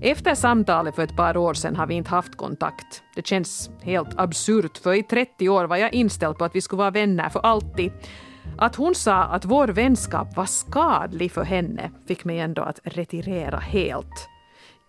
Efter 0.00 0.34
samtalet 0.34 0.94
för 0.94 1.02
ett 1.02 1.16
par 1.16 1.36
år 1.36 1.54
sedan 1.54 1.76
har 1.76 1.86
vi 1.86 1.94
inte 1.94 2.10
haft 2.10 2.36
kontakt. 2.36 3.02
Det 3.16 3.26
känns 3.26 3.70
helt 3.82 4.18
absurt, 4.18 4.78
för 4.78 4.94
i 4.94 5.02
30 5.02 5.48
år 5.48 5.64
var 5.64 5.76
jag 5.76 5.94
inställd 5.94 6.38
på 6.38 6.44
att 6.44 6.56
vi 6.56 6.60
skulle 6.60 6.78
vara 6.78 6.90
vänner 6.90 7.28
för 7.28 7.40
alltid. 7.40 7.92
Att 8.58 8.76
hon 8.76 8.94
sa 8.94 9.22
att 9.22 9.44
vår 9.44 9.68
vänskap 9.68 10.36
var 10.36 10.46
skadlig 10.46 11.32
för 11.32 11.44
henne 11.44 11.90
fick 12.08 12.24
mig 12.24 12.38
ändå 12.38 12.62
att 12.62 12.80
retirera 12.84 13.58
helt. 13.58 14.28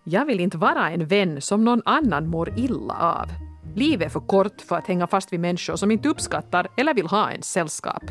Jag 0.04 0.24
vill 0.24 0.40
inte 0.40 0.58
vara 0.58 0.90
en 0.90 1.06
vän 1.06 1.40
som 1.40 1.64
någon 1.64 1.82
annan 1.84 2.26
mår 2.26 2.58
illa 2.58 2.94
av. 2.94 3.26
Livet 3.74 4.06
är 4.06 4.10
för 4.10 4.20
kort 4.20 4.60
för 4.60 4.76
att 4.76 4.86
hänga 4.86 5.06
fast 5.06 5.32
vid 5.32 5.40
människor 5.40 5.76
som 5.76 5.90
inte 5.90 6.08
uppskattar 6.08 6.68
eller 6.76 6.94
vill 6.94 7.06
ha 7.06 7.30
ens 7.30 7.52
sällskap. 7.52 8.02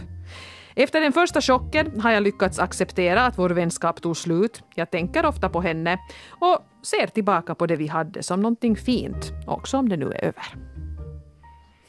Efter 0.75 1.01
den 1.01 1.13
första 1.13 1.41
chocken 1.41 1.99
har 1.99 2.11
jag 2.11 2.23
lyckats 2.23 2.59
acceptera 2.59 3.25
att 3.25 3.37
vår 3.37 3.49
vänskap 3.49 4.01
tog 4.01 4.17
slut. 4.17 4.63
Jag 4.75 4.91
tänker 4.91 5.25
ofta 5.25 5.49
på 5.49 5.61
henne 5.61 5.97
och 6.29 6.59
ser 6.81 7.07
tillbaka 7.07 7.55
på 7.55 7.65
det 7.67 7.75
vi 7.75 7.87
hade 7.87 8.23
som 8.23 8.41
någonting 8.41 8.75
fint, 8.75 9.31
också 9.47 9.77
om 9.77 9.89
det 9.89 9.97
nu 9.97 10.05
är 10.05 10.23
över. 10.25 10.55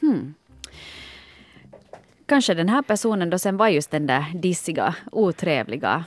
Hmm. 0.01 0.33
Kanske 2.25 2.53
den 2.53 2.69
här 2.69 2.81
personen 2.81 3.29
då 3.29 3.39
sen 3.39 3.57
var 3.57 3.67
just 3.67 3.91
den 3.91 4.07
där 4.07 4.25
dissiga, 4.33 4.95
otrevliga 5.11 6.05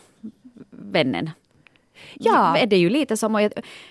vännen 0.70 1.31
Ja. 2.14 2.57
Är 2.57 2.66
det 2.66 2.76
ju 2.76 2.90
lite 2.90 3.16
som, 3.16 3.50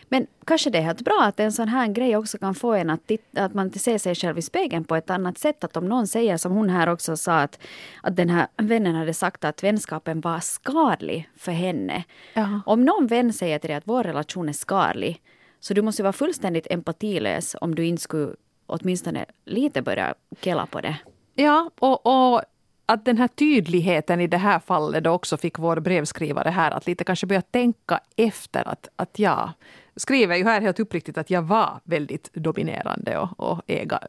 men 0.10 0.28
kanske 0.46 0.70
det 0.70 0.78
är 0.78 0.82
helt 0.82 1.02
bra 1.02 1.22
att 1.24 1.40
en 1.40 1.52
sån 1.52 1.68
här 1.68 1.88
grej 1.88 2.18
också 2.18 2.38
kan 2.38 2.56
få 2.56 2.74
en 2.74 2.90
att, 2.90 3.08
titta, 3.08 3.44
att 3.44 3.54
man 3.54 3.72
ser 3.72 3.98
sig 3.98 4.16
själv 4.16 4.38
i 4.38 4.42
spegeln 4.42 4.84
på 4.84 4.96
ett 4.96 5.10
annat 5.10 5.38
sätt. 5.38 5.64
Att 5.64 5.78
om 5.78 5.90
någon 5.90 6.08
säger 6.08 6.38
som 6.38 6.52
hon 6.52 6.70
här 6.70 6.90
också 6.90 7.18
sa 7.18 7.38
att, 7.38 7.60
att 8.02 8.16
den 8.16 8.30
här 8.30 8.48
vännen 8.58 8.96
hade 8.96 9.14
sagt 9.14 9.44
att 9.44 9.64
vänskapen 9.64 10.22
var 10.22 10.40
skadlig 10.40 11.30
för 11.38 11.52
henne. 11.52 12.04
Ja. 12.34 12.62
Om 12.66 12.86
någon 12.86 13.08
vän 13.08 13.34
säger 13.34 13.60
till 13.60 13.68
dig 13.68 13.78
att 13.78 13.88
vår 13.88 14.04
relation 14.04 14.50
är 14.50 14.54
skadlig 14.54 15.22
så 15.60 15.74
du 15.74 15.82
måste 15.82 16.04
vara 16.04 16.14
fullständigt 16.14 16.68
empatilös 16.70 17.56
om 17.62 17.76
du 17.76 17.86
inte 17.86 18.02
skulle 18.02 18.36
åtminstone 18.66 19.26
lite 19.46 19.82
börja 19.82 20.14
kella 20.42 20.66
på 20.66 20.82
det. 20.82 20.96
Ja, 21.36 21.71
och, 21.80 22.06
och 22.06 22.41
att 22.86 23.06
den 23.06 23.17
här 23.17 23.28
tydligheten 23.28 24.21
i 24.21 24.28
det 24.28 24.38
här 24.38 24.60
fallet 24.60 25.04
då 25.04 25.12
också 25.12 25.38
fick 25.38 25.60
vår 25.60 25.80
brevskrivare 25.80 26.50
här 26.50 26.71
att 26.71 26.88
lite 26.88 27.04
kanske 27.04 27.28
börja 27.28 27.41
tänka 27.41 28.00
efter 28.15 28.67
att, 28.67 28.88
att 28.95 29.19
jag 29.19 29.50
skriver 29.95 30.36
ju 30.36 30.43
här 30.43 30.62
helt 30.62 30.80
uppriktigt 30.80 31.17
att 31.17 31.30
jag 31.30 31.41
var 31.41 31.80
väldigt 31.84 32.34
dominerande 32.34 33.17
och, 33.17 33.39
och 33.39 33.62
äga, 33.67 34.00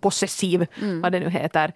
possessiv, 0.00 0.66
mm. 0.82 1.00
vad 1.00 1.12
det 1.12 1.20
nu 1.20 1.30
heter. 1.30 1.72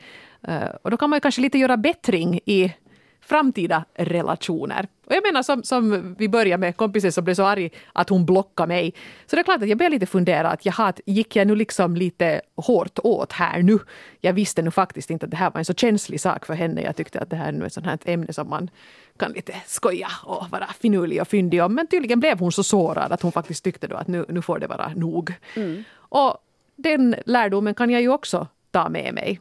Uh, 0.49 0.69
och 0.83 0.91
då 0.91 0.97
kan 0.97 1.11
man 1.11 1.17
ju 1.17 1.21
kanske 1.21 1.41
lite 1.41 1.59
göra 1.59 1.77
bättring 1.77 2.41
i 2.45 2.75
framtida 3.21 3.85
relationer. 3.95 4.89
Och 5.07 5.15
jag 5.15 5.23
menar 5.23 5.43
som, 5.43 5.63
som 5.63 6.15
vi 6.19 6.29
började 6.29 6.61
med 6.61 6.77
kompisen 6.77 7.13
som 7.13 7.25
blev 7.25 7.35
så 7.35 7.45
arg 7.45 7.71
att 7.93 8.09
hon 8.09 8.27
blockade 8.27 8.69
mig. 8.69 8.95
Så 9.27 9.37
det 9.37 9.43
är 9.43 9.45
klart 9.45 9.63
att 9.63 9.69
jag 9.69 9.79
började 9.79 9.95
lite 9.95 10.07
fundera 10.07 10.51
att 10.51 10.67
jaha, 10.67 10.93
gick 11.07 11.37
jag 11.37 11.47
nu 11.47 11.57
liksom 11.57 11.97
lite 11.97 12.41
hårt 12.57 12.99
åt 12.99 13.33
här 13.33 13.63
nu? 13.63 13.79
Jag 14.21 14.33
visste 14.33 14.63
nu 14.63 14.71
faktiskt 14.71 15.11
inte 15.11 15.27
att 15.27 15.31
det 15.31 15.37
här 15.37 15.51
var 15.51 15.59
en 15.59 15.65
så 15.65 15.75
känslig 15.75 16.21
sak 16.21 16.47
för 16.47 16.55
henne. 16.55 16.83
Jag 16.83 16.97
tyckte 16.97 17.21
att 17.21 17.31
det 17.31 17.37
här 17.37 17.53
är 17.53 17.67
ett 17.67 17.73
sånt 17.73 17.87
här 17.87 17.99
ämne 18.05 18.33
som 18.33 18.49
man 18.49 18.71
kan 19.17 19.33
lite 19.33 19.55
skoja 19.67 20.09
och 20.25 20.51
vara 20.51 20.67
finurlig 20.67 21.21
och 21.21 21.29
fyndig 21.29 21.63
om. 21.63 21.75
Men 21.75 21.87
tydligen 21.87 22.21
blev 22.21 22.39
hon 22.39 22.53
så 22.53 22.63
sårad 22.63 23.13
att 23.13 23.23
hon 23.23 23.33
faktiskt 23.33 23.65
tyckte 23.65 23.87
då 23.87 23.97
att 23.97 24.09
nu, 24.09 24.25
nu 24.29 24.43
får 24.43 24.59
det 24.59 24.67
vara 24.67 24.93
nog. 24.97 25.35
Mm. 25.57 25.85
Och 25.97 26.39
den 26.77 27.15
lärdomen 27.27 27.75
kan 27.75 27.91
jag 27.91 28.03
ju 28.03 28.09
också 28.09 28.47
ta 28.71 28.89
med 28.89 29.15
mig. 29.15 29.41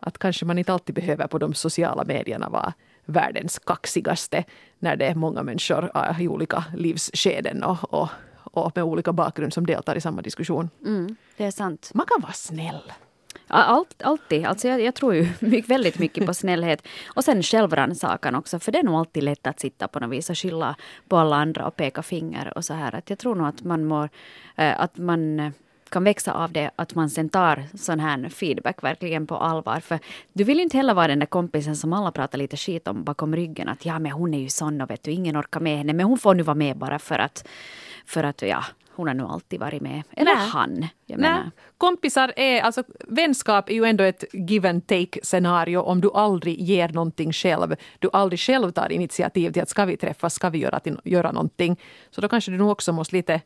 Att 0.00 0.18
kanske 0.18 0.44
man 0.44 0.58
inte 0.58 0.72
alltid 0.72 0.94
behöver 0.94 1.26
på 1.26 1.38
de 1.38 1.54
sociala 1.54 2.04
medierna 2.04 2.48
vara 2.48 2.72
världens 3.06 3.58
kaxigaste 3.58 4.44
när 4.78 4.96
det 4.96 5.06
är 5.06 5.14
många 5.14 5.42
människor 5.42 5.90
i 6.20 6.28
olika 6.28 6.64
livsskeden 6.76 7.64
och, 7.64 7.94
och, 7.94 8.08
och 8.36 8.72
med 8.74 8.84
olika 8.84 9.12
bakgrund 9.12 9.52
som 9.52 9.66
deltar 9.66 9.96
i 9.96 10.00
samma 10.00 10.22
diskussion. 10.22 10.70
Mm, 10.84 11.16
det 11.36 11.44
är 11.44 11.50
sant. 11.50 11.90
Man 11.94 12.06
kan 12.06 12.22
vara 12.22 12.32
snäll. 12.32 12.92
Allt, 13.48 14.02
alltid. 14.02 14.46
Alltså 14.46 14.68
jag, 14.68 14.80
jag 14.80 14.94
tror 14.94 15.14
ju 15.14 15.28
mycket, 15.40 15.70
väldigt 15.70 15.98
mycket 15.98 16.26
på 16.26 16.34
snällhet. 16.34 16.82
Och 17.06 17.24
sen 17.24 17.42
självrannsakan 17.42 18.34
också. 18.34 18.58
För 18.58 18.72
det 18.72 18.78
är 18.78 18.82
nog 18.82 18.94
alltid 18.94 19.22
lätt 19.22 19.46
att 19.46 19.60
sitta 19.60 19.88
på 19.88 20.00
något 20.00 20.10
vis 20.10 20.30
och 20.30 20.38
skylla 20.38 20.76
på 21.08 21.16
alla 21.16 21.36
andra 21.36 21.66
och 21.66 21.76
peka 21.76 22.02
finger 22.02 22.52
och 22.56 22.64
så 22.64 22.74
här. 22.74 22.94
Att 22.94 23.10
jag 23.10 23.18
tror 23.18 23.34
nog 23.34 23.46
att 23.46 23.62
man 23.62 23.84
mår, 23.84 24.08
äh, 24.56 24.80
att 24.80 24.98
man 24.98 25.52
kan 25.90 26.04
växa 26.04 26.32
av 26.32 26.52
det 26.52 26.70
att 26.76 26.94
man 26.94 27.10
sen 27.10 27.28
tar 27.28 27.64
sån 27.74 28.00
här 28.00 28.28
feedback 28.28 28.82
verkligen 28.82 29.26
på 29.26 29.36
allvar. 29.36 29.80
För 29.80 29.98
du 30.32 30.44
vill 30.44 30.56
ju 30.56 30.62
inte 30.62 30.76
heller 30.76 30.94
vara 30.94 31.06
den 31.06 31.18
där 31.18 31.26
kompisen 31.26 31.76
som 31.76 31.92
alla 31.92 32.12
pratar 32.12 32.38
lite 32.38 32.56
skit 32.56 32.88
om 32.88 33.04
bakom 33.04 33.36
ryggen. 33.36 33.68
Att 33.68 33.84
ja, 33.84 33.98
men 33.98 34.12
hon 34.12 34.34
är 34.34 34.38
ju 34.38 34.48
sån 34.48 34.80
och 34.80 34.90
vet 34.90 35.02
du, 35.02 35.10
ingen 35.10 35.36
orkar 35.36 35.60
med 35.60 35.78
henne. 35.78 35.92
Men 35.92 36.06
hon 36.06 36.18
får 36.18 36.34
nu 36.34 36.42
vara 36.42 36.54
med 36.54 36.76
bara 36.76 36.98
för 36.98 37.18
att, 37.18 37.48
för 38.06 38.24
att 38.24 38.42
ja, 38.42 38.64
hon 38.96 39.06
har 39.06 39.14
nu 39.14 39.24
alltid 39.24 39.60
varit 39.60 39.82
med. 39.82 40.02
Eller 40.10 40.34
Nä. 40.34 40.40
han. 40.40 40.86
Jag 41.06 41.20
menar. 41.20 41.50
Kompisar 41.78 42.32
är, 42.36 42.60
alltså 42.60 42.82
vänskap 43.08 43.70
är 43.70 43.74
ju 43.74 43.84
ändå 43.84 44.04
ett 44.04 44.24
give 44.32 44.70
and 44.70 44.86
take 44.86 45.20
scenario 45.22 45.78
om 45.78 46.00
du 46.00 46.10
aldrig 46.14 46.60
ger 46.60 46.88
någonting 46.88 47.32
själv. 47.32 47.74
Du 47.98 48.10
aldrig 48.12 48.40
själv 48.40 48.70
tar 48.70 48.92
initiativ 48.92 49.52
till 49.52 49.62
att 49.62 49.68
ska 49.68 49.84
vi 49.84 49.96
träffas, 49.96 50.34
ska 50.34 50.50
vi 50.50 50.58
göra, 50.58 50.80
till, 50.80 51.00
göra 51.04 51.32
någonting. 51.32 51.80
Så 52.10 52.20
då 52.20 52.28
kanske 52.28 52.50
du 52.50 52.56
nog 52.58 52.70
också 52.70 52.92
måste 52.92 53.16
lite 53.16 53.40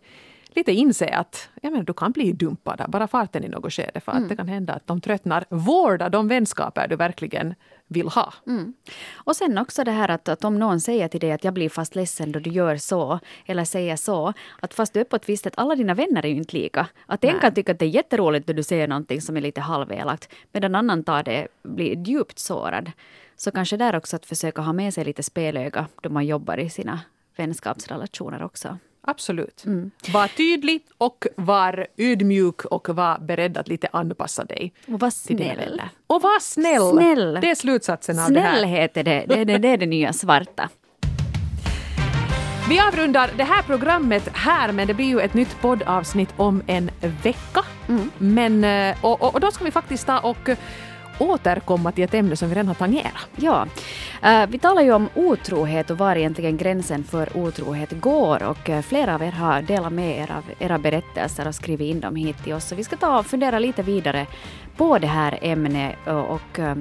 lite 0.57 0.73
inse 0.73 1.09
att 1.09 1.49
ja, 1.63 1.71
men 1.71 1.85
du 1.85 1.93
kan 1.93 2.13
bli 2.13 2.33
dumpad 2.33 2.85
bara 2.89 3.09
farten 3.09 3.45
i 3.45 3.49
något 3.49 3.73
skede. 3.73 4.01
För 4.01 4.13
att 4.13 4.19
mm. 4.19 4.29
det 4.29 4.37
kan 4.37 4.49
hända 4.49 4.73
att 4.73 4.87
de 4.87 5.01
tröttnar. 5.01 5.45
Vårda 5.49 6.09
de 6.09 6.29
vänskaper 6.29 6.89
du 6.89 6.97
verkligen 6.97 7.55
vill 7.91 8.09
ha. 8.09 8.35
Mm. 8.47 8.75
Och 9.15 9.37
sen 9.37 9.59
också 9.59 9.85
det 9.85 9.91
här 9.91 10.09
att, 10.09 10.29
att 10.29 10.45
om 10.45 10.59
någon 10.59 10.81
säger 10.81 11.09
till 11.09 11.21
dig 11.21 11.33
att 11.33 11.45
jag 11.45 11.55
blir 11.55 11.69
fast 11.69 11.95
ledsen 11.95 12.33
då 12.33 12.39
du 12.39 12.51
gör 12.51 12.77
så, 12.77 13.21
eller 13.47 13.65
säger 13.65 13.97
så, 13.97 14.33
att 14.61 14.75
fast 14.75 14.93
du 14.93 15.01
är 15.01 15.05
på 15.05 15.17
ett 15.17 15.29
visst 15.29 15.45
sätt, 15.45 15.55
alla 15.57 15.75
dina 15.75 15.95
vänner 15.95 16.25
är 16.25 16.29
ju 16.29 16.37
inte 16.37 16.57
lika. 16.57 16.87
Att 17.07 17.25
en 17.25 17.41
kan 17.41 17.55
tycka 17.55 17.73
att 17.73 17.79
det 17.79 17.85
är 17.85 17.89
jätteroligt 17.89 18.49
när 18.49 18.55
du 18.55 18.63
säger 18.63 18.89
någonting 18.89 19.21
som 19.21 19.37
är 19.37 19.41
lite 19.41 19.61
halvelakt, 19.61 20.29
medan 20.53 20.75
annan 20.75 21.05
tar 21.05 21.23
det, 21.23 21.49
blir 21.63 22.09
djupt 22.09 22.39
sårad. 22.39 22.93
Så 23.37 23.51
kanske 23.51 23.77
där 23.77 23.97
också 23.97 24.17
att 24.17 24.27
försöka 24.27 24.63
ha 24.63 24.73
med 24.73 24.95
sig 24.95 25.05
lite 25.05 25.23
spelöga 25.23 25.87
då 26.03 26.11
man 26.11 26.27
jobbar 26.27 26.59
i 26.59 26.71
sina 26.71 27.01
vänskapsrelationer 27.37 28.43
också. 28.43 28.79
Absolut. 29.03 29.65
Mm. 29.67 29.91
Var 30.13 30.29
tydlig 30.29 30.83
och 30.99 31.27
var 31.37 31.87
ödmjuk 31.97 32.65
och 32.65 32.89
var 32.89 33.19
beredd 33.19 33.57
att 33.57 33.69
lite 33.69 33.89
anpassa 33.93 34.45
dig. 34.45 34.73
Och 34.89 35.01
var 35.01 35.11
snäll. 35.11 35.83
Och 36.07 36.23
var 36.23 36.41
snäll. 36.41 36.91
snäll. 36.91 37.39
Det 37.41 37.51
är 37.51 37.55
slutsatsen 37.55 38.19
av 38.19 38.33
det 38.33 38.41
här. 38.41 38.59
Snällhet 38.59 38.97
är 38.97 39.05
det, 39.05 39.25
det, 39.29 39.45
det, 39.45 39.59
det 39.59 39.69
är 39.69 39.77
det 39.77 39.87
nya 39.87 40.13
svarta. 40.13 40.69
Vi 42.71 42.81
avrundar 42.81 43.31
det 43.37 43.45
här 43.45 43.63
programmet 43.63 44.29
här, 44.33 44.73
men 44.73 44.87
det 44.87 44.95
blir 44.95 45.07
ju 45.07 45.21
ett 45.21 45.35
nytt 45.35 45.61
poddavsnitt 45.61 46.29
om 46.37 46.63
en 46.67 46.91
vecka. 47.23 47.65
Mm. 47.89 48.11
Men, 48.19 48.65
eh, 48.65 49.05
och, 49.05 49.23
och, 49.23 49.35
och, 49.35 49.41
då 49.41 49.51
ska 49.51 49.65
vi 49.65 49.71
faktiskt 49.71 50.07
ta 50.07 50.19
och 50.19 50.49
återkomma 51.21 51.93
till 51.93 52.05
ett 52.05 52.15
ämne 52.15 52.37
som 52.37 52.49
vi 52.49 52.55
redan 52.55 52.69
har 52.69 52.75
tangerat. 52.75 53.29
Ja, 53.37 53.67
eh, 54.23 54.47
vi 54.49 54.59
talar 54.59 54.83
ju 54.83 54.93
om 54.93 55.09
otrohet 55.15 55.91
och 55.91 55.99
var 55.99 56.17
egentligen 56.17 56.57
gränsen 56.57 57.05
för 57.05 57.37
otrohet 57.37 58.01
går 58.01 58.43
och 58.43 58.71
eh, 58.71 58.83
flera 58.83 59.15
av 59.15 59.23
er 59.23 59.33
har 59.33 59.63
delat 59.63 59.93
med 59.93 60.19
er 60.19 60.33
av 60.33 60.45
era 60.59 60.79
berättelser 60.79 61.49
och 61.49 61.55
skrivit 61.55 61.91
in 61.91 62.01
dem 62.01 62.17
hit 62.17 62.45
till 62.45 62.53
oss. 62.53 62.69
Så 62.69 62.75
vi 62.75 62.85
ska 62.85 62.97
ta 62.97 63.19
och 63.19 63.27
fundera 63.27 63.59
lite 63.59 63.83
vidare 63.83 64.27
på 64.81 64.99
det 64.99 65.07
här 65.07 65.39
ämnet 65.43 65.97
och, 66.07 66.31
och 66.31 66.59
uh, 66.59 66.75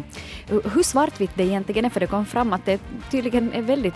hur 0.73 0.83
svartvitt 0.83 1.31
det 1.35 1.43
egentligen 1.43 1.85
är 1.85 1.89
för 1.89 1.99
det 1.99 2.07
kom 2.07 2.25
fram 2.25 2.53
att 2.53 2.65
det 2.65 2.81
tydligen 3.11 3.53
är 3.53 3.61
väldigt 3.61 3.93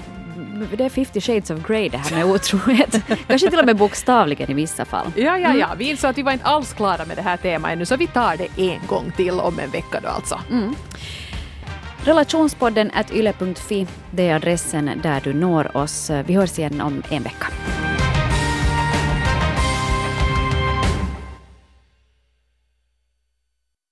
det 0.78 0.86
är 0.86 0.90
50 0.90 1.22
shades 1.22 1.50
of 1.50 1.68
grey 1.68 1.90
det 1.90 1.98
här 1.98 2.16
med 2.16 2.26
otrohet. 2.26 3.02
Kanske 3.28 3.50
till 3.50 3.60
och 3.60 3.66
med 3.66 3.78
bokstavligen 3.78 4.52
i 4.52 4.54
vissa 4.54 4.86
fall. 4.86 5.06
Ja, 5.16 5.38
ja, 5.38 5.54
ja. 5.54 5.68
Vi 5.78 5.90
insåg 5.90 6.10
att 6.10 6.18
vi 6.18 6.22
var 6.22 6.32
inte 6.32 6.46
alls 6.46 6.74
klara 6.74 7.06
med 7.06 7.18
det 7.18 7.22
här 7.22 7.38
temat 7.38 7.72
ännu, 7.72 7.86
så 7.86 7.96
vi 7.96 8.08
tar 8.08 8.38
det 8.38 8.72
en 8.72 8.88
gång 8.88 9.12
till 9.16 9.40
om 9.40 9.60
en 9.60 9.72
vecka 9.72 10.00
då 10.04 10.10
alltså. 10.10 10.40
Mm. 10.52 10.76
Relationspodden 12.04 12.92
at 12.94 13.12
yle.fi, 13.12 13.88
det 14.12 14.30
är 14.30 14.36
adressen 14.36 14.92
där 15.04 15.22
du 15.24 15.34
når 15.34 15.78
oss. 15.78 16.12
Vi 16.26 16.34
hörs 16.34 16.60
igen 16.60 16.82
om 16.82 17.04
en 17.10 17.24
vecka. 17.24 17.48